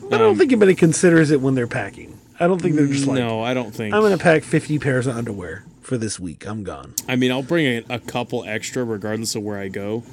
but 0.10 0.14
I 0.16 0.18
don't 0.18 0.38
think 0.38 0.52
anybody 0.52 0.76
considers 0.76 1.32
it 1.32 1.40
when 1.42 1.56
they're 1.56 1.68
packing. 1.68 2.18
I 2.42 2.48
don't 2.48 2.62
think 2.62 2.76
they're 2.76 2.88
just 2.88 3.06
like, 3.08 3.18
no, 3.20 3.42
I 3.42 3.54
don't 3.54 3.74
think. 3.76 3.94
I'm 3.94 4.02
going 4.02 4.18
to 4.18 4.22
pack 4.24 4.44
50 4.44 4.80
pairs 4.80 5.08
of 5.08 5.16
underwear 5.18 5.66
for 5.82 5.98
this 5.98 6.20
week. 6.22 6.48
I'm 6.48 6.64
gone. 6.64 6.94
I 7.08 7.18
mean, 7.18 7.32
I'll 7.32 7.44
bring 7.44 7.66
a, 7.66 7.84
a 7.96 8.00
couple 8.00 8.46
extra 8.46 8.84
regardless 8.86 9.36
of 9.36 9.44
where 9.44 9.58
I 9.60 9.68
go, 9.68 10.04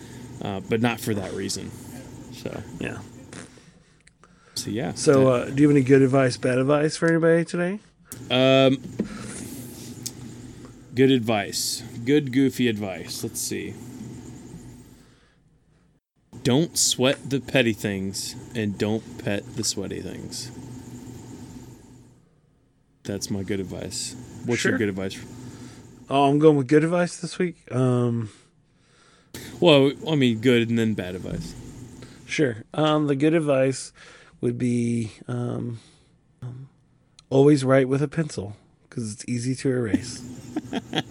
uh, 0.42 0.58
but 0.68 0.80
not 0.80 0.98
for 0.98 1.14
that 1.14 1.32
reason. 1.34 1.70
So, 2.32 2.62
Yeah. 2.80 2.98
so 4.54 4.70
yeah. 4.70 4.92
So, 4.94 5.28
uh, 5.28 5.44
do 5.50 5.62
you 5.62 5.68
have 5.68 5.76
any 5.76 5.84
good 5.84 6.02
advice, 6.02 6.36
bad 6.36 6.58
advice 6.58 6.96
for 6.96 7.08
anybody 7.08 7.44
today? 7.44 7.78
Um, 8.30 8.78
good 10.96 11.10
advice. 11.12 11.82
Good 12.04 12.32
goofy 12.32 12.66
advice. 12.68 13.22
Let's 13.22 13.40
see. 13.40 13.74
Don't 16.42 16.76
sweat 16.78 17.30
the 17.30 17.40
petty 17.40 17.72
things 17.72 18.34
and 18.54 18.76
don't 18.78 19.22
pet 19.22 19.44
the 19.56 19.62
sweaty 19.64 20.00
things. 20.00 20.50
That's 23.04 23.30
my 23.30 23.42
good 23.42 23.60
advice. 23.60 24.16
What's 24.44 24.62
Sure. 24.62 24.72
your 24.72 24.78
good 24.78 24.88
advice? 24.88 25.16
Oh, 26.08 26.24
I'm 26.30 26.38
going 26.38 26.56
with 26.56 26.66
good 26.68 26.82
advice 26.84 27.16
this 27.18 27.38
week. 27.38 27.56
Um, 27.72 28.30
Well, 29.60 29.92
I 30.08 30.14
mean, 30.16 30.40
good 30.40 30.68
and 30.68 30.78
then 30.78 30.94
bad 30.94 31.14
advice. 31.14 31.54
Sure. 32.26 32.64
Um, 32.72 33.06
the 33.06 33.14
good 33.16 33.34
advice 33.34 33.92
would 34.40 34.56
be 34.56 35.12
um, 35.28 35.78
um, 36.42 36.68
always 37.28 37.64
write 37.64 37.86
with 37.88 38.00
a 38.02 38.08
pencil 38.08 38.56
because 38.96 39.12
it's 39.12 39.24
easy 39.28 39.54
to 39.54 39.70
erase. 39.70 40.22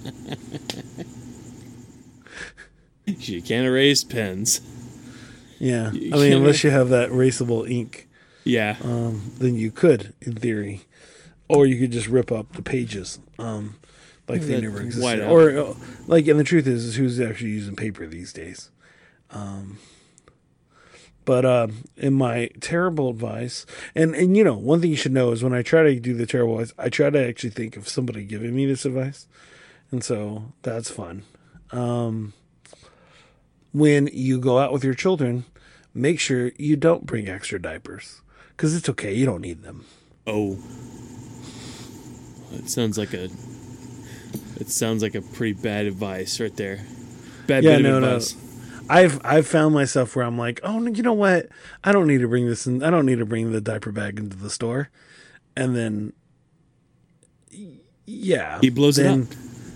You 3.07 3.39
can't 3.43 3.67
erase 3.67 4.03
pens. 4.03 4.61
Yeah. 5.59 5.91
You 5.91 6.11
I 6.15 6.17
mean, 6.17 6.33
unless 6.33 6.63
you 6.63 6.71
have 6.71 6.89
that 6.89 7.11
erasable 7.11 7.69
ink, 7.69 8.07
Yeah. 8.43 8.77
um, 8.83 9.31
then 9.37 9.53
you 9.53 9.69
could, 9.69 10.11
in 10.21 10.33
theory, 10.33 10.85
or 11.47 11.67
you 11.67 11.79
could 11.79 11.91
just 11.91 12.07
rip 12.07 12.31
up 12.31 12.53
the 12.53 12.63
pages, 12.63 13.19
um, 13.37 13.75
like 14.27 14.41
they 14.41 14.55
That- 14.55 14.61
never 14.63 14.77
why 14.79 14.83
existed. 14.85 15.19
not? 15.19 15.29
Or 15.29 15.49
uh, 15.55 15.73
like, 16.07 16.25
and 16.27 16.39
the 16.39 16.43
truth 16.43 16.65
is, 16.65 16.83
is 16.83 16.95
who's 16.95 17.19
actually 17.19 17.51
using 17.51 17.75
paper 17.75 18.07
these 18.07 18.33
days. 18.33 18.71
Um, 19.29 19.77
but 21.25 21.45
um, 21.45 21.83
in 21.97 22.13
my 22.13 22.49
terrible 22.61 23.09
advice, 23.09 23.65
and 23.95 24.15
and 24.15 24.37
you 24.37 24.43
know, 24.43 24.55
one 24.55 24.81
thing 24.81 24.91
you 24.91 24.95
should 24.95 25.11
know 25.11 25.31
is 25.31 25.43
when 25.43 25.53
I 25.53 25.61
try 25.61 25.83
to 25.83 25.99
do 25.99 26.13
the 26.13 26.25
terrible 26.25 26.59
advice, 26.59 26.73
I 26.77 26.89
try 26.89 27.09
to 27.09 27.27
actually 27.27 27.49
think 27.49 27.75
of 27.77 27.87
somebody 27.89 28.23
giving 28.23 28.55
me 28.55 28.65
this 28.65 28.85
advice, 28.85 29.27
and 29.91 30.03
so 30.03 30.53
that's 30.61 30.89
fun. 30.89 31.23
Um, 31.71 32.33
when 33.73 34.09
you 34.13 34.39
go 34.39 34.59
out 34.59 34.71
with 34.71 34.83
your 34.83 34.93
children, 34.93 35.45
make 35.93 36.19
sure 36.19 36.51
you 36.57 36.75
don't 36.75 37.05
bring 37.05 37.27
extra 37.27 37.61
diapers 37.61 38.21
because 38.49 38.75
it's 38.75 38.87
okay. 38.89 39.13
You 39.13 39.25
don't 39.25 39.41
need 39.41 39.63
them. 39.63 39.85
Oh. 40.27 40.57
It 42.53 42.69
sounds 42.69 42.97
like 42.97 43.13
a. 43.13 43.29
It 44.57 44.69
sounds 44.69 45.03
like 45.03 45.15
a 45.15 45.21
pretty 45.21 45.53
bad 45.61 45.85
advice 45.85 46.39
right 46.39 46.55
there. 46.55 46.85
Bad 47.47 47.63
Yeah, 47.65 47.77
bit 47.77 47.85
of 47.85 48.01
no. 48.01 48.07
advice. 48.07 48.35
I've 48.89 49.19
I've 49.25 49.47
found 49.47 49.73
myself 49.73 50.15
where 50.15 50.25
I'm 50.25 50.37
like, 50.37 50.59
oh, 50.63 50.85
you 50.85 51.03
know 51.03 51.13
what? 51.13 51.47
I 51.83 51.91
don't 51.91 52.07
need 52.07 52.19
to 52.21 52.27
bring 52.27 52.47
this 52.47 52.67
in. 52.67 52.83
I 52.83 52.89
don't 52.89 53.05
need 53.05 53.19
to 53.19 53.25
bring 53.25 53.51
the 53.51 53.61
diaper 53.61 53.91
bag 53.91 54.19
into 54.19 54.37
the 54.37 54.49
store, 54.49 54.89
and 55.55 55.75
then, 55.75 56.13
yeah, 58.05 58.59
He 58.61 58.69
blows 58.69 58.97
it 58.99 59.03
then, 59.03 59.23
up. 59.23 59.27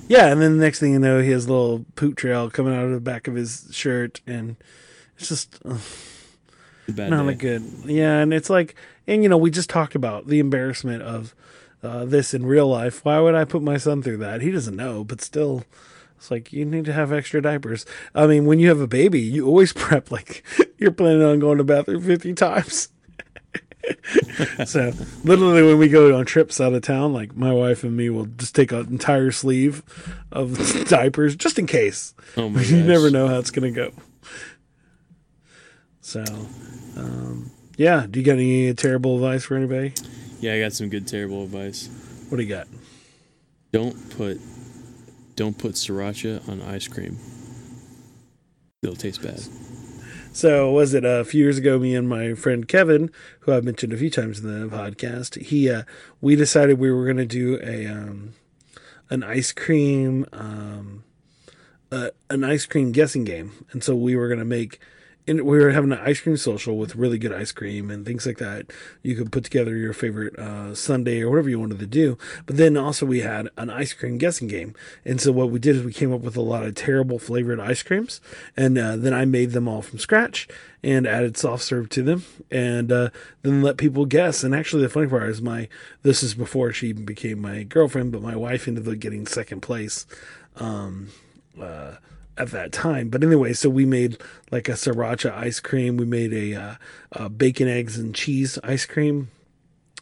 Yeah, 0.07 0.28
and 0.28 0.41
then 0.41 0.57
the 0.57 0.64
next 0.64 0.80
thing 0.80 0.93
you 0.93 0.99
know, 0.99 1.22
he 1.22 1.32
has 1.32 1.45
a 1.45 1.49
little 1.51 1.86
poop 1.95 2.16
trail 2.16 2.49
coming 2.49 2.76
out 2.76 2.86
of 2.86 2.91
the 2.91 2.99
back 2.99 3.28
of 3.28 3.36
his 3.36 3.68
shirt, 3.72 4.22
and 4.26 4.55
it's 5.18 5.30
just 5.30 5.62
bad 6.88 7.10
not 7.10 7.26
day. 7.26 7.34
a 7.34 7.36
good. 7.36 7.64
Yeah, 7.86 8.18
and 8.18 8.34
it's 8.34 8.49
like, 8.49 8.76
and 9.07 9.24
you 9.24 9.30
know, 9.30 9.38
we 9.38 9.51
just 9.51 9.70
talked 9.70 9.95
about 9.95 10.28
the 10.28 10.39
embarrassment 10.39 11.03
of 11.03 11.36
uh, 11.84 12.05
this 12.05 12.34
in 12.34 12.45
real 12.45 12.68
life. 12.68 13.05
Why 13.05 13.20
would 13.20 13.36
I 13.36 13.45
put 13.45 13.62
my 13.62 13.78
son 13.78 14.01
through 14.01 14.18
that? 14.18 14.41
He 14.41 14.51
doesn't 14.51 14.76
know, 14.76 15.03
but 15.03 15.22
still, 15.22 15.64
it's 16.20 16.30
like 16.30 16.52
you 16.52 16.66
need 16.66 16.84
to 16.84 16.92
have 16.92 17.14
extra 17.14 17.42
diapers. 17.42 17.86
I 18.14 18.28
mean, 18.28 18.46
when 18.46 18.60
you 18.60 18.68
have 18.68 18.82
a 18.82 18.88
baby, 18.88 19.22
you 19.22 19.48
always 19.48 19.72
prep 19.86 20.12
like 20.12 20.44
you're 20.78 20.92
planning 20.92 21.24
on 21.24 21.40
going 21.40 21.58
to 21.58 21.64
the 21.64 21.74
bathroom 21.74 22.04
fifty 22.04 22.34
times. 22.34 22.90
so 24.66 24.92
literally, 25.24 25.64
when 25.64 25.78
we 25.78 25.88
go 25.88 26.18
on 26.18 26.26
trips 26.26 26.60
out 26.60 26.74
of 26.74 26.82
town, 26.82 27.14
like 27.14 27.38
my 27.38 27.54
wife 27.54 27.86
and 27.86 27.96
me 27.96 28.10
will 28.10 28.26
just 28.26 28.54
take 28.54 28.74
an 28.74 28.88
entire 28.88 29.32
sleeve 29.32 29.82
of 30.30 30.86
diapers 30.90 31.38
just 31.38 31.58
in 31.58 31.66
case. 31.66 32.14
Oh 32.36 32.50
my 32.50 32.62
you 32.64 32.80
gosh. 32.80 32.86
never 32.86 33.10
know 33.10 33.30
how 33.30 33.40
it's 33.40 33.52
gonna 33.52 33.72
go. 33.72 33.94
So, 36.02 36.22
um, 36.98 37.50
yeah. 37.78 38.08
Do 38.10 38.20
you 38.20 38.26
got 38.26 38.34
any 38.34 38.74
terrible 38.74 39.16
advice 39.16 39.46
for 39.46 39.56
anybody? 39.56 39.94
Yeah, 40.42 40.56
I 40.56 40.60
got 40.60 40.74
some 40.74 40.90
good 40.90 41.08
terrible 41.08 41.44
advice. 41.44 41.88
What 42.28 42.38
do 42.40 42.44
you 42.44 42.50
got? 42.50 42.68
Don't 43.72 43.96
put 44.18 44.42
don't 45.40 45.58
put 45.58 45.76
sriracha 45.76 46.46
on 46.50 46.62
ice 46.62 46.90
cream. 46.90 47.18
It'll 48.84 48.94
taste 48.94 49.24
bad. 49.24 49.40
So 50.34 50.70
was 50.70 50.94
it 50.94 51.06
a 51.06 51.24
few 51.24 51.42
years 51.42 51.58
ago? 51.58 51.80
Me 51.80 51.96
and 51.96 52.10
my 52.10 52.34
friend 52.34 52.68
Kevin, 52.68 53.10
who 53.40 53.54
I've 53.54 53.64
mentioned 53.64 53.94
a 53.94 53.98
few 53.98 54.10
times 54.10 54.42
in 54.42 54.70
the 54.70 54.76
podcast, 54.76 55.42
he 55.42 55.70
uh, 55.70 55.84
we 56.20 56.36
decided 56.36 56.78
we 56.78 56.92
were 56.92 57.06
going 57.06 57.16
to 57.16 57.26
do 57.26 57.58
a 57.64 57.88
um, 57.88 58.34
an 59.10 59.24
ice 59.24 59.54
cream 59.54 60.26
um, 60.34 61.06
uh, 61.90 62.10
an 62.30 62.44
ice 62.44 62.66
cream 62.66 62.92
guessing 62.92 63.24
game, 63.24 63.66
and 63.72 63.82
so 63.82 63.96
we 63.96 64.18
were 64.18 64.28
going 64.28 64.40
to 64.40 64.46
make. 64.46 64.82
And 65.30 65.42
we 65.42 65.60
were 65.60 65.70
having 65.70 65.92
an 65.92 66.00
ice 66.00 66.22
cream 66.22 66.38
social 66.38 66.76
with 66.76 66.96
really 66.96 67.20
good 67.20 67.32
ice 67.32 67.52
cream 67.52 67.92
and 67.92 68.04
things 68.04 68.26
like 68.26 68.40
that. 68.40 68.72
You 69.04 69.16
could 69.16 69.32
put 69.32 69.44
together 69.44 69.76
your 69.76 69.94
favorite 69.94 70.38
uh, 70.40 70.74
Sunday 70.74 71.22
or 71.22 71.30
whatever 71.30 71.50
you 71.50 71.60
wanted 71.60 71.78
to 71.78 71.86
do. 71.86 72.18
But 72.48 72.58
then 72.58 72.76
also 72.76 73.06
we 73.06 73.20
had 73.20 73.48
an 73.56 73.70
ice 73.70 73.94
cream 73.94 74.18
guessing 74.18 74.48
game. 74.48 74.74
And 75.06 75.22
so 75.22 75.32
what 75.32 75.52
we 75.52 75.60
did 75.60 75.76
is 75.76 75.84
we 75.84 75.94
came 75.94 76.12
up 76.12 76.22
with 76.22 76.36
a 76.36 76.42
lot 76.42 76.66
of 76.66 76.74
terrible 76.74 77.20
flavored 77.20 77.60
ice 77.60 77.84
creams, 77.84 78.22
and 78.58 78.76
uh, 78.78 78.96
then 78.96 79.14
I 79.14 79.26
made 79.26 79.52
them 79.52 79.68
all 79.68 79.84
from 79.84 80.00
scratch 80.00 80.48
and 80.82 81.06
added 81.06 81.38
soft 81.38 81.62
serve 81.62 81.90
to 81.90 82.02
them, 82.02 82.24
and 82.50 82.92
uh, 82.92 83.10
then 83.44 83.62
let 83.62 83.78
people 83.78 84.08
guess. 84.08 84.44
And 84.44 84.56
actually, 84.56 84.82
the 84.82 84.90
funny 84.90 85.08
part 85.08 85.30
is 85.30 85.44
my 85.44 85.70
this 86.02 86.24
is 86.24 86.34
before 86.34 86.74
she 86.74 86.88
even 86.88 87.06
became 87.06 87.40
my 87.40 87.62
girlfriend, 87.64 88.12
but 88.12 88.24
my 88.24 88.36
wife 88.36 88.68
ended 88.68 88.88
up 88.88 88.98
getting 88.98 89.28
second 89.28 89.62
place. 89.62 90.08
Um, 90.56 91.10
uh, 91.62 91.96
at 92.40 92.52
that 92.52 92.72
time. 92.72 93.10
But 93.10 93.24
anyway, 93.24 93.54
so 93.54 93.70
we 93.70 93.86
made 93.86 94.18
like 94.50 94.70
a 94.70 94.74
sriracha 94.74 95.32
ice 95.36 95.60
cream. 95.60 95.98
We 95.98 96.06
made 96.06 96.34
a, 96.34 96.56
uh, 96.56 96.76
uh 97.12 97.30
bacon, 97.30 97.68
eggs, 97.68 97.98
and 97.98 98.16
cheese 98.16 98.58
ice 98.64 98.86
cream. 98.86 99.30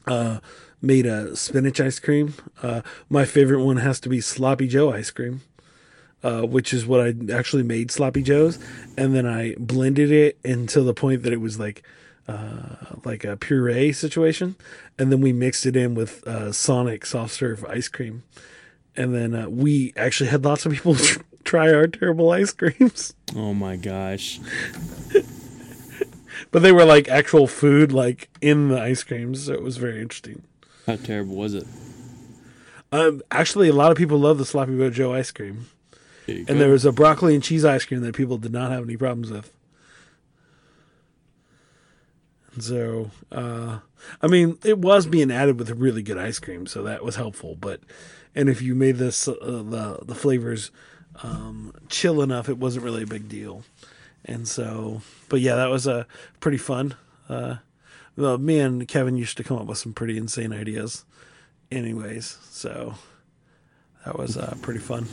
Uh, 0.05 0.39
made 0.81 1.05
a 1.05 1.35
spinach 1.35 1.81
ice 1.81 1.99
cream. 1.99 2.35
Uh, 2.61 2.81
my 3.09 3.25
favorite 3.25 3.63
one 3.63 3.77
has 3.77 3.99
to 4.01 4.09
be 4.09 4.21
sloppy 4.21 4.67
Joe 4.67 4.93
ice 4.93 5.11
cream. 5.11 5.41
Uh, 6.23 6.41
which 6.41 6.73
is 6.73 6.85
what 6.85 6.99
I 6.99 7.13
actually 7.31 7.61
made 7.61 7.91
sloppy 7.91 8.23
joes, 8.23 8.57
and 8.97 9.15
then 9.15 9.27
I 9.27 9.53
blended 9.59 10.11
it 10.11 10.39
until 10.43 10.83
the 10.83 10.93
point 10.93 11.21
that 11.21 11.31
it 11.31 11.39
was 11.39 11.59
like, 11.59 11.83
uh, 12.27 12.75
like 13.05 13.23
a 13.23 13.37
puree 13.37 13.93
situation, 13.93 14.55
and 14.97 15.11
then 15.11 15.21
we 15.21 15.31
mixed 15.31 15.67
it 15.67 15.75
in 15.75 15.93
with 15.93 16.27
uh, 16.27 16.51
Sonic 16.51 17.05
soft 17.05 17.35
serve 17.35 17.63
ice 17.65 17.87
cream, 17.87 18.23
and 18.95 19.13
then 19.13 19.35
uh, 19.35 19.47
we 19.47 19.93
actually 19.95 20.31
had 20.31 20.43
lots 20.43 20.65
of 20.65 20.71
people 20.71 20.95
try 21.47 21.71
our 21.73 21.87
terrible 21.87 22.29
ice 22.29 22.51
creams, 22.51 23.15
Oh 23.35 23.53
my 23.53 23.75
gosh. 23.77 24.39
but 26.51 26.61
they 26.61 26.71
were 26.71 26.85
like 26.85 27.07
actual 27.07 27.47
food, 27.47 27.91
like 27.91 28.29
in 28.41 28.69
the 28.69 28.79
ice 28.79 29.03
creams, 29.03 29.45
so 29.45 29.53
it 29.53 29.63
was 29.63 29.77
very 29.77 30.01
interesting. 30.01 30.43
How 30.85 30.97
terrible 30.97 31.35
was 31.35 31.53
it? 31.53 31.65
Um, 32.91 33.21
actually, 33.31 33.67
a 33.69 33.73
lot 33.73 33.91
of 33.91 33.97
people 33.97 34.17
love 34.19 34.37
the 34.37 34.45
sloppy 34.45 34.89
Joe 34.91 35.13
ice 35.13 35.31
cream. 35.31 35.67
There 36.25 36.43
And 36.47 36.59
there 36.59 36.69
was 36.69 36.85
a 36.85 36.91
broccoli 36.91 37.33
and 37.35 37.43
cheese 37.43 37.63
ice 37.65 37.85
cream 37.85 38.01
that 38.01 38.15
people 38.15 38.37
did 38.37 38.51
not 38.51 38.71
have 38.71 38.83
any 38.83 38.97
problems 38.97 39.31
with. 39.31 39.51
And 42.53 42.63
so, 42.63 43.11
uh, 43.31 43.79
I 44.21 44.27
mean, 44.27 44.57
it 44.63 44.79
was 44.79 45.05
being 45.05 45.31
added 45.31 45.59
with 45.59 45.69
a 45.69 45.75
really 45.75 46.01
good 46.01 46.17
ice 46.17 46.39
cream, 46.39 46.65
so 46.67 46.83
that 46.83 47.03
was 47.03 47.15
helpful. 47.15 47.55
But, 47.59 47.81
and 48.35 48.49
if 48.49 48.61
you 48.61 48.75
made 48.75 48.97
this 48.97 49.27
uh, 49.27 49.33
the 49.41 49.99
the 50.03 50.15
flavors 50.15 50.71
um, 51.23 51.73
chill 51.89 52.21
enough, 52.21 52.49
it 52.49 52.57
wasn't 52.57 52.85
really 52.85 53.03
a 53.03 53.07
big 53.07 53.27
deal. 53.29 53.63
And 54.25 54.47
so, 54.47 55.01
but 55.29 55.39
yeah, 55.39 55.55
that 55.55 55.69
was 55.69 55.87
a 55.87 55.93
uh, 55.93 56.03
pretty 56.39 56.57
fun. 56.57 56.95
Uh, 57.29 57.57
well, 58.15 58.37
me 58.37 58.59
and 58.59 58.87
Kevin 58.87 59.15
used 59.15 59.37
to 59.37 59.43
come 59.43 59.57
up 59.57 59.65
with 59.67 59.77
some 59.77 59.93
pretty 59.93 60.17
insane 60.17 60.51
ideas. 60.51 61.05
Anyways, 61.71 62.37
so 62.49 62.95
that 64.05 64.17
was 64.17 64.37
uh, 64.37 64.55
pretty 64.61 64.79
fun. 64.79 65.07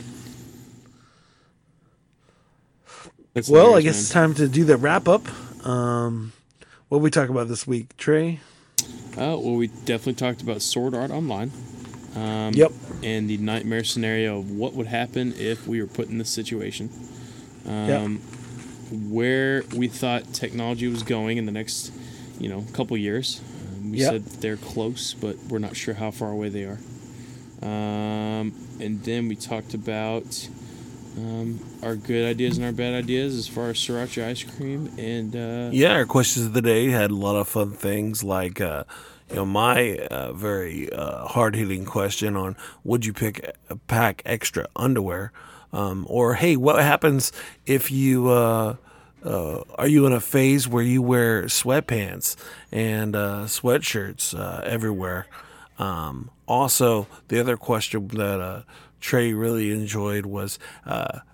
That's 3.33 3.49
Well, 3.49 3.75
I 3.75 3.81
hilarious, 3.81 3.83
guess 3.83 3.99
it's 4.01 4.09
time 4.09 4.33
to 4.35 4.47
do 4.47 4.63
the 4.63 4.77
wrap 4.77 5.07
up. 5.07 5.23
Um, 5.67 6.31
what 6.89 7.01
we 7.01 7.09
talk 7.09 7.29
about 7.29 7.47
this 7.47 7.67
week, 7.67 7.95
Trey? 7.97 8.39
man. 9.17 9.29
Uh, 9.29 9.37
well, 9.37 9.55
we 9.55 9.67
definitely 9.67 10.13
talked 10.13 10.41
about 10.41 10.61
Sword 10.61 10.93
Art 10.93 11.11
Online. 11.11 11.51
Um, 12.15 12.53
Yep. 12.53 12.71
And 13.03 13.29
the 13.29 13.37
nightmare 13.37 13.83
scenario 13.83 14.39
of 14.39 14.51
what 14.51 14.73
would 14.73 14.87
happen 14.87 15.33
if 15.37 15.67
we 15.67 15.81
were 15.81 15.87
put 15.87 16.07
in 16.09 16.17
this 16.17 16.29
situation. 16.29 16.89
Um, 17.67 18.21
Where 19.09 19.63
we 19.75 19.87
thought 19.87 20.31
technology 20.33 20.87
was 20.87 21.01
going 21.03 21.37
in 21.37 21.45
the 21.45 21.51
next, 21.51 21.91
you 22.39 22.47
know, 22.47 22.63
couple 22.73 22.95
years. 22.97 23.41
Um, 23.79 23.91
we 23.91 23.97
Yep. 23.97 24.09
said 24.11 24.25
they're 24.41 24.57
close, 24.57 25.13
but 25.13 25.37
we're 25.49 25.59
not 25.59 25.75
sure 25.75 25.95
how 25.95 26.11
far 26.11 26.31
away 26.31 26.49
they 26.49 26.63
are. 26.65 26.77
Um, 27.61 28.53
and 28.79 29.03
then 29.03 29.27
we 29.27 29.35
talked 29.35 29.73
about 29.73 30.47
um, 31.17 31.59
our 31.81 31.95
good 31.95 32.25
ideas 32.29 32.57
and 32.57 32.65
our 32.65 32.71
bad 32.73 32.93
ideas 32.93 33.35
as 33.35 33.47
far 33.47 33.69
as 33.69 33.77
sriracha 33.77 34.25
ice 34.27 34.43
cream 34.43 34.91
and 34.97 35.35
uh, 35.35 35.69
Yeah, 35.71 35.93
our 35.93 36.05
questions 36.05 36.45
of 36.45 36.53
the 36.53 36.61
day 36.61 36.89
had 36.89 37.09
a 37.09 37.15
lot 37.15 37.35
of 37.37 37.47
fun 37.47 37.71
things 37.71 38.23
like, 38.23 38.59
uh, 38.61 38.83
you 39.29 39.35
know, 39.35 39.45
my 39.45 39.97
uh, 40.11 40.33
very 40.33 40.91
uh, 40.91 41.25
hard 41.27 41.55
hitting 41.55 41.85
question 41.85 42.35
on 42.35 42.55
would 42.83 43.05
you 43.05 43.13
pick 43.13 43.55
a 43.69 43.75
pack 43.75 44.21
extra 44.25 44.67
underwear, 44.75 45.31
um, 45.73 46.05
or 46.09 46.35
hey, 46.35 46.55
what 46.55 46.81
happens 46.81 47.31
if 47.65 47.91
you 47.91 48.29
uh, 48.29 48.75
uh, 49.23 49.63
are 49.75 49.87
you 49.87 50.05
in 50.05 50.13
a 50.13 50.19
phase 50.19 50.67
where 50.67 50.83
you 50.83 51.01
wear 51.01 51.43
sweatpants 51.43 52.35
and 52.71 53.15
uh, 53.15 53.45
sweatshirts 53.45 54.37
uh, 54.37 54.61
everywhere? 54.63 55.27
Um, 55.79 56.29
also, 56.47 57.07
the 57.27 57.39
other 57.39 57.57
question 57.57 58.07
that 58.09 58.63
Trey 59.01 59.33
really 59.33 59.71
enjoyed 59.71 60.27
was, 60.27 60.59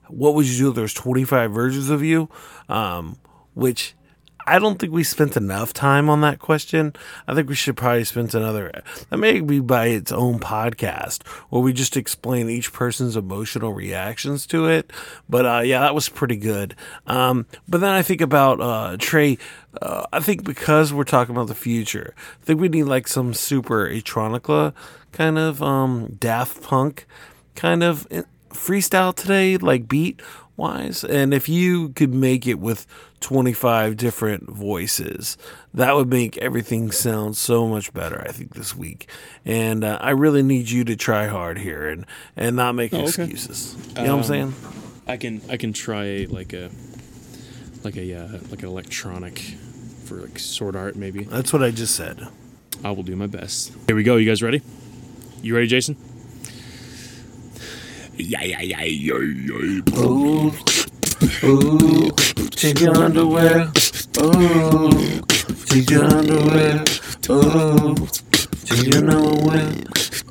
"What 0.07 0.33
would 0.35 0.45
you 0.45 0.57
do 0.57 0.69
if 0.69 0.75
there's 0.75 0.93
25 0.93 1.51
versions 1.51 1.89
of 1.89 2.01
you?" 2.01 2.29
Um, 2.69 3.17
which 3.53 3.93
I 4.47 4.59
don't 4.59 4.79
think 4.79 4.91
we 4.91 5.03
spent 5.03 5.37
enough 5.37 5.73
time 5.73 6.09
on 6.09 6.21
that 6.21 6.39
question. 6.39 6.93
I 7.27 7.35
think 7.35 7.49
we 7.49 7.55
should 7.55 7.77
probably 7.77 8.03
spend 8.03 8.33
another. 8.35 8.83
That 9.09 9.17
may 9.17 9.39
be 9.41 9.59
by 9.59 9.87
its 9.87 10.11
own 10.11 10.39
podcast, 10.39 11.25
where 11.49 11.61
we 11.61 11.73
just 11.73 11.97
explain 11.97 12.49
each 12.49 12.73
person's 12.73 13.15
emotional 13.15 13.73
reactions 13.73 14.45
to 14.47 14.67
it. 14.67 14.91
But 15.29 15.45
uh, 15.45 15.61
yeah, 15.63 15.81
that 15.81 15.95
was 15.95 16.09
pretty 16.09 16.37
good. 16.37 16.75
Um, 17.07 17.45
but 17.67 17.81
then 17.81 17.91
I 17.91 18.01
think 18.01 18.21
about 18.21 18.61
uh, 18.61 18.97
Trey. 18.99 19.37
Uh, 19.81 20.05
I 20.11 20.19
think 20.19 20.43
because 20.43 20.91
we're 20.91 21.03
talking 21.03 21.35
about 21.35 21.47
the 21.47 21.55
future, 21.55 22.13
I 22.41 22.45
think 22.45 22.59
we 22.59 22.69
need 22.69 22.83
like 22.83 23.07
some 23.07 23.33
super 23.33 23.87
electronica 23.87 24.73
kind 25.11 25.37
of 25.37 25.61
um, 25.61 26.17
Daft 26.19 26.61
Punk 26.61 27.05
kind 27.55 27.83
of 27.83 28.07
eh, 28.11 28.23
freestyle 28.49 29.15
today, 29.15 29.57
like 29.57 29.87
beat 29.87 30.21
wise. 30.57 31.03
And 31.03 31.33
if 31.33 31.47
you 31.49 31.89
could 31.89 32.13
make 32.13 32.45
it 32.47 32.59
with 32.59 32.85
25 33.21 33.97
different 33.97 34.49
voices, 34.49 35.37
that 35.73 35.95
would 35.95 36.09
make 36.09 36.37
everything 36.37 36.91
sound 36.91 37.37
so 37.37 37.67
much 37.67 37.93
better, 37.93 38.23
I 38.27 38.31
think, 38.31 38.53
this 38.55 38.75
week. 38.75 39.09
And 39.45 39.83
uh, 39.83 39.97
I 40.01 40.11
really 40.11 40.43
need 40.43 40.69
you 40.69 40.83
to 40.85 40.95
try 40.95 41.27
hard 41.27 41.57
here 41.59 41.87
and, 41.87 42.05
and 42.35 42.55
not 42.55 42.75
make 42.75 42.93
Oh, 42.93 42.97
okay. 42.99 43.05
excuses. 43.07 43.75
You 43.97 44.03
know 44.03 44.15
what 44.17 44.19
I'm 44.19 44.23
saying? 44.23 44.53
I 45.07 45.17
can 45.17 45.41
I 45.49 45.57
can 45.57 45.73
try 45.73 46.27
like 46.29 46.53
a 46.53 46.69
like 47.83 47.97
a 47.97 48.13
uh, 48.13 48.27
like 48.49 48.61
an 48.61 48.69
electronic 48.69 49.39
for 50.05 50.15
like 50.21 50.37
sword 50.39 50.75
art 50.75 50.95
maybe. 50.95 51.23
That's 51.23 51.51
what 51.51 51.63
I 51.63 51.71
just 51.71 51.95
said. 51.95 52.27
I 52.83 52.91
will 52.91 53.03
do 53.03 53.15
my 53.15 53.27
best. 53.27 53.73
Here 53.87 53.95
we 53.95 54.03
go. 54.03 54.15
You 54.17 54.29
guys 54.29 54.41
ready? 54.43 54.61
You 55.41 55.55
ready, 55.55 55.67
Jason? 55.67 55.97
Yeah, 58.21 58.43
yeah, 58.43 58.61
yeah, 58.61 58.83
yeah, 58.83 59.17
yeah. 59.17 59.97
Ooh, 59.97 60.53
ooh, 61.43 62.11
take 62.51 62.79
your 62.79 62.95
underwear. 62.95 63.71
Ooh, 64.19 65.21
take 65.65 65.89
your 65.89 66.05
underwear. 66.05 66.83
Ooh, 67.31 67.95
take 68.65 68.93
your 68.93 69.09
underwear. 69.09 69.73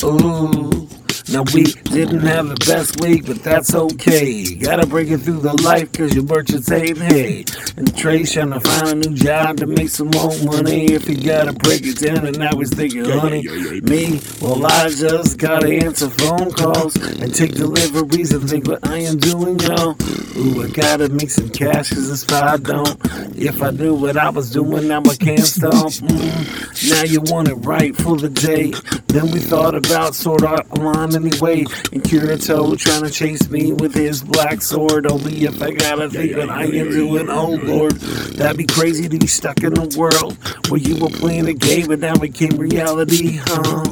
Ooh. 0.04 0.99
Now 1.32 1.44
we 1.54 1.62
didn't 1.62 2.20
have 2.20 2.48
the 2.48 2.56
best 2.66 3.00
week, 3.00 3.24
but 3.24 3.40
that's 3.44 3.72
okay. 3.72 4.56
Gotta 4.56 4.84
break 4.84 5.10
it 5.10 5.18
through 5.18 5.40
the 5.40 5.54
life 5.62 5.92
cause 5.92 6.12
your 6.12 6.24
merchants 6.24 6.68
ain't 6.72 6.98
hey. 6.98 7.44
And 7.76 7.96
Trey's 7.96 8.32
trying 8.32 8.50
to 8.50 8.58
find 8.58 8.88
a 8.88 9.08
new 9.08 9.14
job 9.14 9.58
to 9.58 9.66
make 9.66 9.90
some 9.90 10.10
more 10.10 10.36
money. 10.42 10.86
If 10.86 11.06
he 11.06 11.14
gotta 11.14 11.52
break 11.52 11.82
it 11.84 11.98
down 12.00 12.26
and 12.26 12.36
now 12.36 12.56
he's 12.58 12.74
thinking, 12.74 13.04
honey, 13.04 13.42
me, 13.82 14.20
well 14.42 14.66
I 14.66 14.88
just 14.88 15.38
gotta 15.38 15.68
answer 15.68 16.10
phone 16.10 16.50
calls 16.50 16.96
and 16.96 17.32
take 17.32 17.52
deliveries 17.54 18.32
and 18.32 18.50
think 18.50 18.66
what 18.66 18.84
I 18.88 18.98
am 18.98 19.18
doing, 19.18 19.60
yo. 19.60 19.94
Ooh, 20.36 20.64
I 20.64 20.68
gotta 20.70 21.10
make 21.10 21.30
some 21.30 21.48
cash 21.50 21.90
cause 21.90 22.24
if 22.24 22.32
I 22.32 22.56
don't, 22.56 22.98
if 23.36 23.62
I 23.62 23.70
knew 23.70 23.94
what 23.94 24.16
I 24.16 24.30
was 24.30 24.50
doing, 24.50 24.88
now 24.88 25.02
I 25.08 25.14
can't 25.14 25.40
stop. 25.40 25.92
Mm, 25.92 26.90
now 26.90 27.04
you 27.04 27.20
want 27.20 27.48
it 27.48 27.54
right 27.54 27.94
for 27.94 28.16
the 28.16 28.28
day. 28.28 28.72
Then 29.06 29.30
we 29.30 29.38
thought 29.38 29.74
about 29.74 30.14
Sword 30.14 30.44
Art 30.44 30.66
Online 30.72 31.19
anyway. 31.20 31.60
And 31.92 32.02
Kirito 32.02 32.78
trying 32.78 33.02
to 33.02 33.10
chase 33.10 33.48
me 33.50 33.72
with 33.72 33.94
his 33.94 34.22
black 34.22 34.62
sword. 34.62 35.06
Only 35.06 35.44
if 35.44 35.62
I 35.62 35.72
gotta 35.72 36.08
think 36.08 36.36
what 36.36 36.50
I 36.50 36.64
am 36.64 36.90
doing. 36.90 37.28
Oh 37.28 37.58
Lord, 37.62 37.92
that'd 37.92 38.56
be 38.56 38.66
crazy 38.66 39.08
to 39.08 39.18
be 39.18 39.26
stuck 39.26 39.62
in 39.62 39.76
a 39.78 39.86
world 39.96 40.36
where 40.68 40.80
you 40.80 40.96
were 40.96 41.10
playing 41.10 41.48
a 41.48 41.54
game 41.54 41.90
and 41.90 42.00
now 42.00 42.14
became 42.14 42.56
reality, 42.56 43.38
huh? 43.42 43.84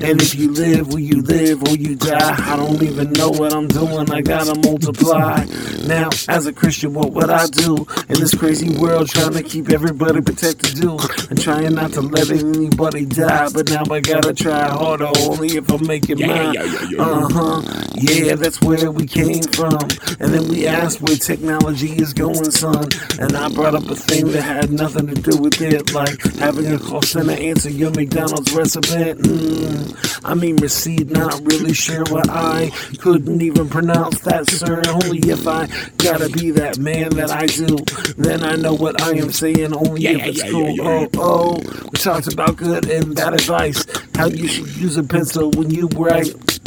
And 0.00 0.22
if 0.22 0.36
you 0.36 0.52
live, 0.52 0.92
will 0.92 1.00
you 1.00 1.22
live 1.22 1.62
or 1.64 1.74
you 1.74 1.96
die? 1.96 2.52
I 2.52 2.56
don't 2.56 2.80
even 2.82 3.12
know 3.14 3.30
what 3.30 3.52
I'm 3.52 3.66
doing. 3.66 4.10
I 4.12 4.20
gotta 4.20 4.54
multiply. 4.60 5.44
Now, 5.86 6.10
as 6.28 6.46
a 6.46 6.52
Christian, 6.52 6.94
what 6.94 7.12
would 7.12 7.30
I 7.30 7.46
do 7.48 7.86
in 8.08 8.20
this 8.20 8.32
crazy 8.34 8.70
world 8.78 9.08
trying 9.08 9.32
to 9.32 9.42
keep 9.42 9.70
everybody 9.70 10.20
protected? 10.20 10.80
Do 10.80 10.98
and 11.30 11.40
trying 11.40 11.74
not 11.74 11.92
to 11.94 12.00
let 12.00 12.30
anybody 12.30 13.06
die. 13.06 13.48
But 13.52 13.70
now 13.70 13.82
I 13.90 14.00
gotta 14.00 14.32
try 14.34 14.68
harder, 14.68 15.10
only 15.20 15.56
if 15.56 15.72
I 15.72 15.76
make 15.78 16.08
it 16.08 16.20
mine. 16.20 16.54
Uh 16.98 17.28
huh. 17.30 17.62
Yeah, 17.94 18.34
that's 18.36 18.60
where 18.60 18.90
we 18.90 19.06
came 19.06 19.42
from. 19.42 19.78
And 20.20 20.32
then 20.34 20.48
we 20.48 20.66
asked 20.66 21.00
where 21.00 21.16
technology 21.16 21.92
is 21.92 22.12
going, 22.12 22.50
son. 22.50 22.88
And 23.18 23.36
I 23.36 23.48
brought 23.48 23.74
up 23.74 23.88
a 23.90 23.94
thing 23.96 24.26
that 24.32 24.42
had 24.42 24.70
nothing 24.70 25.06
to 25.08 25.14
do 25.14 25.36
with 25.38 25.60
it, 25.60 25.92
like 25.94 26.20
having 26.36 26.66
a 26.72 26.78
call 26.78 27.02
center 27.02 27.32
answer 27.32 27.70
your 27.70 27.90
McDonald's 27.90 28.52
recipe. 28.54 28.88
Mm, 29.14 30.20
I 30.24 30.34
mean, 30.34 30.56
receipt, 30.56 31.10
not 31.10 31.40
really 31.44 31.72
sure 31.74 32.04
what 32.10 32.28
I 32.30 32.70
couldn't 33.00 33.40
even 33.42 33.68
pronounce 33.68 34.20
that, 34.20 34.48
sir. 34.50 34.82
Only 34.88 35.18
if 35.30 35.46
I 35.46 35.66
gotta 35.98 36.28
be 36.28 36.50
that 36.52 36.78
man 36.78 37.10
that 37.16 37.30
I 37.30 37.46
do, 37.46 37.76
then 38.16 38.42
I 38.44 38.56
know 38.56 38.74
what 38.74 39.00
I 39.02 39.12
am 39.16 39.30
saying. 39.32 39.74
Only 39.74 40.06
if 40.06 40.26
it's 40.26 40.50
cool. 40.50 40.74
Oh, 40.80 41.08
oh, 41.16 41.54
we 41.92 41.98
talked 41.98 42.32
about 42.32 42.56
good 42.56 42.88
and 42.88 43.14
bad 43.14 43.34
advice. 43.34 43.84
How 44.14 44.26
you 44.26 44.48
should 44.48 44.76
use 44.76 44.96
a 44.96 45.02
pencil 45.02 45.50
when 45.52 45.70
you 45.70 45.88
write. 45.88 46.34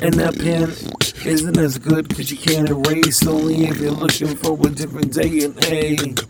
And 0.00 0.14
that 0.14 0.38
pen 0.38 0.70
isn't 1.26 1.58
as 1.58 1.76
good 1.78 2.08
because 2.08 2.30
you 2.30 2.38
can't 2.38 2.68
erase 2.68 3.26
only 3.26 3.64
if 3.66 3.78
you're 3.80 3.90
looking 3.90 4.36
for 4.36 4.54
a 4.54 4.70
different 4.70 5.12
day 5.12 5.44
and 5.44 5.64
age. 5.64 6.20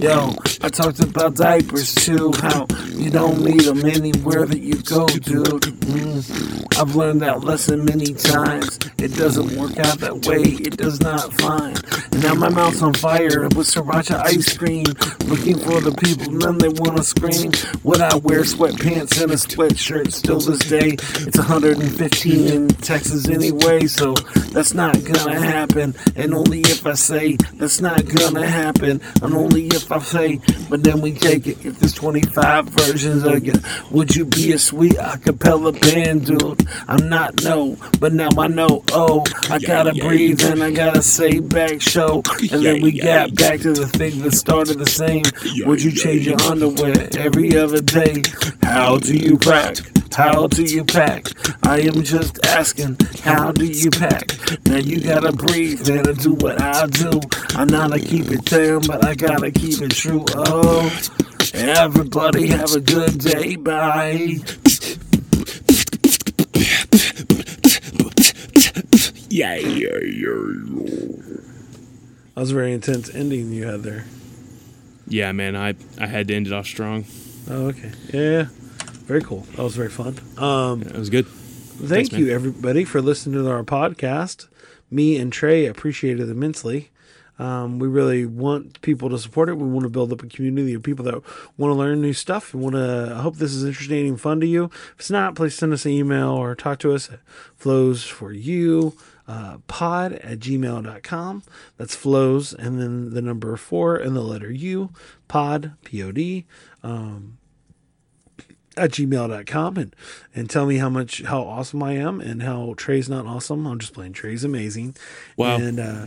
Yo, 0.00 0.34
I 0.60 0.68
talked 0.68 0.98
about 0.98 1.36
diapers 1.36 1.94
too, 1.94 2.32
how 2.40 2.66
you 2.88 3.10
don't 3.10 3.44
need 3.44 3.60
them 3.60 3.84
anywhere 3.84 4.46
that 4.46 4.58
you 4.58 4.74
go, 4.82 5.06
dude. 5.06 5.62
Mm, 5.86 6.80
I've 6.80 6.96
learned 6.96 7.22
that 7.22 7.44
lesson 7.44 7.84
many 7.84 8.12
times. 8.14 8.80
It 8.98 9.14
doesn't 9.14 9.56
work 9.56 9.78
out 9.78 9.98
that 10.00 10.26
way, 10.26 10.42
it 10.42 10.76
does 10.76 11.00
not 11.00 11.32
find. 11.34 11.80
Now 12.22 12.34
my 12.34 12.48
mouth's 12.48 12.82
on 12.82 12.94
fire 12.94 13.42
with 13.42 13.68
sriracha 13.68 14.20
ice 14.24 14.56
cream. 14.56 14.86
Looking 15.28 15.58
for 15.58 15.80
the 15.80 15.92
people, 15.92 16.32
none 16.32 16.58
they 16.58 16.68
wanna 16.68 17.02
scream. 17.04 17.52
Would 17.84 18.00
I 18.00 18.16
wear 18.16 18.40
sweatpants 18.40 19.22
and 19.22 19.32
a 19.32 19.36
sweatshirt 19.36 20.12
still 20.12 20.40
this 20.40 20.58
day? 20.60 20.96
It's 21.26 21.38
115 21.38 22.48
in 22.48 22.68
Texas 22.68 23.11
anyway, 23.28 23.86
so 23.86 24.14
that's 24.52 24.74
not 24.74 25.02
gonna 25.04 25.40
happen. 25.40 25.94
And 26.16 26.34
only 26.34 26.60
if 26.60 26.86
I 26.86 26.94
say 26.94 27.36
that's 27.54 27.80
not 27.80 28.04
gonna 28.06 28.46
happen, 28.46 29.00
and 29.22 29.34
only 29.34 29.66
if 29.68 29.90
I 29.90 29.98
say, 30.00 30.40
but 30.68 30.82
then 30.82 31.00
we 31.00 31.12
take 31.12 31.46
it. 31.46 31.64
If 31.64 31.78
there's 31.78 31.94
25 31.94 32.66
versions 32.66 33.24
of 33.24 33.46
it, 33.46 33.58
would 33.90 34.14
you 34.14 34.24
be 34.24 34.52
a 34.52 34.58
sweet 34.58 34.92
acapella 34.92 35.78
band, 35.80 36.26
dude? 36.26 36.66
I'm 36.88 37.08
not 37.08 37.42
no, 37.42 37.76
but 38.00 38.12
now 38.12 38.30
I 38.38 38.48
know. 38.48 38.82
Oh, 38.92 39.24
I 39.50 39.58
gotta 39.58 39.94
breathe 39.94 40.42
and 40.44 40.62
I 40.62 40.70
gotta 40.70 41.02
say 41.02 41.40
back 41.40 41.80
show, 41.80 42.22
and 42.50 42.64
then 42.64 42.82
we 42.82 43.00
got 43.00 43.34
back 43.34 43.60
to 43.60 43.72
the 43.72 43.86
thing 43.86 44.22
that 44.22 44.32
started 44.32 44.78
the 44.78 44.86
same. 44.86 45.22
Would 45.66 45.82
you 45.82 45.92
change 45.92 46.26
your 46.26 46.40
underwear 46.42 47.08
every 47.18 47.56
other 47.56 47.80
day? 47.80 48.22
How 48.62 48.98
do 48.98 49.14
you 49.16 49.36
pack? 49.36 49.76
How 50.14 50.46
do 50.46 50.62
you 50.62 50.84
pack? 50.84 51.26
I 51.64 51.80
am 51.80 52.02
just 52.02 52.44
asking, 52.46 52.98
how 53.22 53.52
do 53.52 53.64
you 53.64 53.90
pack? 53.90 54.26
Now 54.66 54.76
you 54.76 55.00
gotta 55.00 55.32
breathe 55.32 55.88
and 55.88 56.18
do 56.18 56.34
what 56.34 56.60
I 56.60 56.86
do. 56.86 57.20
I'm 57.56 57.68
not 57.68 57.92
to 57.92 57.98
keep 57.98 58.30
it 58.30 58.44
down, 58.44 58.82
but 58.86 59.04
I 59.04 59.14
gotta 59.14 59.50
keep 59.50 59.80
it 59.80 59.92
true. 59.92 60.24
Oh, 60.34 60.90
Everybody 61.54 62.46
have 62.48 62.72
a 62.74 62.80
good 62.80 63.18
day. 63.18 63.56
Bye. 63.56 64.38
Yeah, 69.28 69.54
yeah, 69.54 69.98
yeah. 69.98 70.34
That 72.34 72.40
was 72.40 72.50
a 72.50 72.54
very 72.54 72.72
intense 72.72 73.14
ending 73.14 73.52
you 73.52 73.66
had 73.66 73.82
there. 73.82 74.04
Yeah, 75.06 75.32
man, 75.32 75.56
I 75.56 75.74
I 75.98 76.06
had 76.06 76.28
to 76.28 76.34
end 76.34 76.46
it 76.46 76.52
off 76.52 76.66
strong. 76.66 77.04
Oh, 77.50 77.66
okay. 77.68 77.92
Yeah. 78.12 78.46
Very 79.06 79.22
cool. 79.22 79.40
That 79.56 79.62
was 79.62 79.76
very 79.76 79.88
fun. 79.90 80.16
Um, 80.38 80.82
It 80.82 80.96
was 80.96 81.10
good. 81.10 81.26
thank 81.26 81.88
Thanks, 81.90 82.12
man. 82.12 82.20
you, 82.22 82.30
everybody, 82.32 82.84
for 82.84 83.00
listening 83.02 83.42
to 83.42 83.50
our 83.50 83.64
podcast. 83.64 84.48
Me 84.90 85.16
and 85.16 85.32
Trey 85.32 85.66
appreciate 85.66 86.20
it 86.20 86.28
immensely. 86.28 86.90
Um, 87.38 87.78
we 87.78 87.88
really 87.88 88.24
want 88.26 88.80
people 88.82 89.08
to 89.10 89.18
support 89.18 89.48
it. 89.48 89.54
We 89.56 89.66
want 89.66 89.84
to 89.84 89.88
build 89.90 90.12
up 90.12 90.22
a 90.22 90.26
community 90.26 90.74
of 90.74 90.82
people 90.82 91.04
that 91.06 91.14
want 91.56 91.70
to 91.72 91.74
learn 91.74 92.00
new 92.00 92.12
stuff 92.12 92.54
and 92.54 92.62
want 92.62 92.76
to. 92.76 93.14
I 93.16 93.22
hope 93.22 93.36
this 93.36 93.52
is 93.52 93.64
interesting 93.64 94.06
and 94.06 94.20
fun 94.20 94.38
to 94.40 94.46
you. 94.46 94.64
If 94.66 94.94
it's 95.00 95.10
not, 95.10 95.34
please 95.34 95.54
send 95.54 95.72
us 95.72 95.84
an 95.84 95.92
email 95.92 96.28
or 96.28 96.54
talk 96.54 96.78
to 96.80 96.92
us 96.94 97.10
at 97.10 97.20
flows 97.56 98.04
for 98.04 98.32
you 98.32 98.94
uh, 99.26 99.58
pod 99.66 100.12
at 100.12 100.38
gmail.com. 100.40 101.42
That's 101.78 101.96
flows 101.96 102.52
and 102.52 102.78
then 102.78 103.10
the 103.14 103.22
number 103.22 103.56
four 103.56 103.96
and 103.96 104.14
the 104.14 104.20
letter 104.20 104.50
U 104.52 104.90
pod 105.26 105.72
P 105.84 106.02
O 106.02 106.12
D. 106.12 106.44
Um, 106.82 107.38
at 108.76 108.90
gmail.com 108.90 109.76
and, 109.76 109.96
and 110.34 110.48
tell 110.48 110.66
me 110.66 110.78
how 110.78 110.88
much 110.88 111.22
how 111.22 111.42
awesome 111.42 111.82
I 111.82 111.92
am 111.92 112.20
and 112.20 112.42
how 112.42 112.74
Trey's 112.76 113.08
not 113.08 113.26
awesome. 113.26 113.66
I'm 113.66 113.78
just 113.78 113.94
playing 113.94 114.12
Trey's 114.12 114.44
amazing. 114.44 114.96
Wow. 115.36 115.56
And 115.56 115.80
uh, 115.80 116.06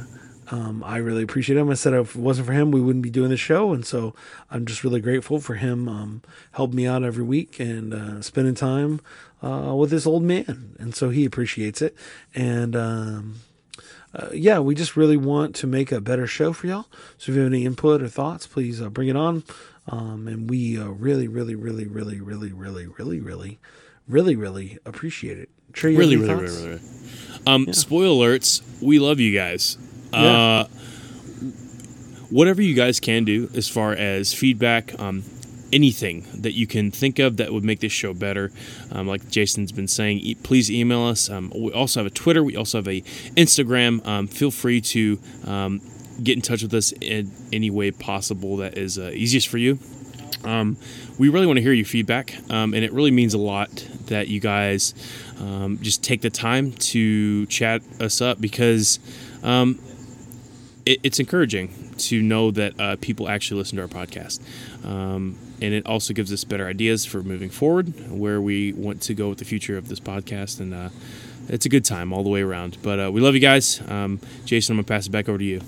um, 0.52 0.84
I 0.84 0.98
really 0.98 1.24
appreciate 1.24 1.58
him. 1.58 1.70
I 1.70 1.74
said 1.74 1.94
if 1.94 2.16
it 2.16 2.22
wasn't 2.22 2.48
for 2.48 2.54
him, 2.54 2.72
we 2.72 2.82
wouldn't 2.82 3.04
be 3.04 3.10
doing 3.10 3.30
the 3.30 3.38
show. 3.38 3.74
And 3.74 3.86
so 3.86 4.14
I'm 4.50 4.66
just 4.66 4.84
really 4.84 5.02
grateful 5.02 5.40
for 5.40 5.56
him 5.56 5.88
um, 5.88 6.22
helping 6.52 6.76
me 6.76 6.88
out 6.88 7.04
every 7.04 7.24
week 7.24 7.60
and 7.60 7.94
uh, 7.94 8.22
spending 8.22 8.56
time 8.56 9.02
uh, 9.44 9.74
with 9.76 9.90
this 9.90 10.06
old 10.06 10.24
man. 10.24 10.76
And 10.80 10.96
so 10.96 11.10
he 11.10 11.26
appreciates 11.26 11.82
it. 11.82 11.96
And 12.34 12.76
um, 12.76 13.36
uh, 14.14 14.30
yeah, 14.34 14.60
we 14.60 14.76
just 14.76 14.96
really 14.96 15.18
want 15.18 15.56
to 15.56 15.68
make 15.68 15.92
a 15.92 16.00
better 16.00 16.28
show 16.28 16.54
for 16.54 16.68
y'all. 16.68 16.88
So 17.18 17.32
if 17.32 17.36
you 17.36 17.42
have 17.42 17.52
any 17.52 17.66
input 17.66 18.02
or 18.02 18.08
thoughts, 18.08 18.48
please 18.48 18.82
uh, 18.82 18.90
bring 18.90 19.08
it 19.08 19.16
on. 19.16 19.44
Um, 19.88 20.28
and 20.28 20.50
we 20.50 20.80
uh, 20.80 20.88
really, 20.88 21.28
really, 21.28 21.56
really, 21.56 21.86
really, 21.86 22.20
really, 22.20 22.52
really, 22.52 22.88
really, 22.88 23.20
really, 23.20 23.60
really, 24.08 24.36
really 24.36 24.78
appreciate 24.86 25.38
it. 25.38 25.50
Trey, 25.74 25.92
have 25.92 26.00
Really, 26.00 26.16
really, 26.18 26.34
really, 26.36 26.68
really. 26.68 26.82
Um, 27.46 27.72
Spoiler 27.74 28.28
alerts. 28.28 28.62
We 28.82 29.00
love 29.00 29.20
you 29.20 29.34
guys. 29.38 29.78
Yeah. 30.12 30.20
Uh, 30.20 30.68
whatever 32.30 32.62
you 32.62 32.74
guys 32.74 33.00
can 33.00 33.24
do 33.26 33.50
as 33.56 33.68
far 33.68 33.94
as 33.94 34.34
feedback, 34.34 35.00
um, 35.00 35.24
anything 35.72 36.26
that 36.34 36.54
you 36.54 36.66
can 36.66 36.92
think 36.92 37.20
of 37.20 37.38
that 37.38 37.54
would 37.54 37.64
make 37.64 37.80
this 37.80 37.92
show 37.92 38.14
better, 38.14 38.52
um, 38.92 39.08
like 39.08 39.30
Jason's 39.30 39.72
been 39.72 39.88
saying, 39.88 40.20
e- 40.20 40.36
please 40.36 40.72
email 40.72 41.04
us. 41.04 41.30
Um, 41.30 41.52
we 41.56 41.72
also 41.72 42.00
have 42.00 42.08
a 42.08 42.16
Twitter. 42.16 42.44
We 42.44 42.56
also 42.56 42.80
have 42.80 42.88
a 42.88 43.02
Instagram. 43.36 44.06
Um, 44.08 44.28
feel 44.28 44.52
free 44.52 44.82
to 44.82 45.20
um, 45.46 45.82
get 46.24 46.36
in 46.36 46.42
touch 46.42 46.62
with 46.62 46.74
us 46.74 46.92
in 46.94 47.32
any 47.52 47.70
way 47.70 47.92
possible 47.92 48.58
that 48.58 48.78
is 48.78 48.98
uh, 48.98 49.12
easiest 49.14 49.48
for 49.48 49.58
you. 49.58 49.80
Um, 50.44 50.78
we 51.18 51.30
really 51.30 51.48
want 51.48 51.58
to 51.58 51.64
hear 51.64 51.74
your 51.74 51.86
feedback, 51.86 52.36
um, 52.52 52.74
and 52.74 52.84
it 52.84 52.94
really 52.94 53.12
means 53.12 53.34
a 53.34 53.40
lot 53.40 53.70
that 54.08 54.28
you 54.28 54.40
guys 54.40 54.94
um, 55.40 55.80
just 55.82 56.04
take 56.04 56.22
the 56.22 56.30
time 56.30 56.72
to 56.74 57.46
chat 57.48 57.82
us 58.00 58.22
up 58.22 58.40
because 58.40 59.00
um, 59.44 59.80
it, 60.86 61.00
it's 61.04 61.20
encouraging 61.20 61.94
to 61.98 62.22
know 62.22 62.52
that 62.52 62.80
uh, 62.80 62.96
people 62.98 63.28
actually 63.30 63.58
listen 63.58 63.78
to 63.78 63.82
our 63.82 63.88
podcast. 63.88 64.40
Um, 64.86 65.38
and 65.62 65.74
it 65.74 65.86
also 65.86 66.14
gives 66.14 66.32
us 66.34 66.44
better 66.44 66.68
ideas 66.68 67.06
for 67.06 67.24
moving 67.24 67.50
forward, 67.50 68.12
where 68.12 68.42
we 68.42 68.74
want 68.74 69.02
to 69.04 69.14
go 69.14 69.30
with 69.30 69.40
the 69.40 69.46
future 69.46 69.78
of 69.78 69.88
this 69.88 70.00
podcast. 70.00 70.60
And 70.60 70.74
uh, 70.74 70.90
it's 71.48 71.66
a 71.66 71.70
good 71.70 71.86
time 71.86 72.12
all 72.14 72.24
the 72.24 72.30
way 72.30 72.42
around. 72.42 72.78
But 72.84 73.00
uh, 73.00 73.12
we 73.12 73.22
love 73.22 73.34
you 73.34 73.40
guys. 73.40 73.82
Um, 73.90 74.20
Jason, 74.44 74.74
I'm 74.74 74.78
going 74.78 74.86
to 74.86 74.94
pass 74.94 75.08
it 75.08 75.12
back 75.12 75.30
over 75.30 75.38
to 75.38 75.44
you. 75.44 75.62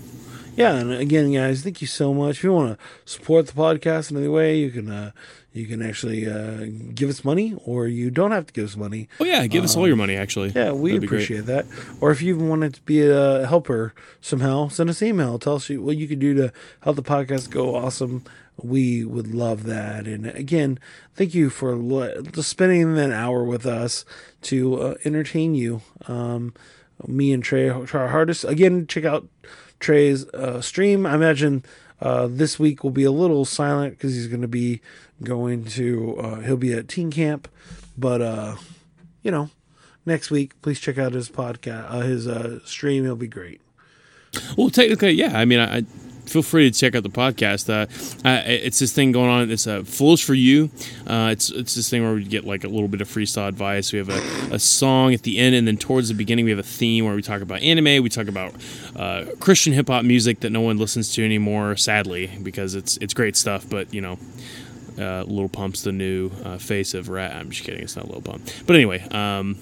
Yeah, 0.57 0.73
and 0.73 0.91
again, 0.91 1.31
guys, 1.31 1.61
thank 1.63 1.81
you 1.81 1.87
so 1.87 2.13
much. 2.13 2.37
If 2.37 2.43
you 2.43 2.51
want 2.51 2.77
to 2.77 2.85
support 3.05 3.45
the 3.45 3.53
podcast 3.53 4.09
in 4.09 4.17
any 4.17 4.27
way, 4.27 4.57
you 4.57 4.71
can 4.71 4.89
uh, 4.89 5.11
you 5.53 5.67
can 5.67 5.81
actually 5.81 6.27
uh, 6.27 6.65
give 6.93 7.09
us 7.09 7.23
money, 7.23 7.55
or 7.63 7.87
you 7.87 8.09
don't 8.09 8.31
have 8.31 8.47
to 8.47 8.53
give 8.53 8.65
us 8.65 8.75
money. 8.75 9.07
Oh, 9.19 9.23
yeah, 9.23 9.45
give 9.47 9.63
us 9.63 9.77
all 9.77 9.87
your 9.87 9.95
money, 9.95 10.15
actually. 10.15 10.49
Um, 10.49 10.53
Yeah, 10.55 10.71
we 10.71 10.93
That'd 10.93 11.03
appreciate 11.05 11.45
that. 11.45 11.65
Or 12.01 12.11
if 12.11 12.21
you 12.21 12.35
even 12.35 12.49
wanted 12.49 12.73
to 12.73 12.81
be 12.81 13.07
a 13.07 13.45
helper 13.45 13.93
somehow, 14.19 14.67
send 14.67 14.89
us 14.89 15.01
an 15.01 15.09
email. 15.09 15.39
Tell 15.39 15.55
us 15.55 15.69
what 15.69 15.95
you 15.95 16.07
could 16.07 16.19
do 16.19 16.33
to 16.33 16.51
help 16.81 16.95
the 16.95 17.03
podcast 17.03 17.49
go 17.49 17.75
awesome. 17.75 18.23
We 18.61 19.05
would 19.05 19.33
love 19.33 19.63
that. 19.65 20.07
And 20.07 20.25
again, 20.25 20.79
thank 21.13 21.35
you 21.35 21.51
for 21.51 21.75
just 22.31 22.49
spending 22.49 22.97
an 22.97 23.11
hour 23.11 23.43
with 23.43 23.67
us 23.67 24.05
to 24.43 24.81
uh, 24.81 24.95
entertain 25.05 25.53
you. 25.53 25.81
Um, 26.07 26.55
me 27.05 27.31
and 27.31 27.43
Trey 27.43 27.69
try 27.85 28.01
our 28.01 28.07
hardest. 28.07 28.43
Again, 28.43 28.87
check 28.87 29.05
out 29.05 29.27
Trey's 29.79 30.27
uh, 30.29 30.61
stream. 30.61 31.05
I 31.05 31.15
imagine 31.15 31.63
uh, 32.01 32.27
this 32.29 32.59
week 32.59 32.83
will 32.83 32.91
be 32.91 33.03
a 33.03 33.11
little 33.11 33.45
silent 33.45 33.93
because 33.93 34.13
he's 34.13 34.27
going 34.27 34.41
to 34.41 34.47
be 34.47 34.81
going 35.23 35.65
to, 35.65 36.17
uh, 36.19 36.39
he'll 36.41 36.57
be 36.57 36.73
at 36.73 36.87
teen 36.87 37.11
camp. 37.11 37.47
But, 37.97 38.21
uh, 38.21 38.55
you 39.23 39.31
know, 39.31 39.49
next 40.05 40.29
week, 40.29 40.59
please 40.61 40.79
check 40.79 40.97
out 40.97 41.13
his 41.13 41.29
podcast, 41.29 41.85
uh, 41.89 41.99
his 42.01 42.27
uh, 42.27 42.59
stream. 42.65 43.03
It'll 43.03 43.15
be 43.15 43.27
great. 43.27 43.61
Well, 44.55 44.69
technically, 44.69 45.11
yeah. 45.11 45.37
I 45.37 45.45
mean, 45.45 45.59
I 45.59 45.83
feel 46.27 46.43
free 46.43 46.69
to 46.69 46.77
check 46.77 46.95
out 46.95 47.03
the 47.03 47.09
podcast. 47.09 47.69
Uh, 47.69 47.87
it's 48.45 48.79
this 48.79 48.93
thing 48.93 49.11
going 49.11 49.29
on. 49.29 49.49
It's 49.49 49.65
uh, 49.65 49.83
flows 49.83 50.21
for 50.21 50.33
you. 50.33 50.69
Uh, 51.05 51.29
it's 51.31 51.49
it's 51.49 51.75
this 51.75 51.89
thing 51.89 52.03
where 52.03 52.13
we 52.13 52.23
get 52.23 52.45
like 52.45 52.63
a 52.63 52.67
little 52.67 52.87
bit 52.87 53.01
of 53.01 53.07
freestyle 53.07 53.47
advice. 53.47 53.91
We 53.91 53.99
have 53.99 54.09
a, 54.09 54.55
a 54.55 54.59
song 54.59 55.13
at 55.13 55.23
the 55.23 55.37
end, 55.39 55.55
and 55.55 55.67
then 55.67 55.77
towards 55.77 56.09
the 56.09 56.13
beginning, 56.13 56.45
we 56.45 56.51
have 56.51 56.59
a 56.59 56.63
theme 56.63 57.05
where 57.05 57.15
we 57.15 57.21
talk 57.21 57.41
about 57.41 57.61
anime. 57.61 58.03
We 58.03 58.09
talk 58.09 58.27
about 58.27 58.53
uh, 58.95 59.25
Christian 59.39 59.73
hip 59.73 59.87
hop 59.87 60.03
music 60.05 60.41
that 60.41 60.51
no 60.51 60.61
one 60.61 60.77
listens 60.77 61.13
to 61.13 61.25
anymore, 61.25 61.75
sadly, 61.77 62.31
because 62.43 62.75
it's 62.75 62.97
it's 62.97 63.13
great 63.13 63.35
stuff. 63.35 63.67
But 63.69 63.93
you 63.93 64.01
know. 64.01 64.17
Uh, 64.99 65.23
Lil 65.27 65.47
Pump's 65.47 65.83
the 65.83 65.91
new 65.91 66.31
uh, 66.43 66.57
face 66.57 66.95
of 66.95 67.07
Rat. 67.07 67.31
I'm 67.35 67.51
just 67.51 67.63
kidding. 67.63 67.83
It's 67.83 67.95
not 67.95 68.07
Little 68.07 68.23
Pump. 68.23 68.49
But 68.65 68.75
anyway, 68.75 69.07
um, 69.11 69.55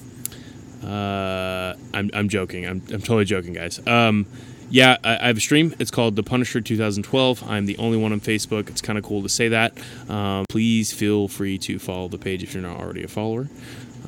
uh, 0.82 1.74
I'm, 1.93 2.09
I'm 2.13 2.30
joking. 2.30 2.66
I'm, 2.66 2.82
I'm 2.89 3.01
totally 3.01 3.26
joking, 3.26 3.51
guys. 3.51 3.86
Um, 3.86 4.28
yeah, 4.70 4.97
I, 5.03 5.28
have 5.28 5.38
a 5.38 5.41
stream. 5.41 5.76
It's 5.80 5.91
called 5.91 6.16
The 6.16 6.24
Punisher 6.24 6.61
2012. 6.61 7.43
I'm 7.49 7.66
the 7.66 7.78
only 7.78 7.97
one 7.97 8.11
on 8.11 8.20
Facebook. 8.20 8.70
It's 8.70 8.82
kind 8.82 8.97
of 8.97 9.03
cool 9.03 9.22
to 9.22 9.30
say 9.30 9.49
that. 9.49 9.78
Um, 10.09 10.45
please 10.49 10.91
feel 10.91 11.28
free 11.28 11.57
to 11.59 11.80
follow 11.80 12.07
the 12.07 12.18
page 12.18 12.43
if 12.43 12.53
you're 12.53 12.63
not 12.63 12.80
already 12.80 13.03
a 13.03 13.07
follower. 13.07 13.47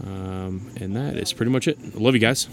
Um, 0.04 0.70
and 0.80 0.96
that 0.96 1.18
is 1.18 1.34
pretty 1.34 1.52
much 1.52 1.68
it. 1.68 1.78
I 1.82 1.98
love 1.98 2.14
you 2.14 2.20
guys. 2.20 2.48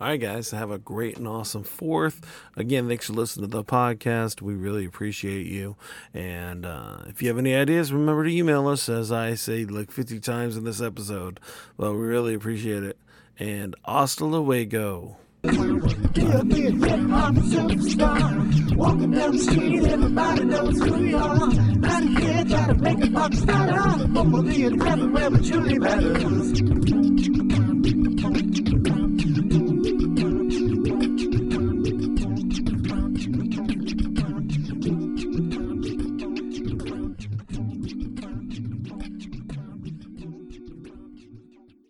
All 0.00 0.08
right, 0.08 0.20
guys, 0.20 0.50
have 0.50 0.70
a 0.70 0.78
great 0.78 1.18
and 1.18 1.28
awesome 1.28 1.62
fourth. 1.62 2.20
Again, 2.56 2.88
thanks 2.88 3.06
for 3.06 3.12
listening 3.12 3.48
to 3.48 3.56
the 3.56 3.64
podcast. 3.64 4.42
We 4.42 4.54
really 4.54 4.84
appreciate 4.84 5.46
you. 5.46 5.76
And 6.12 6.66
uh, 6.66 7.04
if 7.06 7.22
you 7.22 7.28
have 7.28 7.38
any 7.38 7.54
ideas, 7.54 7.92
remember 7.92 8.24
to 8.24 8.30
email 8.30 8.66
us, 8.66 8.88
as 8.88 9.12
I 9.12 9.34
say 9.34 9.64
like 9.64 9.90
50 9.90 10.20
times 10.20 10.56
in 10.56 10.64
this 10.64 10.82
episode. 10.82 11.40
Well, 11.76 11.94
we 11.94 12.04
really 12.06 12.34
appreciate 12.34 12.82
it. 12.82 12.98
And 13.38 13.76
hasta 13.84 14.24
luego. 14.24 15.16
Me 15.44 15.50
I'm 15.50 17.36
superstar. 17.36 18.76
Walking 18.76 19.10
down 19.10 19.32
the 19.32 19.38
street, 19.38 19.84
everybody 19.84 20.44
knows 20.44 20.80
who 20.80 20.92
we 20.94 21.14
are. 21.14 21.36
Not 21.36 22.02
a 22.02 22.06
kid 22.06 22.48
trying 22.48 22.68
to 22.68 22.74
make 22.74 23.04
a 23.04 23.10
pop 23.10 23.34
star. 23.34 23.68
I'm 23.68 24.42
be 24.42 24.64
in 24.64 24.80
heaven 24.80 25.12
where 25.12 25.30
rabbit, 25.30 25.44
truly 25.44 25.78
matters. 25.78 27.43